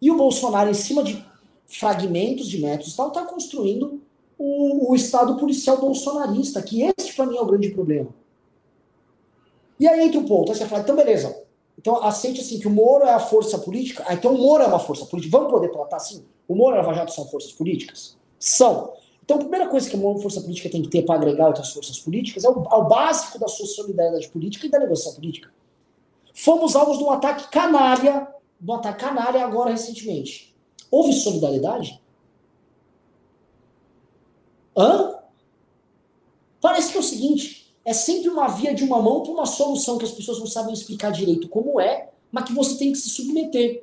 [0.00, 1.24] E o Bolsonaro, em cima de
[1.66, 4.00] fragmentos de métodos tal, está construindo
[4.38, 8.08] o, o, Estado policial bolsonarista, que esse, para mim, é o grande problema.
[9.78, 10.50] E aí entra o ponto.
[10.50, 11.44] Aí você fala, então beleza.
[11.78, 14.04] Então aceite assim que o Moro é a força política.
[14.06, 15.36] Ah, então o Moro é uma força política.
[15.36, 16.24] Vamos poder tratar assim?
[16.48, 18.16] O Moro e Lava Jato são forças políticas?
[18.38, 18.92] São.
[19.24, 21.98] Então a primeira coisa que uma força política tem que ter para agregar outras forças
[21.98, 25.50] políticas é o, é o básico da sua solidariedade política e da negociação política.
[26.34, 28.26] Fomos alvos de um ataque canalha,
[28.58, 30.56] de um ataque canalha agora recentemente.
[30.90, 32.00] Houve solidariedade?
[34.76, 35.18] Hã?
[36.60, 39.96] Parece que é o seguinte, é sempre uma via de uma mão para uma solução
[39.96, 43.08] que as pessoas não sabem explicar direito como é, mas que você tem que se
[43.08, 43.82] submeter.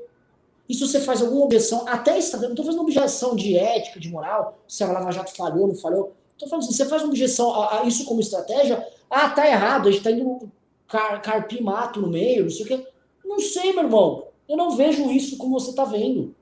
[0.69, 4.07] E se você faz alguma objeção, até está não estou fazendo objeção de ética, de
[4.07, 6.13] moral, se a Lava Jato falhou, não falhou.
[6.33, 9.87] Estou falando assim, você faz uma objeção a, a, isso como estratégia, ah, tá errado,
[9.87, 10.51] a gente está indo
[10.87, 12.87] car, carpir mato no meio, não sei o quê.
[13.25, 14.27] Não sei, meu irmão.
[14.47, 16.35] Eu não vejo isso como você está vendo.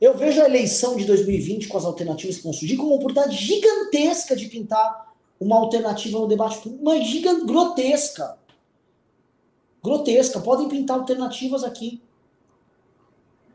[0.00, 3.36] Eu vejo a eleição de 2020 com as alternativas que vão surgir como uma oportunidade
[3.36, 5.06] gigantesca de pintar
[5.40, 8.38] uma alternativa no debate público, mas gigante, grotesca.
[9.82, 10.40] Grotesca.
[10.40, 12.02] Podem pintar alternativas aqui.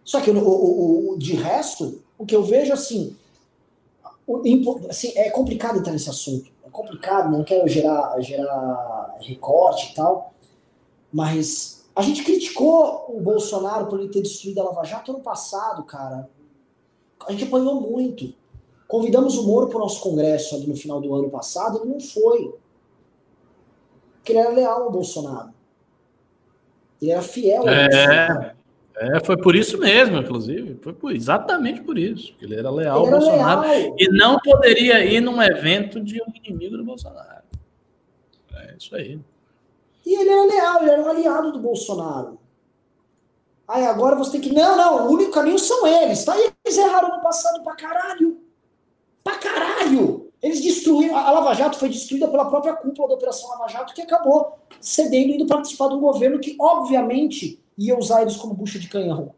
[0.03, 3.15] Só que o, o, o, de resto, o que eu vejo assim,
[4.25, 4.41] o,
[4.89, 6.51] assim, é complicado entrar nesse assunto.
[6.65, 10.33] É complicado, não quero gerar, gerar recorte e tal,
[11.11, 15.83] mas a gente criticou o Bolsonaro por ele ter destruído a Lava Jato ano passado,
[15.83, 16.29] cara.
[17.27, 18.33] A gente apanhou muito.
[18.91, 21.99] Convidamos o Moro para o nosso congresso ali no final do ano passado, ele não
[22.01, 22.53] foi.
[24.15, 25.53] Porque ele era leal ao Bolsonaro.
[27.01, 27.87] Ele era fiel ao é.
[27.87, 28.51] Bolsonaro.
[28.97, 30.77] É, foi por isso mesmo, inclusive.
[30.81, 32.35] Foi por, exatamente por isso.
[32.41, 33.95] Ele era leal ele ao Bolsonaro leal.
[33.97, 37.43] e não poderia ir num evento de um inimigo do Bolsonaro.
[38.53, 39.17] É isso aí.
[40.05, 42.37] E ele era leal, ele era um aliado do Bolsonaro.
[43.65, 44.53] Aí agora você tem que.
[44.53, 46.37] Não, não, o único caminho são eles, tá?
[46.37, 48.40] E eles erraram no passado pra caralho.
[49.23, 50.31] Pra caralho!
[50.41, 51.15] Eles destruíram.
[51.15, 55.29] A Lava Jato foi destruída pela própria cúpula da Operação Lava Jato, que acabou cedendo
[55.29, 59.35] e indo participar de um governo que, obviamente, ia usar eles como bucha de canhão.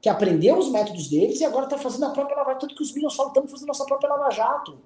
[0.00, 2.66] Que aprendeu os métodos deles e agora está fazendo a própria Lava Jato.
[2.66, 4.78] Tanto que os Minions falam, estamos fazendo a nossa própria Lava Jato.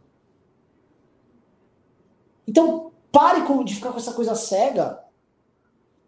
[2.47, 5.02] Então, pare de ficar com essa coisa cega.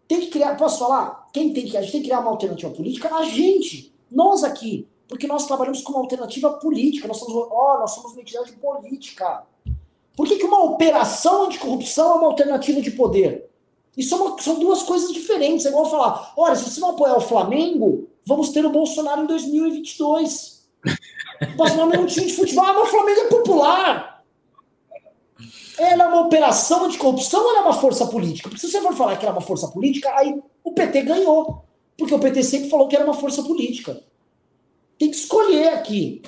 [0.07, 1.27] Tem que criar, posso falar?
[1.33, 3.13] Quem tem que, a gente tem que criar uma alternativa política?
[3.15, 4.87] A gente, nós aqui.
[5.11, 7.05] Porque nós trabalhamos com uma alternativa política.
[7.05, 9.43] Nós somos, oh, nós somos uma entidade política.
[10.15, 13.49] Por que, que uma operação anticorrupção é uma alternativa de poder?
[13.97, 15.65] Isso é uma, são duas coisas diferentes.
[15.65, 19.25] É igual falar: olha, se você não apoiar o Flamengo, vamos ter o Bolsonaro em
[19.25, 20.65] 2022.
[20.85, 24.23] O Bolsonaro é um time de futebol, mas o Flamengo é popular.
[25.77, 28.47] Ela é uma operação anticorrupção ou ela é uma força política?
[28.47, 31.65] Porque se você for falar que era uma força política, aí o PT ganhou.
[31.97, 34.01] Porque o PT sempre falou que era uma força política.
[35.01, 36.21] Tem que escolher aqui.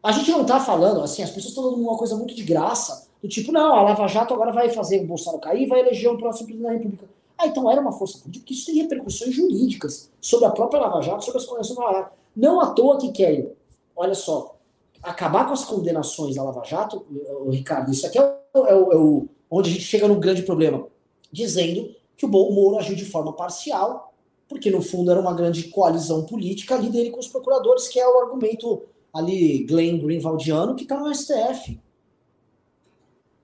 [0.00, 3.08] A gente não tá falando, assim, as pessoas estão dando uma coisa muito de graça,
[3.20, 6.08] do tipo, não, a Lava Jato agora vai fazer o Bolsonaro cair e vai eleger
[6.08, 7.08] um próximo presidente da República.
[7.36, 11.02] Ah, então era uma força política, porque isso tem repercussões jurídicas sobre a própria Lava
[11.02, 12.12] Jato, sobre as condenações da Lava Jato.
[12.36, 13.50] Não à toa que querem,
[13.96, 14.54] olha só,
[15.02, 17.04] acabar com as condenações da Lava Jato,
[17.48, 20.44] Ricardo, isso aqui é, o, é, o, é o, onde a gente chega no grande
[20.44, 20.86] problema,
[21.32, 24.09] dizendo que o Moro agiu de forma parcial,
[24.50, 28.06] porque no fundo era uma grande coalizão política ali dele com os procuradores, que é
[28.06, 28.82] o argumento
[29.14, 31.78] ali Glenn Greenwaldiano que está no STF.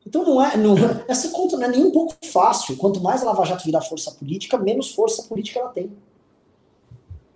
[0.05, 0.75] Então não é, não,
[1.07, 2.77] essa conta não é nem um pouco fácil.
[2.77, 5.93] Quanto mais a Lava Jato virar força política, menos força política ela tem.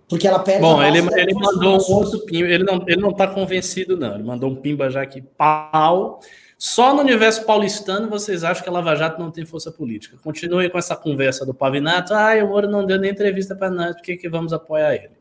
[0.09, 0.61] Porque ela perde.
[0.61, 2.49] Bom, ele, ele mandou um outro pimba.
[2.49, 4.15] Ele não, ele não tá convencido, não.
[4.15, 6.19] Ele mandou um pimba já que pau.
[6.63, 10.15] Só no universo paulistano vocês acham que a Lava Jato não tem força política.
[10.23, 12.13] Continue com essa conversa do Pavinato.
[12.13, 15.17] Ah, o Moro não deu nem entrevista para nós, por que, que vamos apoiar ele?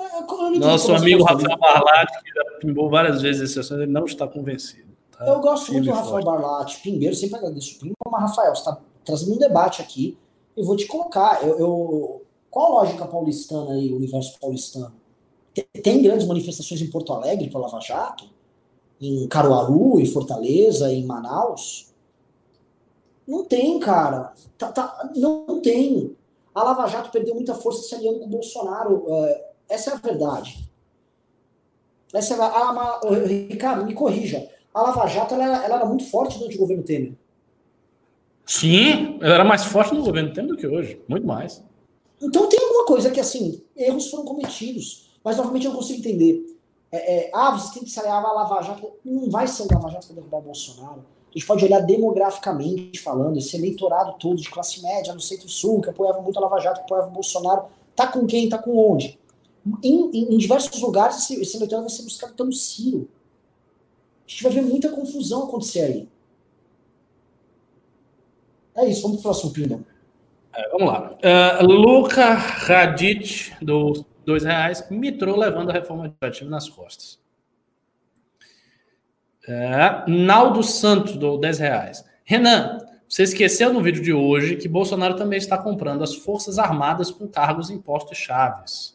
[0.00, 4.26] É, Nosso amigo Rafael Barlat, que já pimbou várias vezes esse assunto, ele não está
[4.26, 4.88] convencido.
[5.10, 5.26] Tá?
[5.26, 8.80] Eu gosto muito do Rafael Barlat, Pimbeiro, sempre agradeço o Pimba, mas Rafael, você está
[9.04, 10.16] trazendo um debate aqui,
[10.56, 11.46] eu vou te colocar.
[11.46, 14.94] Eu, eu, qual a lógica paulistana aí, o universo paulistano?
[15.82, 18.32] Tem grandes manifestações em Porto Alegre para Lava Jato?
[19.04, 21.92] Em Caruaru, em Fortaleza, em Manaus?
[23.28, 24.32] Não tem, cara.
[24.56, 26.16] Tá, tá, não tem.
[26.54, 29.04] A Lava Jato perdeu muita força se aliando com o Bolsonaro.
[29.08, 30.70] É, essa é a verdade.
[32.12, 34.48] Essa é a, a, a, Ricardo, me corrija.
[34.72, 37.12] A Lava Jato ela, ela era muito forte durante o governo Temer.
[38.46, 41.00] Sim, ela era mais forte no governo Temer do que hoje.
[41.08, 41.62] Muito mais.
[42.22, 45.10] Então tem alguma coisa que, assim, erros foram cometidos.
[45.22, 46.53] Mas, novamente, eu não consigo entender.
[46.94, 48.92] É, é, ah, você tem que se aliar a Lava Jato.
[49.04, 51.04] Não vai ser o Lava Jato para derrubar o Bolsonaro.
[51.28, 55.90] A gente pode olhar demograficamente falando, esse eleitorado todo de classe média no centro-sul, que
[55.90, 57.64] apoiava muito a Lava Jato, que apoiava o Bolsonaro,
[57.96, 58.48] tá com quem?
[58.48, 59.18] Tá com onde?
[59.82, 63.08] Em, em, em diversos lugares, esse, esse eleitorado vai ser buscado pelo Ciro.
[64.24, 66.08] A gente vai ver muita confusão acontecer aí.
[68.76, 69.80] É isso, vamos pro próximo Pimba.
[70.54, 71.18] É, vamos lá.
[71.60, 77.20] Uh, Luca Radit, do dois reais, mitrou levando a reforma administrativa nas costas.
[79.46, 82.04] Uh, Naldo Santos, do 10 reais.
[82.24, 87.10] Renan, você esqueceu no vídeo de hoje que Bolsonaro também está comprando as Forças Armadas
[87.10, 88.94] com cargos impostos chaves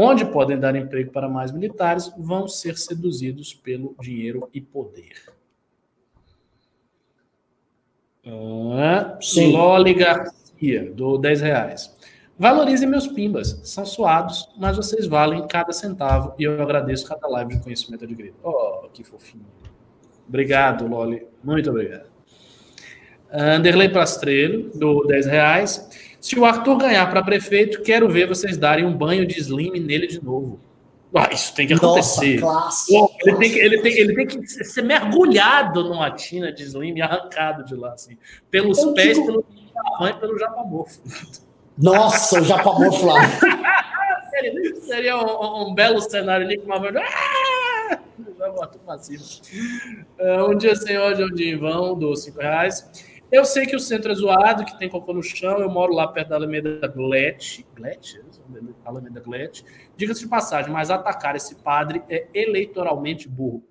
[0.00, 5.24] onde podem dar emprego para mais militares, vão ser seduzidos pelo dinheiro e poder.
[8.24, 9.18] Ah,
[9.50, 11.97] Loli Garcia, do 10 reais.
[12.38, 17.56] Valorizem meus pimbas, são suados, mas vocês valem cada centavo e eu agradeço cada live
[17.56, 18.36] de conhecimento adquirido.
[18.44, 19.44] Oh, que fofinho.
[20.28, 21.26] Obrigado, Loli.
[21.42, 22.06] Muito obrigado.
[23.32, 26.16] Anderley Pastrello, do 10 reais.
[26.20, 30.06] Se o Arthur ganhar para prefeito, quero ver vocês darem um banho de slim nele
[30.06, 30.60] de novo.
[31.14, 32.40] Ah, isso tem que acontecer.
[32.40, 32.94] Nossa, classe,
[33.24, 37.02] ele, Tem que, ele, tem, ele tem que ser mergulhado numa tina de slim e
[37.02, 38.16] arrancado de lá, assim.
[38.50, 39.26] Pelos Eu pés, digo...
[39.26, 41.00] pelo tamanho pelo japamorfo.
[41.78, 43.20] Nossa, o japamorfo lá.
[44.30, 46.94] seria, seria um, um, belo cenário ali com uma voz.
[46.96, 48.00] Ah!
[50.18, 53.14] Uh, um dia sem é um dia em vão, dou 5 reais.
[53.30, 55.58] Eu sei que o centro é zoado, que tem cocô no chão.
[55.58, 57.66] Eu moro lá perto da Alameda Glete.
[57.74, 58.20] Glete?
[58.84, 59.64] Alameda Glete.
[59.96, 63.62] Diga-se de passagem, mas atacar esse padre é eleitoralmente burro.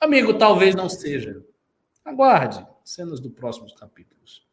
[0.00, 1.42] Amigo, talvez não seja.
[2.04, 4.46] Aguarde cenas do próximos capítulos.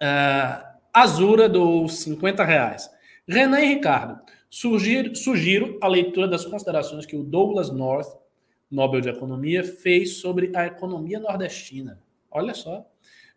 [0.00, 2.90] Uh, Azura dos 50 reais.
[3.28, 4.18] Renan e Ricardo,
[4.48, 8.16] sugiro, sugiro a leitura das considerações que o Douglas North,
[8.70, 12.00] Nobel de Economia, fez sobre a economia nordestina.
[12.30, 12.90] Olha só.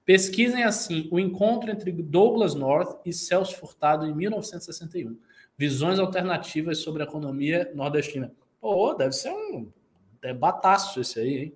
[0.05, 5.19] Pesquisem assim o encontro entre Douglas North e Celso Furtado em 1961.
[5.57, 8.31] Visões alternativas sobre a economia nordestina.
[8.61, 9.69] Pô, deve ser um
[10.21, 11.53] debataço esse aí, hein?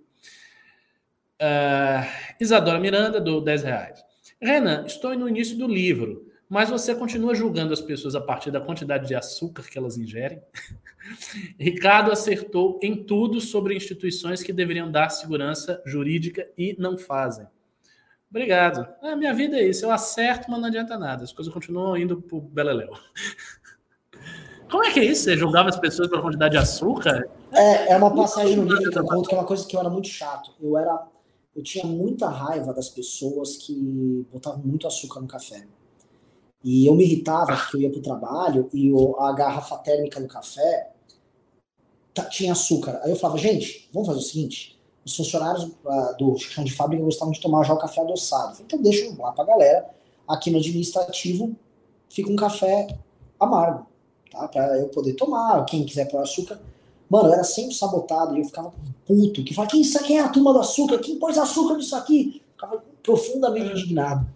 [1.41, 4.12] Uh, Isadora Miranda, do 10 reais.
[4.43, 8.59] Renan, estou no início do livro, mas você continua julgando as pessoas a partir da
[8.59, 10.41] quantidade de açúcar que elas ingerem?
[11.57, 17.47] Ricardo acertou em tudo sobre instituições que deveriam dar segurança jurídica e não fazem.
[18.29, 18.85] Obrigado.
[19.01, 19.85] A minha vida é isso.
[19.85, 21.23] Eu acerto, mas não adianta nada.
[21.23, 22.91] As coisas continuam indo pro Beleléu.
[24.69, 25.23] Como é que é isso?
[25.23, 27.29] Você julgava as pessoas pela quantidade de açúcar?
[27.51, 29.79] É, é uma passagem no livro que eu conto que é uma coisa que eu
[29.79, 30.51] era muito chato.
[30.59, 31.07] Eu era,
[31.55, 35.65] eu tinha muita raiva das pessoas que botavam muito açúcar no café.
[36.63, 40.91] E eu me irritava porque eu ia pro trabalho e a garrafa térmica do café
[42.29, 43.01] tinha açúcar.
[43.03, 47.03] Aí eu falava, gente, vamos fazer o seguinte: os funcionários uh, do chão de fábrica
[47.03, 48.61] gostavam de tomar já o café adoçado.
[48.61, 49.89] Então deixa lá para a galera.
[50.27, 51.53] Aqui no administrativo
[52.09, 52.87] fica um café
[53.37, 53.85] amargo,
[54.31, 54.47] tá?
[54.47, 56.61] Para eu poder tomar, quem quiser pôr açúcar.
[57.13, 58.73] Mano, eu era sempre sabotado e eu ficava
[59.05, 59.43] puto.
[59.43, 60.97] Que fala, quem, quem é a turma do açúcar?
[60.97, 62.41] Quem pôs açúcar nisso aqui?
[62.63, 63.71] ficava profundamente é.
[63.71, 64.27] indignado.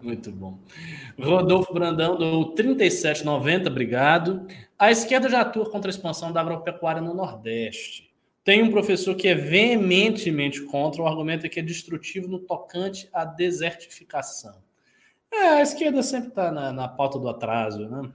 [0.00, 0.58] Muito bom.
[1.20, 4.46] Rodolfo Brandão do 3790, obrigado.
[4.78, 8.10] A esquerda já atua contra a expansão da agropecuária no Nordeste.
[8.42, 13.10] Tem um professor que é veementemente contra, o argumento é que é destrutivo no tocante
[13.12, 14.54] à desertificação.
[15.30, 18.10] É, a esquerda sempre está na, na pauta do atraso, né?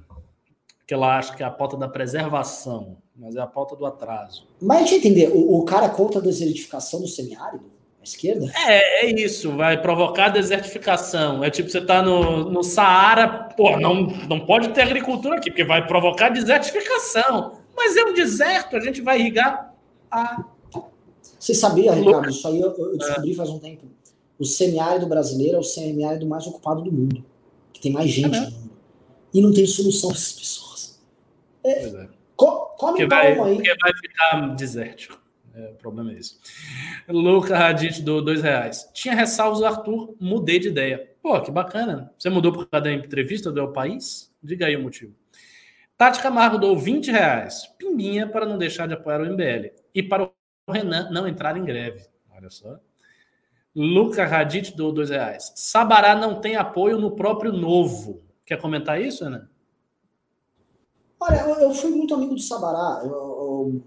[0.92, 4.46] Que ela acha que é a pauta da preservação, mas é a pauta do atraso.
[4.62, 7.64] Mas deixa eu entender, o, o cara contra a desertificação do semiárido?
[8.02, 8.52] A esquerda?
[8.68, 11.46] É, é isso, vai provocar desertificação.
[11.46, 15.64] É tipo, você está no, no Saara, pô, não, não pode ter agricultura aqui, porque
[15.64, 17.54] vai provocar desertificação.
[17.74, 19.74] Mas é um deserto, a gente vai irrigar
[20.12, 20.44] a.
[21.40, 22.30] Você sabia, Ricardo?
[22.30, 23.36] Isso aí eu, eu descobri é.
[23.36, 23.86] faz um tempo.
[24.38, 27.24] O semiárido brasileiro é o semiárido mais ocupado do mundo.
[27.72, 28.72] Que tem mais gente é no mundo.
[29.34, 30.71] E não tem solução para essas pessoas.
[31.64, 32.10] É, é.
[32.36, 33.56] Co come vai, aí.
[33.56, 35.22] Porque vai ficar desértico.
[35.54, 36.40] É, o problema é esse.
[37.08, 38.90] Luca Radit do dois reais.
[38.94, 41.12] Tinha ressalvas, Arthur, mudei de ideia.
[41.22, 42.12] Pô, que bacana.
[42.18, 44.34] Você mudou por causa da entrevista do El País?
[44.42, 45.14] Diga aí o motivo.
[45.98, 47.68] Tati Camargo dou 20 reais.
[47.78, 49.72] Pimbinha para não deixar de apoiar o MBL.
[49.94, 52.08] E para o Renan não entrar em greve.
[52.32, 52.80] Olha só.
[53.76, 55.54] Luca Radit do dois reais.
[55.56, 58.24] Sabará não tem apoio no próprio Novo.
[58.46, 59.48] Quer comentar isso, Renan?
[61.22, 63.04] Olha, eu, fui muito amigo do Sabará.
[63.04, 63.82] Eu, eu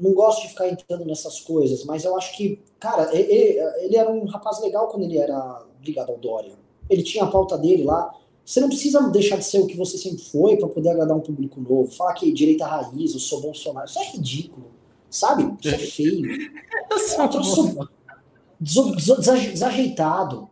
[0.00, 4.10] não gosto de ficar entrando nessas coisas, mas eu acho que, cara, ele, ele era
[4.10, 6.54] um rapaz legal quando ele era ligado ao Dória.
[6.88, 8.14] Ele tinha a pauta dele lá.
[8.42, 11.20] Você não precisa deixar de ser o que você sempre foi para poder agradar um
[11.20, 11.92] público novo.
[11.92, 13.86] Falar que direita raiz, eu sou Bolsonaro.
[13.86, 14.66] Isso é ridículo.
[15.10, 15.54] Sabe?
[15.60, 16.50] Isso é feio.
[16.90, 17.28] eu sou
[18.96, 20.48] desajeitado.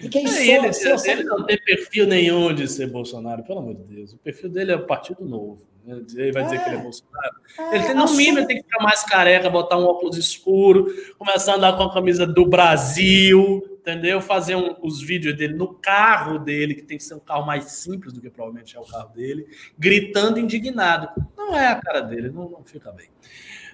[0.00, 3.74] Porque isso, é, ele, ele, ele não tem perfil nenhum de ser Bolsonaro, pelo amor
[3.74, 4.12] de Deus.
[4.12, 5.66] O perfil dele é o Partido Novo.
[5.86, 6.58] Ele vai dizer é.
[6.58, 7.36] que ele é Bolsonaro.
[7.58, 10.86] É, ele tem, no mínimo, ele tem que ficar mais careca, botar um óculos escuro,
[11.16, 14.20] começar a andar com a camisa do Brasil, entendeu?
[14.20, 17.64] Fazer um, os vídeos dele no carro dele, que tem que ser um carro mais
[17.66, 19.46] simples do que provavelmente é o carro dele,
[19.78, 21.08] gritando indignado.
[21.36, 23.08] Não é a cara dele, não, não fica bem.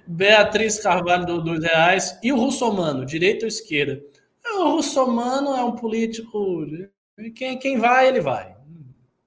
[0.07, 2.19] Beatriz Carvalho, do dois reais.
[2.23, 4.03] E o Russomano, direita ou esquerda?
[4.59, 6.67] O Russomano é um político.
[7.35, 8.57] Quem, quem vai, ele vai.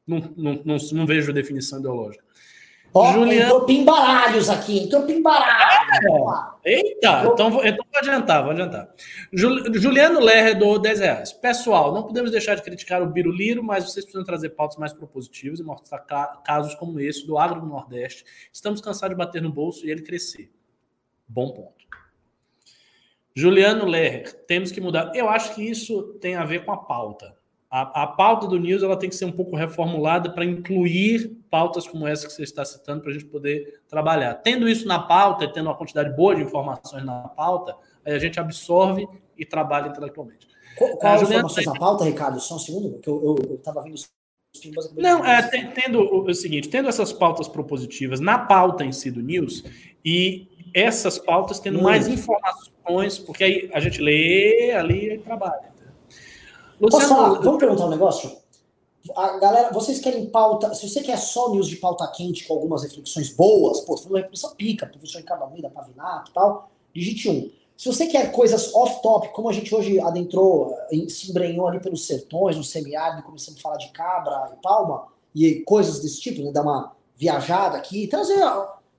[0.06, 2.24] Não, não, não, não vejo definição ideológica.
[2.98, 3.42] Ó, Juliano...
[3.42, 6.56] entrou pimbaralhos aqui, entrou pimbaralhos.
[6.64, 6.78] É.
[6.78, 8.90] Eita, então, vou, então vou adiantar, vou adiantar.
[9.34, 11.34] Juliano Lerre do 10 reais.
[11.34, 15.60] Pessoal, não podemos deixar de criticar o Biruliro, mas vocês precisam trazer pautas mais propositivas
[15.60, 16.00] e mostrar
[16.46, 18.24] casos como esse do agro do Nordeste.
[18.54, 20.50] Estamos cansados de bater no bolso e ele crescer.
[21.28, 21.75] Bom ponto.
[23.36, 25.12] Juliano Lerre, temos que mudar.
[25.14, 27.36] Eu acho que isso tem a ver com a pauta.
[27.70, 31.86] A, a pauta do News ela tem que ser um pouco reformulada para incluir pautas
[31.86, 34.36] como essa que você está citando para a gente poder trabalhar.
[34.36, 37.76] Tendo isso na pauta, tendo uma quantidade boa de informações na pauta,
[38.06, 39.06] aí a gente absorve
[39.38, 40.48] e trabalha intelectualmente.
[40.78, 42.40] Qual, qual a informações na pauta, Ricardo?
[42.40, 44.10] Só um segundo, porque eu estava vendo os
[44.96, 45.42] não, é,
[45.74, 49.66] tendo o, o seguinte, tendo essas pautas propositivas na pauta em si do News
[50.04, 51.84] e essas pautas tendo hum.
[51.84, 55.74] mais informações, porque aí a gente lê ali e trabalha.
[56.80, 57.40] Luciano, Posso falar?
[57.40, 58.30] Vamos perguntar um negócio?
[59.16, 60.74] A galera, vocês querem pauta?
[60.74, 64.18] Se você quer só news de pauta quente com algumas reflexões boas, pô, você falou
[64.18, 67.50] reflexão pica, professor Ricardo Almeida, Pavinato e tal, digite um.
[67.78, 70.76] Se você quer coisas off-top, como a gente hoje adentrou,
[71.08, 75.56] se embrenhou ali pelos sertões, no semiárido, começamos a falar de cabra e palma, e
[75.62, 78.42] coisas desse tipo, né, dar uma viajada aqui, trazer,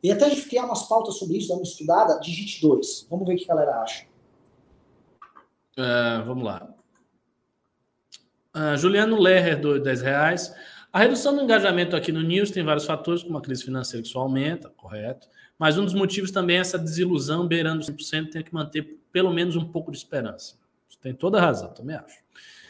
[0.07, 3.05] e até a gente criar umas pautas sobre isso, dar uma estudada, digite dois.
[3.11, 4.07] Vamos ver o que a galera acha.
[5.77, 6.73] Uh, vamos lá.
[8.55, 10.55] Uh, Juliano Lerrer, do 10 reais.
[10.93, 14.09] A redução do engajamento aqui no News tem vários fatores, como a crise financeira que
[14.09, 15.27] só aumenta, correto.
[15.59, 19.57] Mas um dos motivos também é essa desilusão beirando 100%, tem que manter pelo menos
[19.57, 20.55] um pouco de esperança.
[20.89, 22.21] Você tem toda a razão, também acho.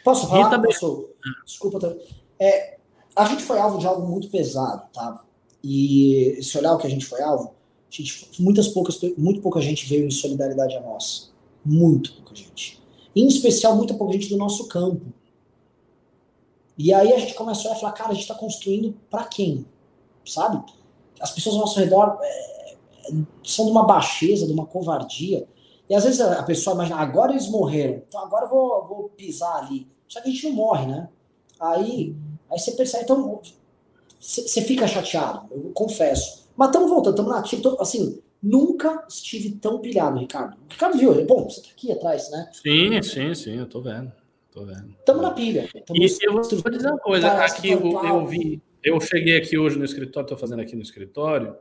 [0.02, 0.44] Posso falar?
[0.44, 1.10] Rita Posso?
[1.44, 1.80] Desculpa.
[1.80, 1.92] Tá?
[2.40, 2.78] É,
[3.14, 5.22] a gente foi alvo de algo muito pesado, tá?
[5.62, 7.54] E se olhar o que a gente foi alvo,
[7.90, 11.32] gente, muitas poucas, muito pouca gente veio em solidariedade a nós.
[11.64, 12.80] Muito pouca gente.
[13.14, 15.06] Em especial, muita pouca gente do nosso campo.
[16.78, 19.66] E aí a gente começou a falar, cara, a gente está construindo para quem?
[20.24, 20.62] Sabe?
[21.18, 22.76] As pessoas ao nosso redor é,
[23.42, 25.48] são de uma baixeza, de uma covardia.
[25.88, 29.64] E às vezes a pessoa imagina, agora eles morreram, então agora eu vou, vou pisar
[29.64, 29.86] ali.
[30.08, 31.08] Só que a gente não morre, né?
[31.58, 32.14] Aí,
[32.50, 33.40] aí você percebe, então
[34.26, 36.48] você fica chateado, eu confesso.
[36.56, 37.76] Mas estamos voltando, estamos na ativa.
[37.78, 40.54] Assim, nunca estive tão pilhado, Ricardo.
[40.54, 42.50] O Ricardo viu, bom, você tá aqui atrás, né?
[42.52, 44.10] Sim, sim, sim, eu tô vendo.
[44.50, 44.96] Tô vendo.
[44.98, 45.68] Estamos na pilha.
[45.86, 47.30] Tamo e eu vou dizer uma coisa.
[47.44, 51.54] Aqui eu, eu, vi, eu cheguei aqui hoje no escritório, estou fazendo aqui no escritório,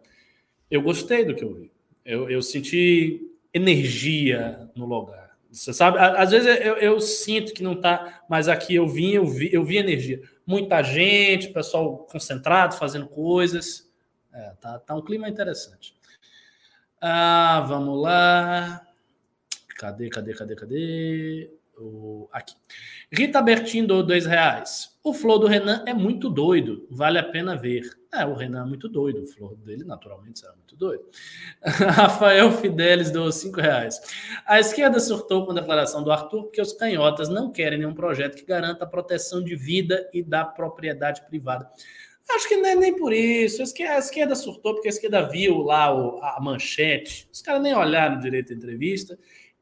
[0.72, 1.72] eu gostei do que eu vi.
[2.04, 5.24] Eu, eu senti energia no lugar.
[5.56, 9.26] Você sabe, às vezes eu, eu, sinto que não tá, mas aqui eu vim, eu
[9.26, 10.22] vi, eu vi energia.
[10.45, 13.90] Muita gente, pessoal concentrado, fazendo coisas.
[14.34, 15.95] É, tá, tá um clima interessante.
[16.99, 18.86] Ah, vamos lá.
[19.77, 21.49] Cadê, cadê, cadê, cadê?
[21.77, 22.56] O, aqui.
[23.11, 24.95] Rita Bertin do dois reais.
[25.03, 27.84] O flow do Renan é muito doido, vale a pena ver.
[28.11, 31.03] É, o Renan é muito doido, o flow dele naturalmente será muito doido.
[31.61, 34.02] Rafael Fidelis do cinco reais.
[34.45, 38.35] A esquerda surtou com a declaração do Arthur porque os canhotas não querem nenhum projeto
[38.35, 41.69] que garanta a proteção de vida e da propriedade privada.
[42.31, 43.61] Acho que não é nem por isso.
[43.61, 47.30] A esquerda surtou porque a esquerda viu lá a manchete.
[47.31, 49.18] Os caras nem olharam direito a entrevista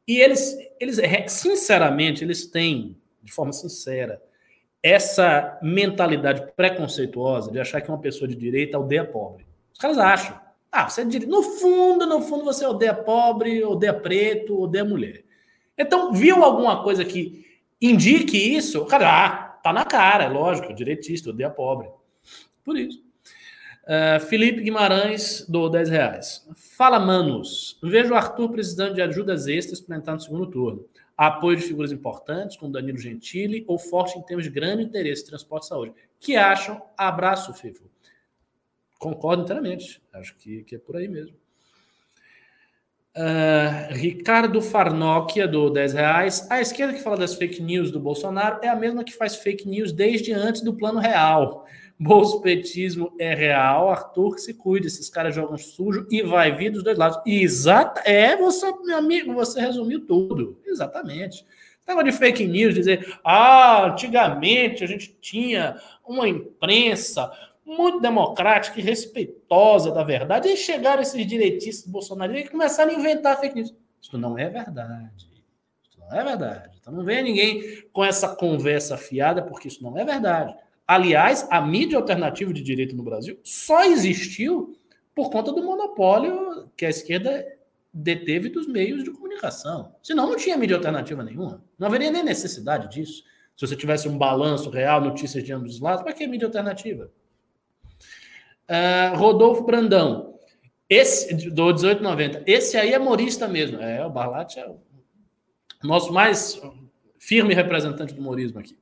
[0.07, 4.21] e eles, eles, sinceramente, eles têm, de forma sincera,
[4.81, 9.45] essa mentalidade preconceituosa de achar que uma pessoa de direita odeia pobre.
[9.71, 10.39] Os caras acham.
[10.69, 11.31] Ah, você é de direita.
[11.31, 15.23] No fundo, no fundo, você odeia pobre, odeia preto, odeia mulher.
[15.77, 17.45] Então, viu alguma coisa que
[17.81, 18.85] indique isso?
[18.85, 19.29] Cara, ah,
[19.63, 21.87] tá na cara, é lógico, direitista, odeia pobre.
[22.63, 23.01] Por isso.
[23.83, 26.47] Uh, Felipe Guimarães do 10 reais.
[26.55, 27.77] Fala, manos.
[27.83, 30.85] Vejo o Arthur precisando de ajudas extras para entrar no segundo turno.
[31.17, 35.65] Apoio de figuras importantes, como Danilo Gentili, ou forte em termos de grande interesse transporte
[35.65, 35.93] e saúde.
[36.19, 36.81] que acham?
[36.97, 37.83] Abraço, Fifo.
[38.97, 40.01] Concordo inteiramente.
[40.13, 41.35] Acho que, que é por aí mesmo.
[43.15, 46.47] Uh, Ricardo Farnokia, do 10 reais.
[46.49, 49.67] A esquerda que fala das fake news do Bolsonaro é a mesma que faz fake
[49.67, 51.67] news desde antes do plano real.
[51.99, 56.83] Bolspetismo é real, Arthur que se cuide, esses caras jogam sujo e vai vir dos
[56.83, 57.19] dois lados.
[57.25, 60.59] Exata, é, você, meu amigo, você resumiu tudo.
[60.65, 61.45] Exatamente.
[61.85, 67.31] Tava de fake news, dizer, ah, antigamente a gente tinha uma imprensa
[67.65, 73.39] muito democrática e respeitosa da verdade, e chegaram esses direitistas bolsonaristas e começaram a inventar
[73.39, 73.73] fake news.
[74.01, 75.27] Isso não é verdade.
[75.89, 76.77] Isso não é verdade.
[76.79, 80.53] Então não venha ninguém com essa conversa fiada, porque isso não é verdade.
[80.87, 84.77] Aliás, a mídia alternativa de direito no Brasil só existiu
[85.15, 87.45] por conta do monopólio que a esquerda
[87.93, 89.93] deteve dos meios de comunicação.
[90.01, 91.63] Senão não tinha mídia alternativa nenhuma.
[91.77, 93.23] Não haveria nem necessidade disso.
[93.55, 97.11] Se você tivesse um balanço real, notícias de ambos os lados, para que mídia alternativa?
[98.67, 100.39] Uh, Rodolfo Brandão,
[100.89, 103.79] esse do 1890, esse aí é morista mesmo.
[103.79, 104.79] É, o Barlat é o
[105.83, 106.59] nosso mais
[107.19, 108.75] firme representante do humorismo aqui.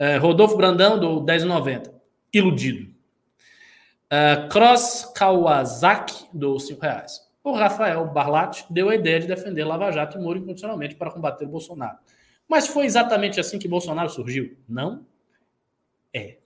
[0.00, 1.92] É, Rodolfo Brandão, do 10,90.
[2.32, 2.90] Iludido.
[4.08, 7.20] É, Cross Kawasaki, do 5 reais.
[7.44, 11.44] O Rafael Barlat deu a ideia de defender Lava Jato e Moro incondicionalmente para combater
[11.44, 11.98] o Bolsonaro.
[12.48, 14.56] Mas foi exatamente assim que Bolsonaro surgiu?
[14.66, 15.04] Não?
[16.14, 16.38] É.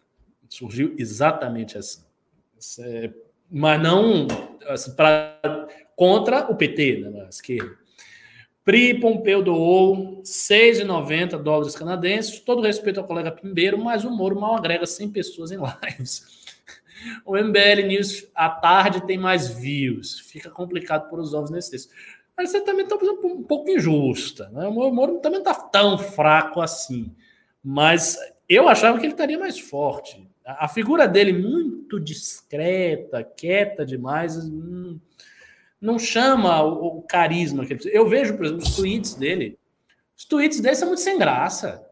[0.49, 2.03] Surgiu exatamente assim.
[2.81, 3.13] É,
[3.49, 4.27] mas não
[4.67, 5.39] assim, pra,
[5.95, 7.84] contra o PT, né, na esquerda.
[8.65, 12.41] Pri Pompeu doou 6,90 dólares canadenses.
[12.41, 16.43] Todo respeito ao colega Pimbeiro, mas o Moro mal agrega 100 pessoas em lives.
[17.27, 20.21] O MBL News à tarde tem mais views.
[20.21, 21.93] Fica complicado por os ovos nesse texto.
[22.35, 24.49] Mas você também está um pouco injusta.
[24.49, 24.67] Né?
[24.67, 27.15] O Moro também não está tão fraco assim.
[27.63, 28.17] Mas
[28.49, 30.27] eu achava que ele estaria mais forte.
[30.47, 34.37] A figura dele muito discreta, quieta demais.
[34.37, 34.99] Hum,
[35.85, 37.91] não chama o, o carisma que ele.
[37.93, 39.59] Eu vejo, por exemplo, os tweets dele.
[40.17, 41.87] Os tweets dele são muito sem graça.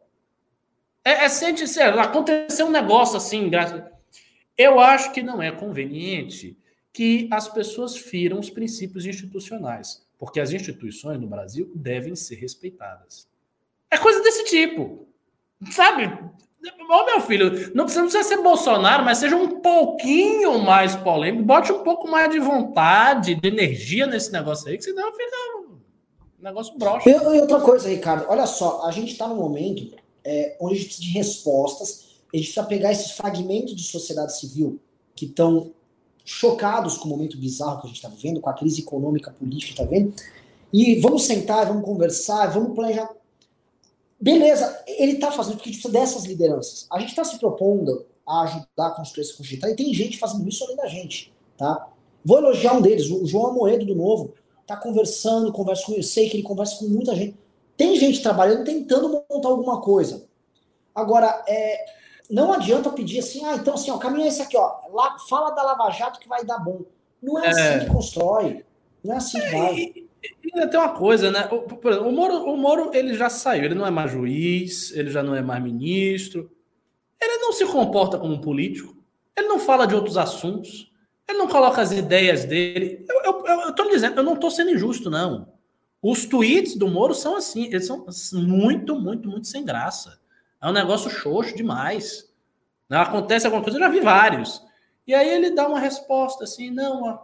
[1.04, 3.92] É, é sempre, sério, aconteceu um negócio assim, graça.
[4.56, 6.56] Eu acho que não é conveniente
[6.90, 13.28] que as pessoas firam os princípios institucionais, porque as instituições no Brasil devem ser respeitadas.
[13.90, 15.06] É coisa desse tipo.
[15.70, 16.18] Sabe?
[16.88, 21.44] Ô, meu filho, não precisa, ser Bolsonaro, mas seja um pouquinho mais polêmico.
[21.44, 25.36] Bote um pouco mais de vontade, de energia nesse negócio aí, que senão fica
[26.40, 27.08] um negócio broxa.
[27.08, 30.76] E, e outra coisa, Ricardo, olha só, a gente está num momento é, onde a
[30.76, 34.78] gente precisa de respostas, a gente precisa pegar esses fragmentos de sociedade civil
[35.14, 35.72] que estão
[36.24, 39.74] chocados com o momento bizarro que a gente está vivendo, com a crise econômica, política
[39.74, 40.14] que está vendo,
[40.72, 43.08] e vamos sentar, vamos conversar, vamos planejar
[44.22, 46.86] Beleza, ele está fazendo porque a gente precisa dessas lideranças.
[46.92, 50.48] A gente está se propondo a ajudar a construir essa constituição e tem gente fazendo
[50.48, 51.88] isso além da gente, tá?
[52.24, 54.32] Vou elogiar um deles, o João Amoedo do Novo,
[54.64, 57.36] tá conversando, conversa com eu sei que ele conversa com muita gente.
[57.76, 60.24] Tem gente trabalhando, tentando montar alguma coisa.
[60.94, 61.84] Agora, é,
[62.30, 64.72] não adianta pedir assim, ah, então assim, ó, o caminho é esse aqui, ó.
[64.92, 66.82] Lá, fala da Lava Jato que vai dar bom.
[67.20, 67.50] Não é, é.
[67.50, 68.64] assim que constrói.
[69.02, 69.94] Não é assim que vai.
[70.22, 71.48] E ainda tem uma coisa, né?
[71.50, 74.92] O, por exemplo, o, Moro, o Moro ele já saiu, ele não é mais juiz,
[74.92, 76.50] ele já não é mais ministro,
[77.20, 78.96] ele não se comporta como um político,
[79.36, 80.92] ele não fala de outros assuntos.
[81.28, 83.06] Ele não coloca as ideias dele.
[83.08, 85.52] Eu, eu, eu, tô dizendo, eu não estou sendo injusto, não.
[86.02, 88.04] Os tweets do Moro são assim, eles são
[88.34, 90.20] muito, muito, muito sem graça.
[90.60, 92.30] É um negócio xoxo demais.
[92.90, 94.62] Acontece alguma coisa, eu já vi vários.
[95.06, 97.18] E aí ele dá uma resposta assim: não,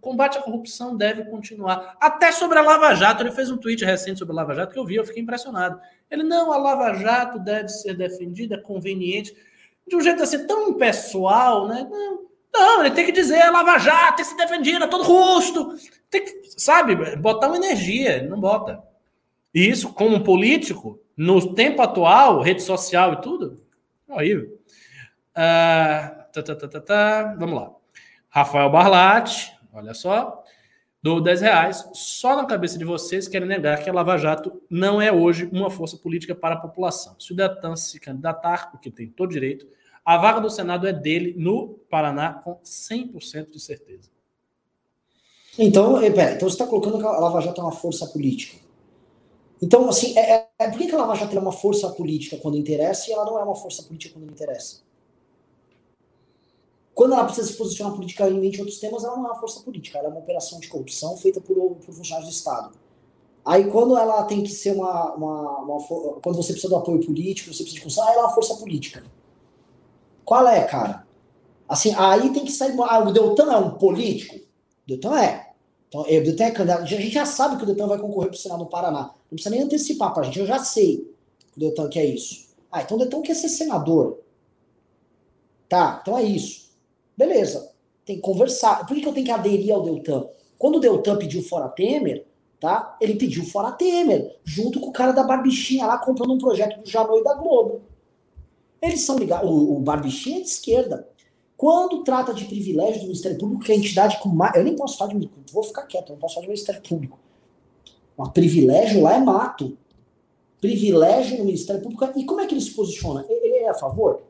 [0.00, 1.96] combate à corrupção deve continuar.
[2.00, 4.78] Até sobre a Lava Jato, ele fez um tweet recente sobre a Lava Jato que
[4.78, 5.80] eu vi, eu fiquei impressionado.
[6.10, 9.36] Ele, não, a Lava Jato deve ser defendida, é conveniente,
[9.86, 11.86] de um jeito assim tão pessoal, né?
[11.90, 12.20] Não,
[12.52, 15.74] não, ele tem que dizer a Lava Jato tem que ser defendida a todo custo.
[16.08, 18.82] Tem que, sabe, botar uma energia, não bota.
[19.54, 23.62] E isso, como político, no tempo atual, rede social e tudo,
[24.08, 24.58] horrível.
[25.30, 27.70] Uh, tá, tá, tá, tá, Vamos lá.
[28.28, 30.42] Rafael Barlatti, olha só.
[31.02, 31.88] Dou 10 reais.
[31.94, 35.70] Só na cabeça de vocês querem negar que a Lava Jato não é hoje uma
[35.70, 37.16] força política para a população.
[37.18, 39.66] Se o Datan se candidatar, porque tem todo direito,
[40.04, 44.10] a vaga do Senado é dele no Paraná com 100% de certeza.
[45.58, 48.58] Então, eh, pera, então você está colocando que a Lava Jato é uma força política.
[49.62, 53.10] Então, assim, é, é por que a Lava Jato é uma força política quando interessa
[53.10, 54.82] e ela não é uma força política quando não interessa?
[57.00, 59.96] Quando ela precisa se posicionar politicamente em outros temas, ela não é uma força política,
[59.96, 62.72] ela é uma operação de corrupção feita por, por funcionários do Estado.
[63.42, 65.80] Aí quando ela tem que ser uma, uma, uma,
[66.20, 69.02] Quando você precisa do apoio político, você precisa de construção, ela é uma força política.
[70.26, 71.06] Qual é, cara?
[71.66, 72.76] Assim, aí tem que sair.
[72.78, 74.36] Ah, o Deltan é um político?
[74.36, 75.54] O Deltan é.
[75.88, 76.82] Então, o Deltan é candidato.
[76.82, 79.04] A gente já sabe que o Deltan vai concorrer para o Senado no Paraná.
[79.04, 81.10] Não precisa nem antecipar para a gente, eu já sei
[81.50, 82.50] que o Deltan quer isso.
[82.70, 84.18] Ah, então o Deltan quer ser senador.
[85.66, 86.68] Tá, então é isso.
[87.16, 87.72] Beleza,
[88.04, 88.86] tem que conversar.
[88.86, 90.26] Por que, que eu tenho que aderir ao Deltan?
[90.58, 92.26] Quando o Deltan pediu fora Temer,
[92.58, 92.96] tá?
[93.00, 96.88] Ele pediu fora Temer, junto com o cara da Barbichinha lá comprando um projeto do
[96.88, 97.82] Janô e da Globo.
[98.80, 99.48] Eles são ligados.
[99.50, 101.08] O, o Barbichinha é de esquerda.
[101.56, 104.54] Quando trata de privilégio do Ministério Público, que é a entidade com mais.
[104.54, 105.30] Eu nem posso falar de.
[105.52, 107.18] Vou ficar quieto, eu não posso falar de Ministério Público.
[108.16, 109.76] Mas privilégio lá é mato.
[110.60, 112.18] Privilégio no Ministério Público.
[112.18, 113.26] E como é que ele se posiciona?
[113.28, 114.22] Ele é a favor?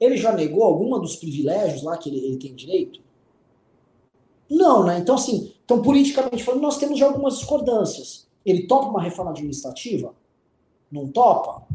[0.00, 3.00] Ele já negou alguma dos privilégios lá que ele, ele tem direito?
[4.48, 4.98] Não, né?
[4.98, 8.26] Então, assim, então, politicamente falando, nós temos já algumas discordâncias.
[8.44, 10.14] Ele topa uma reforma administrativa?
[10.90, 11.66] Não topa?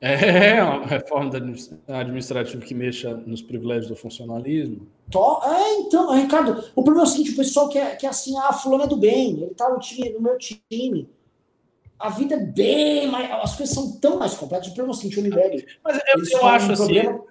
[0.00, 1.30] É uma reforma
[1.88, 4.86] administrativa que mexa nos privilégios do funcionalismo.
[5.10, 8.52] To é, então, Ricardo, o problema é o seguinte: o pessoal quer, quer assim, ah,
[8.52, 11.08] fulano é do bem, ele tá no, time, no meu time
[11.98, 13.30] a vida é bem mais.
[13.30, 14.70] As coisas são tão mais complexas.
[14.70, 15.78] O problema é o seguinte.
[15.82, 17.02] Mas eu, eu acho um assim.
[17.02, 17.24] Problema...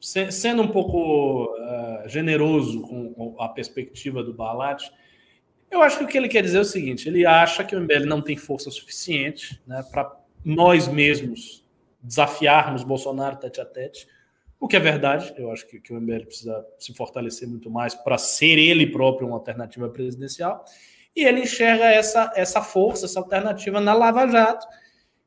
[0.00, 4.90] Sendo um pouco uh, generoso com a perspectiva do Balat,
[5.70, 7.80] eu acho que o que ele quer dizer é o seguinte: ele acha que o
[7.80, 10.14] MBL não tem força suficiente né, para
[10.44, 11.64] nós mesmos
[12.02, 14.08] desafiarmos Bolsonaro tete a tete,
[14.58, 15.32] o que é verdade.
[15.36, 19.28] Eu acho que, que o MBL precisa se fortalecer muito mais para ser ele próprio
[19.28, 20.64] uma alternativa presidencial.
[21.14, 24.66] E ele enxerga essa, essa força, essa alternativa na Lava Jato,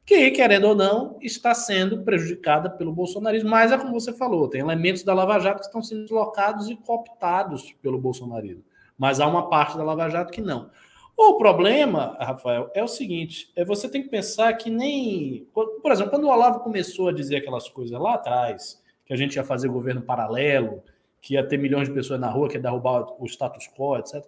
[0.06, 3.50] que, querendo ou não, está sendo prejudicada pelo bolsonarismo.
[3.50, 6.76] Mas é como você falou, tem elementos da Lava Jato que estão sendo deslocados e
[6.76, 8.64] cooptados pelo bolsonarismo.
[8.98, 10.70] Mas há uma parte da Lava Jato que não.
[11.18, 15.48] O problema, Rafael, é o seguinte: é você tem que pensar que nem.
[15.54, 19.36] Por exemplo, quando o Olavo começou a dizer aquelas coisas lá atrás, que a gente
[19.36, 20.84] ia fazer governo paralelo,
[21.22, 24.26] que ia ter milhões de pessoas na rua, que ia derrubar o status quo, etc.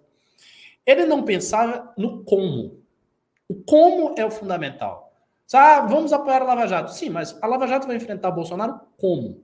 [0.88, 2.82] Ele não pensava no como.
[3.46, 5.12] O como é o fundamental.
[5.52, 6.94] Ah, vamos apoiar a Lava Jato.
[6.94, 9.42] Sim, mas a Lava Jato vai enfrentar o Bolsonaro como?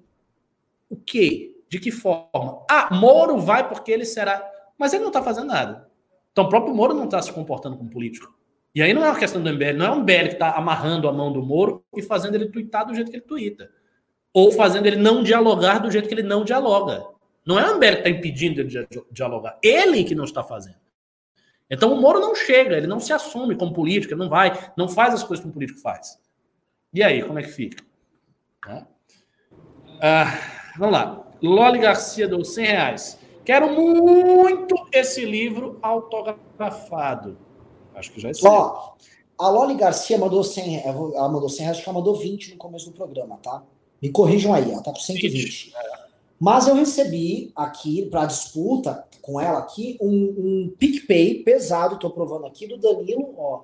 [0.89, 1.55] O quê?
[1.69, 2.65] De que forma?
[2.71, 4.43] Ah, Moro vai porque ele será.
[4.79, 5.87] Mas ele não está fazendo nada.
[6.33, 8.35] Então o próprio Moro não está se comportando como político.
[8.75, 11.07] E aí não é uma questão do MBL, não é um MBL que está amarrando
[11.09, 13.71] a mão do Moro e fazendo ele tuitar do jeito que ele tuita.
[14.33, 17.05] Ou fazendo ele não dialogar do jeito que ele não dialoga.
[17.47, 19.59] Não é o MBL que está impedindo ele de dialogar.
[19.62, 20.84] Ele que não está fazendo.
[21.70, 24.89] Então o Moro não chega, ele não se assume como político, ele não vai, não
[24.89, 26.19] faz as coisas que um político faz.
[26.93, 27.82] E aí, como é que fica?
[30.01, 30.39] Ah,
[30.78, 31.27] vamos lá.
[31.43, 33.19] Loli Garcia deu 100 reais.
[33.45, 37.36] Quero muito esse livro autografado.
[37.95, 38.95] Acho que já é Ó,
[39.39, 42.57] a Loli Garcia mandou 100, ela mandou 100 reais, acho que ela mandou 20 no
[42.57, 43.62] começo do programa, tá?
[44.01, 45.43] Me corrijam aí, ela tá com 120.
[45.43, 45.73] 20.
[46.39, 52.47] Mas eu recebi aqui, para disputa com ela aqui, um, um PicPay pesado, tô provando
[52.47, 53.62] aqui, do Danilo, ó.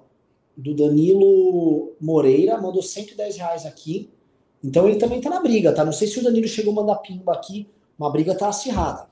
[0.56, 4.10] Do Danilo Moreira, mandou 110 reais aqui.
[4.62, 5.84] Então ele também tá na briga, tá?
[5.84, 7.68] Não sei se o Danilo chegou a mandar pimba aqui,
[7.98, 9.09] uma briga tá acirrada.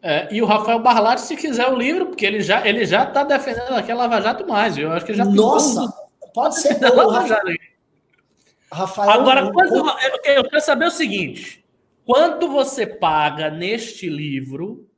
[0.00, 3.24] É, e o Rafael Barlatti, se quiser o livro, porque ele já, ele já tá
[3.24, 6.30] defendendo aqui a Lava Jato mais, eu acho que já Nossa, um...
[6.32, 6.76] pode ser.
[6.84, 7.42] O Rafael,
[8.70, 9.76] Rafael, Agora, quando,
[10.24, 11.64] eu quero saber o seguinte:
[12.08, 14.88] Quanto você paga neste livro?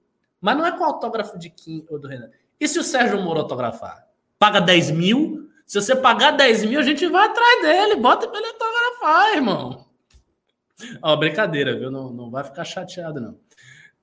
[0.41, 2.31] Mas não é com autógrafo de Kim ou do Renan.
[2.61, 4.07] E se o Sérgio Moro autografar?
[4.39, 5.51] Paga 10 mil?
[5.67, 7.97] Se você pagar 10 mil, a gente vai atrás dele.
[7.97, 9.87] Bota pra ele autografar, irmão.
[11.03, 11.91] Ó, brincadeira, viu?
[11.91, 13.37] Não, não vai ficar chateado, não.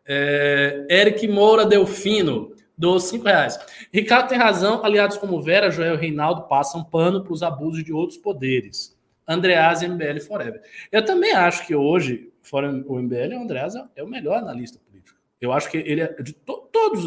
[0.05, 3.57] É, Eric Moura Delfino, dos 5 reais.
[3.93, 4.83] Ricardo tem razão.
[4.83, 8.96] Aliados como Vera, Joel e Reinaldo passam pano para os abusos de outros poderes.
[9.27, 10.61] Andreas MBL Forever.
[10.91, 15.19] Eu também acho que hoje, fora o MBL, o Andreas é o melhor analista político.
[15.41, 17.05] Eu acho que ele é de to todos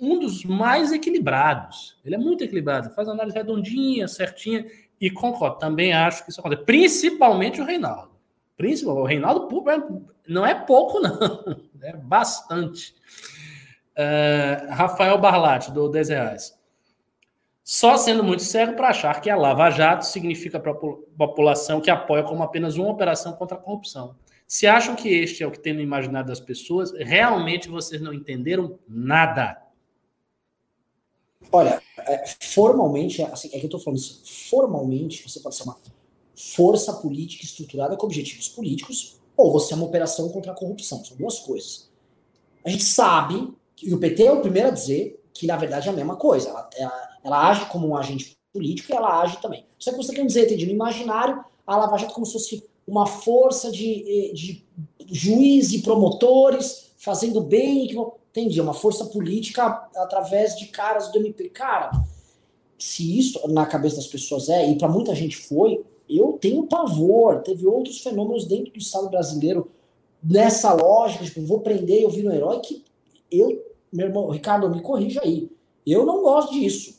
[0.00, 1.98] um dos mais equilibrados.
[2.04, 4.66] Ele é muito equilibrado, faz análise redondinha, certinha,
[5.00, 5.58] e concordo.
[5.58, 6.64] Também acho que isso acontece.
[6.64, 8.10] Principalmente o Reinaldo.
[8.56, 9.48] Principalmente, o Reinaldo
[10.26, 11.18] não é pouco, não.
[11.80, 12.94] É bastante.
[13.96, 16.57] Uh, Rafael Barlatti, do 10 reais.
[17.70, 21.90] Só sendo muito cego para achar que a Lava Jato significa para a população que
[21.90, 24.16] apoia como apenas uma operação contra a corrupção.
[24.46, 28.14] Se acham que este é o que tem no imaginário das pessoas, realmente vocês não
[28.14, 29.62] entenderam nada.
[31.52, 35.76] Olha, é, formalmente, assim, é que eu estou falando isso, formalmente você pode ser uma
[36.34, 41.04] força política estruturada com objetivos políticos, ou você é uma operação contra a corrupção.
[41.04, 41.92] São duas coisas.
[42.64, 45.92] A gente sabe, e o PT é o primeiro a dizer que, na verdade, é
[45.92, 46.48] a mesma coisa.
[46.48, 49.64] Ela, ela, ela age como um agente político e ela age também.
[49.78, 53.06] Só que você quer dizer, entendi, no imaginário, a Lava Jato como se fosse uma
[53.06, 54.64] força de, de
[55.06, 57.94] juiz e promotores fazendo bem, que
[58.30, 61.48] Entendi, é uma força política através de caras do MP.
[61.48, 61.90] Cara,
[62.78, 67.42] se isso na cabeça das pessoas é, e para muita gente foi, eu tenho pavor.
[67.42, 69.70] Teve outros fenômenos dentro do Estado brasileiro
[70.22, 72.84] nessa lógica, tipo, vou prender, eu viro um herói, que
[73.30, 75.50] eu, meu irmão, Ricardo, me corrija aí.
[75.86, 76.97] Eu não gosto disso.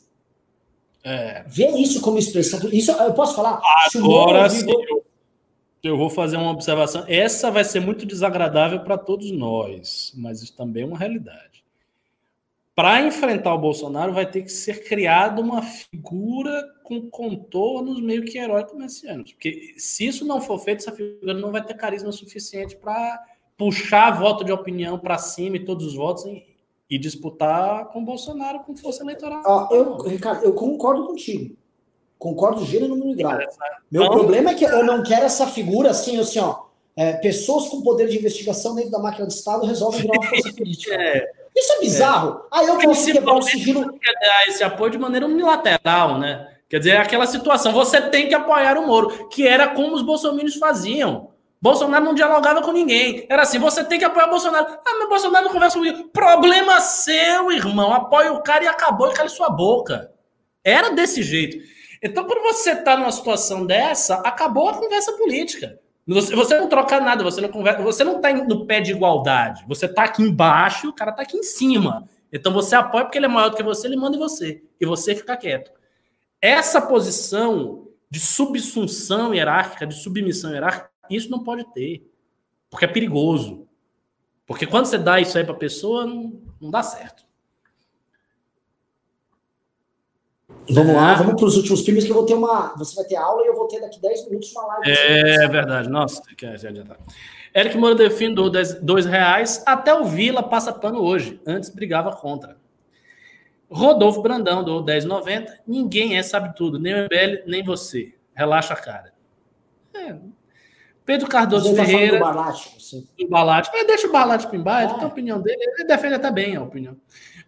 [1.02, 1.44] É.
[1.46, 2.60] Ver isso como expressão.
[2.72, 3.60] Isso eu posso falar?
[3.94, 4.66] Agora sim.
[5.82, 7.04] Eu vou fazer uma observação.
[7.08, 11.64] Essa vai ser muito desagradável para todos nós, mas isso também é uma realidade.
[12.74, 18.38] Para enfrentar o Bolsonaro, vai ter que ser criada uma figura com contornos meio que
[18.38, 19.32] heróicos messiânicos.
[19.32, 23.22] Porque se isso não for feito, essa figura não vai ter carisma suficiente para
[23.56, 26.49] puxar voto de opinião para cima e todos os votos e,
[26.90, 29.42] e disputar com o Bolsonaro com força eleitoral.
[29.46, 31.56] Ah, eu, Ricardo, eu concordo contigo.
[32.18, 33.38] Concordo gênero, número e grau.
[33.90, 34.10] Meu não.
[34.10, 36.68] problema é que eu não quero essa figura assim, assim, ó.
[36.96, 40.52] É, pessoas com poder de investigação dentro da máquina do Estado resolvem virar uma força
[40.58, 40.94] política.
[40.94, 41.30] É.
[41.56, 42.40] Isso é bizarro.
[42.52, 42.58] É.
[42.58, 43.98] Aí eu posso quebrar o sigilo.
[44.48, 46.48] Esse apoio de maneira unilateral, né?
[46.68, 50.02] Quer dizer, é aquela situação, você tem que apoiar o Moro, que era como os
[50.02, 51.29] bolsominions faziam.
[51.62, 53.26] Bolsonaro não dialogava com ninguém.
[53.28, 54.66] Era assim, você tem que apoiar Bolsonaro.
[54.86, 56.08] Ah, mas Bolsonaro não conversa comigo.
[56.08, 57.92] Problema seu, irmão.
[57.92, 60.10] Apoia o cara e acabou e cala sua boca.
[60.64, 61.58] Era desse jeito.
[62.02, 65.78] Então, quando você está numa situação dessa, acabou a conversa política.
[66.08, 69.64] Você, você não troca nada, você não conversa, você não está no pé de igualdade.
[69.68, 72.08] Você está aqui embaixo, o cara está aqui em cima.
[72.32, 74.62] Então você apoia porque ele é maior do que você, ele manda em você.
[74.80, 75.70] E você fica quieto.
[76.40, 82.08] Essa posição de subsunção hierárquica, de submissão hierárquica, isso não pode ter.
[82.70, 83.66] Porque é perigoso.
[84.46, 87.24] Porque quando você dá isso aí para a pessoa, não, não dá certo.
[90.68, 92.74] Vamos lá, vamos para os últimos filmes que eu vou ter uma.
[92.76, 94.90] Você vai ter aula e eu vou ter daqui 10 minutos uma live.
[94.90, 96.98] É verdade, nossa, quer adiantar.
[97.54, 98.50] Eric Moura Defino do
[98.82, 99.62] dois reais.
[99.66, 101.40] Até o Vila passa pano hoje.
[101.44, 102.56] Antes brigava contra.
[103.70, 105.58] Rodolfo Brandão do 10,90.
[105.66, 108.14] Ninguém é sabe tudo, nem o MBL, nem você.
[108.34, 109.12] Relaxa a cara.
[109.94, 110.16] É.
[111.04, 112.18] Pedro Cardoso Ferreira.
[112.18, 112.78] Do Balate,
[113.18, 113.70] do Balate.
[113.72, 115.04] Mas deixa o Balate embaixo, é.
[115.04, 115.58] a opinião dele.
[115.60, 116.96] Ele defende até bem a opinião.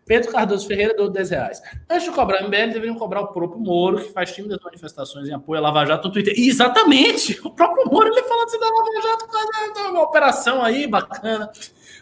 [0.04, 1.62] Pedro Cardoso Ferreira deu 10 reais.
[1.88, 5.28] Antes de cobrar o MBL, deveriam cobrar o próprio Moro, que faz time das manifestações
[5.28, 6.34] em apoio à Lava Jato no Twitter.
[6.36, 7.40] exatamente!
[7.44, 11.50] O próprio Moro ele falando assim da Lava Jato, uma operação aí bacana.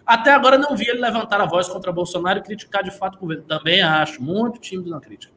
[0.06, 3.18] Até agora não vi ele levantar a voz contra Bolsonaro e criticar de fato o
[3.18, 3.44] governo.
[3.44, 5.32] Também acho, muito tímido na crítica.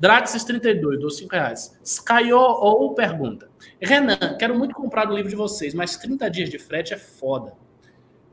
[0.00, 1.78] Draxis32, dou 5 reais.
[1.82, 3.48] Skyo ou pergunta.
[3.80, 7.54] Renan, quero muito comprar o livro de vocês, mas 30 dias de frete é foda.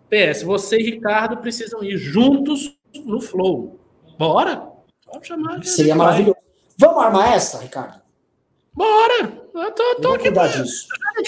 [0.10, 3.80] PS, você e Ricardo precisam ir juntos no Flow.
[4.18, 4.72] Bora?
[5.06, 5.64] Pode chamar.
[5.64, 6.38] Seria maravilhoso.
[6.78, 8.02] Vamos armar essa, Ricardo?
[8.74, 9.44] Bora!
[9.54, 10.32] Eu tô, tô aqui.
[10.32, 10.88] Disso.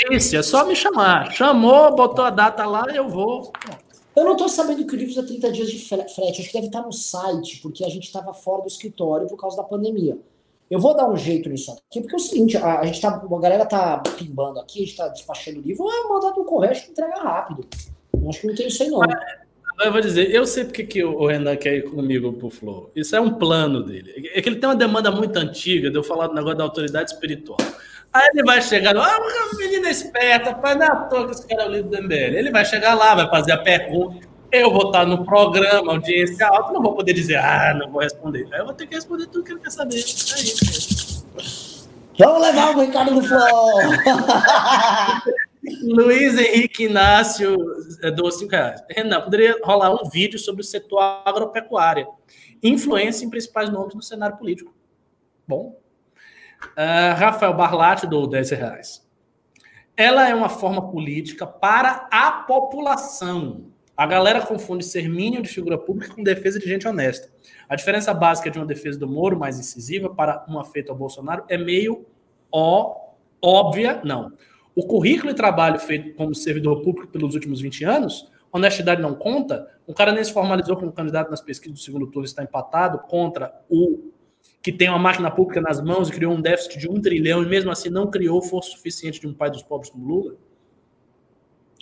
[0.09, 1.31] Disse, é só me chamar.
[1.31, 3.51] Chamou, botou a data lá, eu vou.
[4.15, 6.21] Eu não tô sabendo que o livro é 30 dias de frete.
[6.21, 9.57] Acho que deve estar no site, porque a gente estava fora do escritório por causa
[9.57, 10.17] da pandemia.
[10.69, 13.09] Eu vou dar um jeito nisso aqui, porque é o seguinte, a, a gente tá,
[13.09, 16.73] a galera tá pimbando aqui, a gente tá despachando o livro, é mandar do correio,
[16.73, 17.67] que entrega rápido.
[18.13, 19.01] Eu acho que não tem isso aí, não.
[19.79, 22.89] Eu vou dizer, eu sei porque que o Renan quer ir comigo pro Flow.
[22.95, 24.31] Isso é um plano dele.
[24.33, 27.11] É que ele tem uma demanda muito antiga de eu falar do negócio da autoridade
[27.11, 27.57] espiritual.
[28.11, 31.63] Aí ele vai chegar, ah, uma menina esperta, não é à toa que esse cara
[31.63, 32.37] é o líder do MBL.
[32.37, 34.34] Ele vai chegar lá, vai fazer a pergunta.
[34.51, 38.47] Eu vou estar no programa, audiência alta, não vou poder dizer, ah, não vou responder.
[38.53, 39.95] Eu vou ter que responder tudo que ele quer saber.
[39.95, 41.26] É isso.
[42.17, 43.80] Vamos levar o Ricardo no flow!
[45.84, 47.57] Luiz Henrique Inácio
[48.15, 48.81] do 5 reais.
[48.89, 52.07] Renan, poderia rolar um vídeo sobre o setor agropecuária.
[52.63, 54.73] Influência em principais nomes no cenário político.
[55.47, 55.76] Bom,
[56.72, 59.05] Uh, Rafael Barlatti do 10 reais.
[59.95, 63.67] Ela é uma forma política para a população.
[63.97, 67.30] A galera confunde ser mínimo de figura pública com defesa de gente honesta.
[67.67, 71.43] A diferença básica de uma defesa do Moro mais incisiva para uma feita ao Bolsonaro
[71.47, 72.05] é meio
[72.51, 73.11] ó,
[73.41, 74.34] óbvia, não.
[74.76, 79.67] O currículo e trabalho feito como servidor público pelos últimos 20 anos, honestidade não conta.
[79.88, 83.53] O cara nem se formalizou como candidato nas pesquisas do segundo turno, está empatado contra
[83.69, 84.11] o
[84.61, 87.45] que tem uma máquina pública nas mãos e criou um déficit de um trilhão e
[87.45, 90.35] mesmo assim não criou força suficiente de um pai dos pobres como Lula?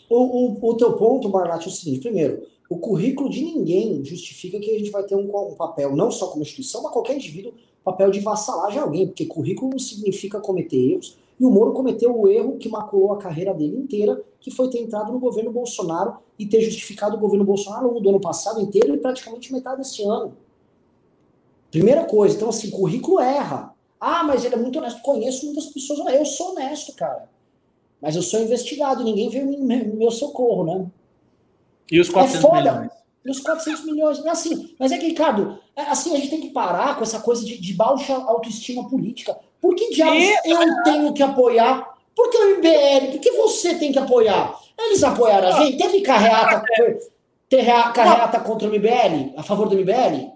[0.09, 4.59] O, o, o teu ponto, Barlatti, é o seguinte: primeiro, o currículo de ninguém justifica
[4.59, 7.53] que a gente vai ter um, um papel, não só como instituição, mas qualquer indivíduo,
[7.83, 11.17] papel de vassalagem a alguém, porque currículo não significa cometer erros.
[11.39, 14.79] E o Moro cometeu o erro que maculou a carreira dele inteira, que foi ter
[14.79, 18.61] entrado no governo Bolsonaro e ter justificado o governo Bolsonaro ao longo do ano passado
[18.61, 20.37] inteiro e praticamente metade desse ano.
[21.71, 23.73] Primeira coisa, então assim, currículo erra.
[23.99, 25.01] Ah, mas ele é muito honesto.
[25.01, 25.99] Conheço muitas pessoas.
[26.13, 27.29] Eu sou honesto, cara.
[28.03, 29.01] Mas eu sou investigado.
[29.01, 30.85] Ninguém veio meu, meu socorro, né?
[31.89, 32.91] E os 400 é milhões?
[33.25, 34.25] E os 400 milhões.
[34.25, 37.45] Assim, mas é que, Ricardo, é, assim, a gente tem que parar com essa coisa
[37.45, 39.37] de, de baixa autoestima política.
[39.61, 40.49] Por que diabos e...
[40.49, 41.97] eu tenho que apoiar?
[42.13, 43.11] Por que o MBL?
[43.11, 44.59] Por que você tem que apoiar?
[44.77, 45.63] Eles apoiaram a ah.
[45.63, 45.77] gente?
[45.77, 46.61] Teve carreata,
[47.47, 49.33] teve carreata contra o MBL?
[49.37, 50.29] A favor do MBL?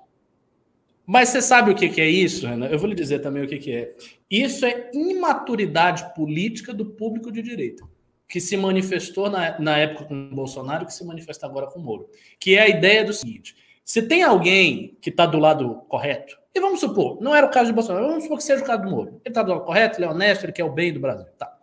[1.10, 2.68] Mas você sabe o que, é isso, Renan?
[2.68, 3.96] Eu vou lhe dizer também o que, é.
[4.30, 7.86] Isso é imaturidade política do público de direita,
[8.28, 12.10] que se manifestou na, na época com Bolsonaro, que se manifesta agora com o Moro.
[12.38, 13.56] Que é a ideia do seguinte:
[13.86, 17.68] se tem alguém que está do lado correto, e vamos supor, não era o caso
[17.68, 19.22] de Bolsonaro, vamos supor que seja o caso do Moro.
[19.24, 21.28] Ele está do lado correto, ele é honesto, ele quer o bem do Brasil.
[21.38, 21.58] Tá.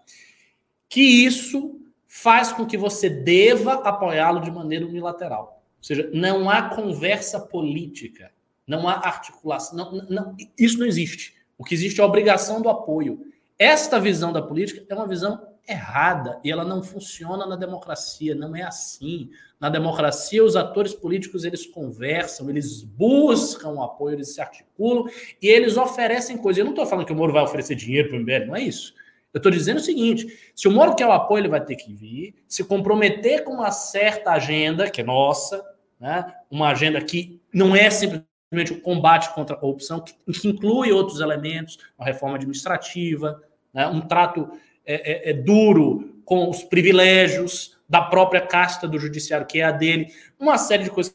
[0.89, 5.63] Que isso faz com que você deva apoiá-lo de maneira unilateral.
[5.77, 8.33] Ou seja, não há conversa política
[8.67, 11.35] não há articulação, não, não, isso não existe.
[11.59, 13.21] O que existe é a obrigação do apoio.
[13.59, 18.55] Esta visão da política é uma visão errada e ela não funciona na democracia, não
[18.55, 19.31] é assim.
[19.59, 25.07] Na democracia, os atores políticos eles conversam, eles buscam o apoio, eles se articulam
[25.41, 26.59] e eles oferecem coisas.
[26.59, 28.63] Eu não estou falando que o Moro vai oferecer dinheiro para o MBL, não é
[28.63, 28.95] isso.
[29.33, 31.93] Eu estou dizendo o seguinte: se o Moro quer o apoio, ele vai ter que
[31.93, 35.65] vir, se comprometer com uma certa agenda, que é nossa,
[35.99, 36.33] né?
[36.51, 40.93] uma agenda que não é simplesmente simplesmente o combate contra a corrupção, que, que inclui
[40.93, 44.51] outros elementos, uma reforma administrativa, né, um trato
[44.87, 49.73] é, é, é, duro com os privilégios da própria casta do judiciário, que é a
[49.73, 51.15] dele, uma série de coisas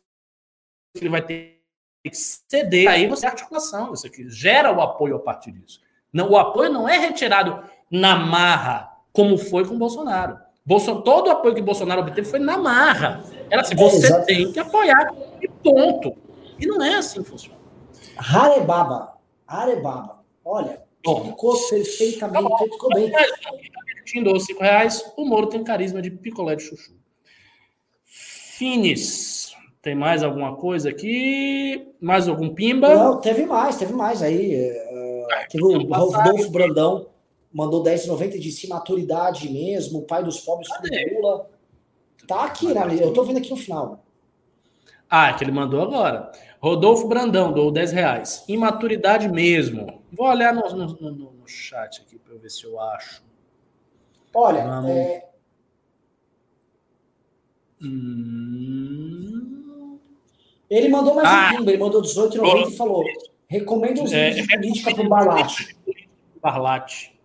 [0.96, 1.62] que ele vai ter
[2.04, 2.90] que ceder.
[2.90, 5.82] Aí você é articulação, você gera o apoio a partir disso.
[6.12, 10.38] Não, o apoio não é retirado na marra, como foi com o Bolsonaro.
[10.66, 13.24] Bolsonaro todo o apoio que Bolsonaro obteve foi na marra.
[13.50, 16.29] Era assim, você é, tem que apoiar, e ponto.
[16.60, 17.60] E não é assim que funciona.
[18.18, 19.14] Harebaba.
[19.48, 20.20] Harebaba.
[20.44, 23.12] Olha, ficou perfeitamente, tá ficou bem.
[23.94, 26.94] Investindo 5 reais, o Moro tem carisma de picolé de chuchu.
[28.06, 29.54] Finis.
[29.82, 31.88] Tem mais alguma coisa aqui?
[32.02, 32.94] Mais algum pimba?
[32.94, 34.72] Não, teve mais, teve mais aí.
[34.72, 37.08] Uh, teve o Rodolfo Brandão,
[37.54, 40.84] mandou 10,90 e disse maturidade mesmo, pai dos pobres com
[41.16, 41.50] Lula.
[42.28, 42.82] Tá aqui, né?
[43.02, 44.04] eu tô vendo aqui no final.
[45.10, 46.32] Ah, é que ele mandou agora.
[46.62, 48.46] Rodolfo Brandão, dou 10 reais.
[48.48, 50.04] Imaturidade mesmo.
[50.12, 53.24] Vou olhar no, no, no, no chat aqui para ver se eu acho.
[54.34, 54.92] Olha, Vamos...
[54.92, 55.26] é...
[57.82, 59.98] hum...
[60.70, 63.04] ele mandou mais ah, um pimba, ele mandou 18,90 e falou:
[63.48, 65.78] recomendo os é, livros de política para o Barlate.
[66.42, 67.20] Barlate.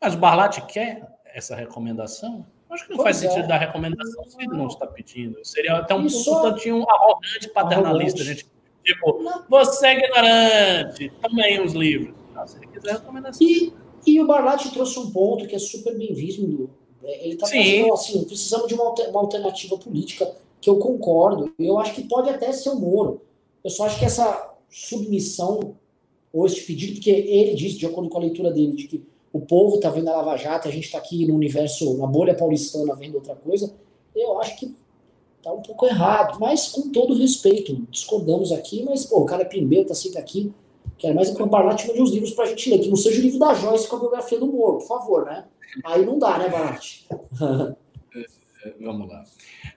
[0.00, 2.44] Mas o Barlate quer essa recomendação?
[2.70, 3.28] Acho que não pois faz é.
[3.28, 5.38] sentido dar recomendação se ele não está pedindo.
[5.44, 8.42] Seria até um tantinho arrogante, paternalista, arrogante.
[8.42, 8.58] gente.
[8.84, 9.44] Tipo, não.
[9.48, 12.14] você é ignorante, também os livros.
[12.34, 13.46] Não, se ele quiser recomendação.
[13.46, 13.72] E,
[14.06, 16.70] e o Barlatti trouxe um ponto que é super bem vindo.
[17.02, 21.52] É, ele está falando assim, precisamos de uma, uma alternativa política, que eu concordo.
[21.58, 23.22] Eu acho que pode até ser o Moro.
[23.62, 25.76] Eu só acho que essa submissão,
[26.32, 29.06] ou esse pedido, porque ele disse, de acordo com a leitura dele, de que
[29.38, 32.34] o povo está vendo a Lava Jato, a gente está aqui no universo, na bolha
[32.34, 33.72] paulistana, vendo outra coisa,
[34.14, 34.74] eu acho que
[35.42, 39.46] tá um pouco errado, mas com todo respeito, discordamos aqui, mas pô, o cara é
[39.46, 40.52] primeiro, tá sempre aqui,
[40.98, 43.54] Quero mais Barnett mande uns livros pra gente ler, que não seja o livro da
[43.54, 45.44] Joyce com a biografia do Moro, por favor, né?
[45.84, 47.06] Aí não dá, né, Barnett?
[48.80, 49.22] vamos lá.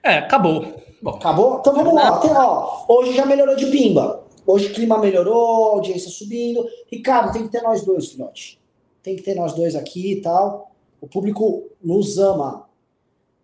[0.02, 0.66] É, acabou.
[1.00, 1.58] Bom, acabou?
[1.60, 2.18] Então vamos lá.
[2.18, 4.24] Tem, ó, hoje já melhorou de pimba.
[4.44, 6.66] Hoje o clima melhorou, audiência subindo.
[6.90, 8.60] Ricardo, tem que ter nós dois, filhote.
[9.02, 10.72] Tem que ter nós dois aqui e tal.
[11.00, 12.68] O público nos ama.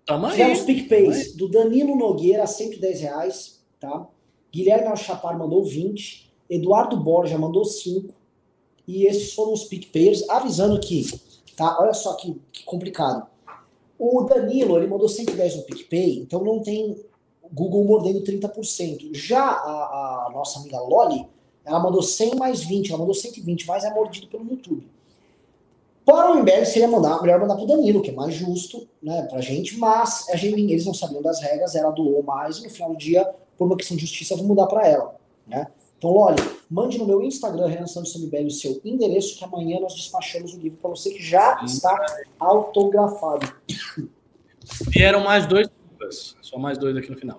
[0.06, 4.06] Tamo Tivemos PicPays do Danilo Nogueira, 110 reais, tá?
[4.52, 6.32] Guilherme Alchapar mandou 20.
[6.48, 8.14] Eduardo Borja mandou 5.
[8.86, 11.04] E esses foram os PicPayers, avisando que,
[11.54, 11.76] tá?
[11.78, 13.26] Olha só que, que complicado.
[13.98, 16.96] O Danilo, ele mandou 110 no PicPay, então não tem
[17.52, 19.14] Google mordendo 30%.
[19.14, 21.26] Já a, a nossa amiga Loli,
[21.64, 24.86] ela mandou 100 mais 20, ela mandou 120, mas é mordido pelo YouTube.
[26.08, 29.26] Para o MBL seria mandar, melhor mandar para o Danilo, que é mais justo né,
[29.28, 32.62] para a gente, mas a gente, eles não sabiam das regras, ela doou mais, e
[32.62, 33.28] no final do dia,
[33.58, 35.14] por uma questão de justiça, eu vou mudar para ela.
[35.46, 35.66] Né?
[35.98, 39.94] Então, Loli, mande no meu Instagram, Renan Santos MBL, o seu endereço, que amanhã nós
[39.94, 41.94] despachamos o livro para você que já está
[42.40, 43.46] autografado.
[44.88, 45.68] Vieram mais dois,
[46.40, 47.36] só mais dois aqui no final.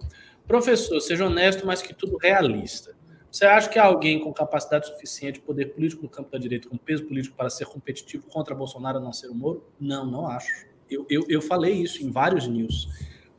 [0.48, 2.99] Professor, seja honesto, mas que tudo realista.
[3.32, 7.06] Você acha que alguém com capacidade suficiente, poder político no campo da direita, com peso
[7.06, 9.64] político para ser competitivo contra Bolsonaro a não ser o Moro?
[9.80, 10.66] Não, não acho.
[10.90, 12.88] Eu, eu, eu falei isso em vários news.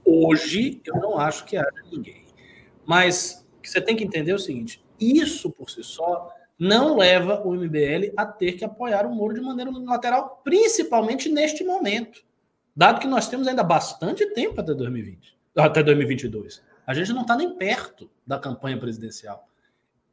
[0.05, 2.25] Hoje, eu não acho que haja ninguém.
[2.87, 7.55] Mas você tem que entender é o seguinte: isso por si só não leva o
[7.55, 12.23] MBL a ter que apoiar o Moro de maneira unilateral, principalmente neste momento.
[12.77, 16.62] Dado que nós temos ainda bastante tempo até 2020, até 2022.
[16.87, 19.50] A gente não está nem perto da campanha presidencial.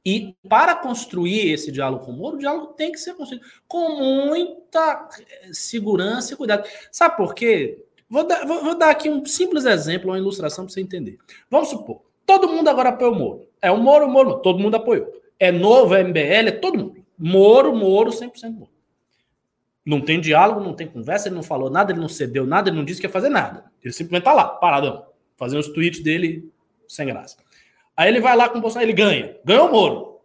[0.09, 3.89] E para construir esse diálogo com o Moro, o diálogo tem que ser construído com
[4.29, 6.65] muita eh, segurança e cuidado.
[6.89, 7.85] Sabe por quê?
[8.09, 11.17] Vou dar, vou, vou dar aqui um simples exemplo, uma ilustração para você entender.
[11.51, 13.49] Vamos supor, todo mundo agora apoia o Moro.
[13.61, 15.11] É o Moro, o Moro, todo mundo apoiou.
[15.37, 17.05] É novo, é MBL, é todo mundo.
[17.19, 18.71] Moro, Moro, 100% Moro.
[19.85, 22.77] Não tem diálogo, não tem conversa, ele não falou nada, ele não cedeu nada, ele
[22.77, 23.65] não disse que ia fazer nada.
[23.83, 25.05] Ele simplesmente tá lá, paradão,
[25.35, 26.49] fazendo os tweets dele
[26.87, 27.35] sem graça.
[27.97, 29.35] Aí ele vai lá com o Bolsonaro, ele ganha.
[29.43, 30.21] Ganhou o Moro.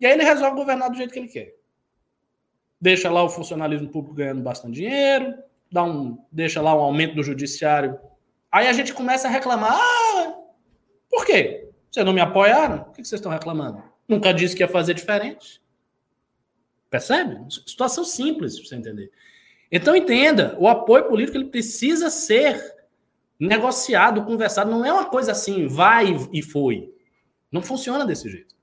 [0.00, 1.54] E aí ele resolve governar do jeito que ele quer.
[2.80, 5.32] Deixa lá o funcionalismo público ganhando bastante dinheiro,
[5.70, 7.96] dá um, deixa lá um aumento do judiciário.
[8.50, 9.72] Aí a gente começa a reclamar.
[9.72, 10.34] Ah,
[11.08, 11.70] por quê?
[11.88, 12.80] Vocês não me apoiaram?
[12.80, 13.80] Por que vocês estão reclamando?
[14.08, 15.62] Nunca disse que ia fazer diferente.
[16.90, 17.38] Percebe?
[17.48, 19.12] Situação simples para você entender.
[19.70, 22.60] Então entenda, o apoio político ele precisa ser
[23.38, 24.70] negociado, conversado.
[24.70, 26.91] Não é uma coisa assim, vai e foi.
[27.52, 28.54] Não funciona desse jeito.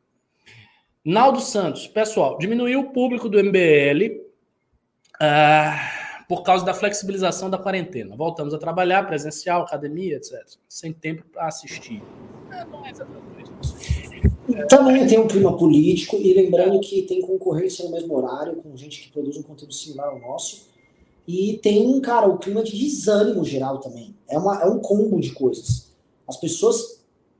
[1.05, 7.57] Naldo Santos, pessoal, diminuiu o público do MBL uh, ah, por causa da flexibilização da
[7.57, 8.15] quarentena.
[8.17, 10.43] Voltamos a trabalhar presencial, academia, etc.
[10.67, 12.03] Sem tempo para assistir.
[12.51, 13.77] É, não é exatamente isso.
[14.67, 19.01] Também tem um clima político, e lembrando que tem concorrência no mesmo horário, com gente
[19.01, 20.67] que produz um conteúdo similar ao nosso.
[21.27, 24.15] E tem, cara, o clima de desânimo geral também.
[24.27, 25.91] É, uma, é um combo de coisas.
[26.27, 26.98] As pessoas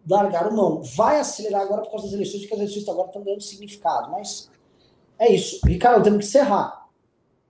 [0.10, 0.82] largaram mão.
[0.82, 4.12] Vai acelerar agora por causa das eleições, porque as eleições agora estão dando significado.
[4.12, 4.50] Mas
[5.18, 5.60] é isso.
[5.66, 6.88] Ricardo, temos que encerrar.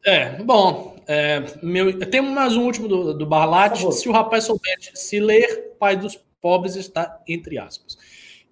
[0.06, 0.96] É, bom.
[1.08, 3.92] É, meu, tem mais um último do, do Barlate.
[3.94, 7.98] Se o rapaz soubesse se ler, pai dos pobres está entre aspas.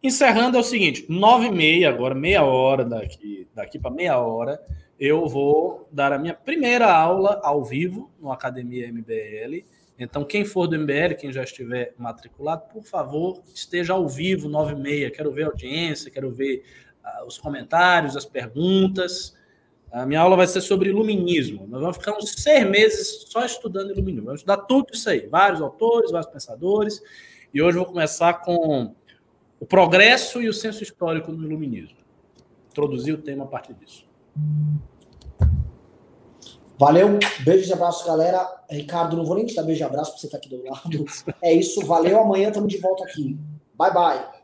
[0.02, 4.60] Encerrando é o seguinte: nove e meia, agora meia hora daqui, daqui para meia hora,
[5.00, 9.64] eu vou dar a minha primeira aula ao vivo no Academia MBL
[10.00, 14.74] então, quem for do MBL, quem já estiver matriculado, por favor, esteja ao vivo, 9
[14.74, 15.12] e meia.
[15.12, 16.64] Quero ver a audiência, quero ver
[17.04, 19.36] uh, os comentários, as perguntas.
[19.92, 21.66] A minha aula vai ser sobre iluminismo.
[21.68, 24.26] Nós vamos ficar uns seis meses só estudando iluminismo.
[24.26, 25.26] Vamos estudar tudo isso aí.
[25.28, 27.02] Vários autores, vários pensadores.
[27.52, 28.94] E hoje eu vou começar com
[29.60, 31.98] o progresso e o senso histórico do iluminismo.
[32.70, 34.06] Introduzir o tema a partir disso.
[36.78, 38.48] Valeu, beijo e abraço, galera.
[38.70, 41.06] Ricardo, não vou nem te dar beijo e abraço porque você tá aqui do lado.
[41.42, 42.20] É isso, valeu.
[42.20, 43.38] Amanhã estamos de volta aqui.
[43.76, 44.37] Bye, bye.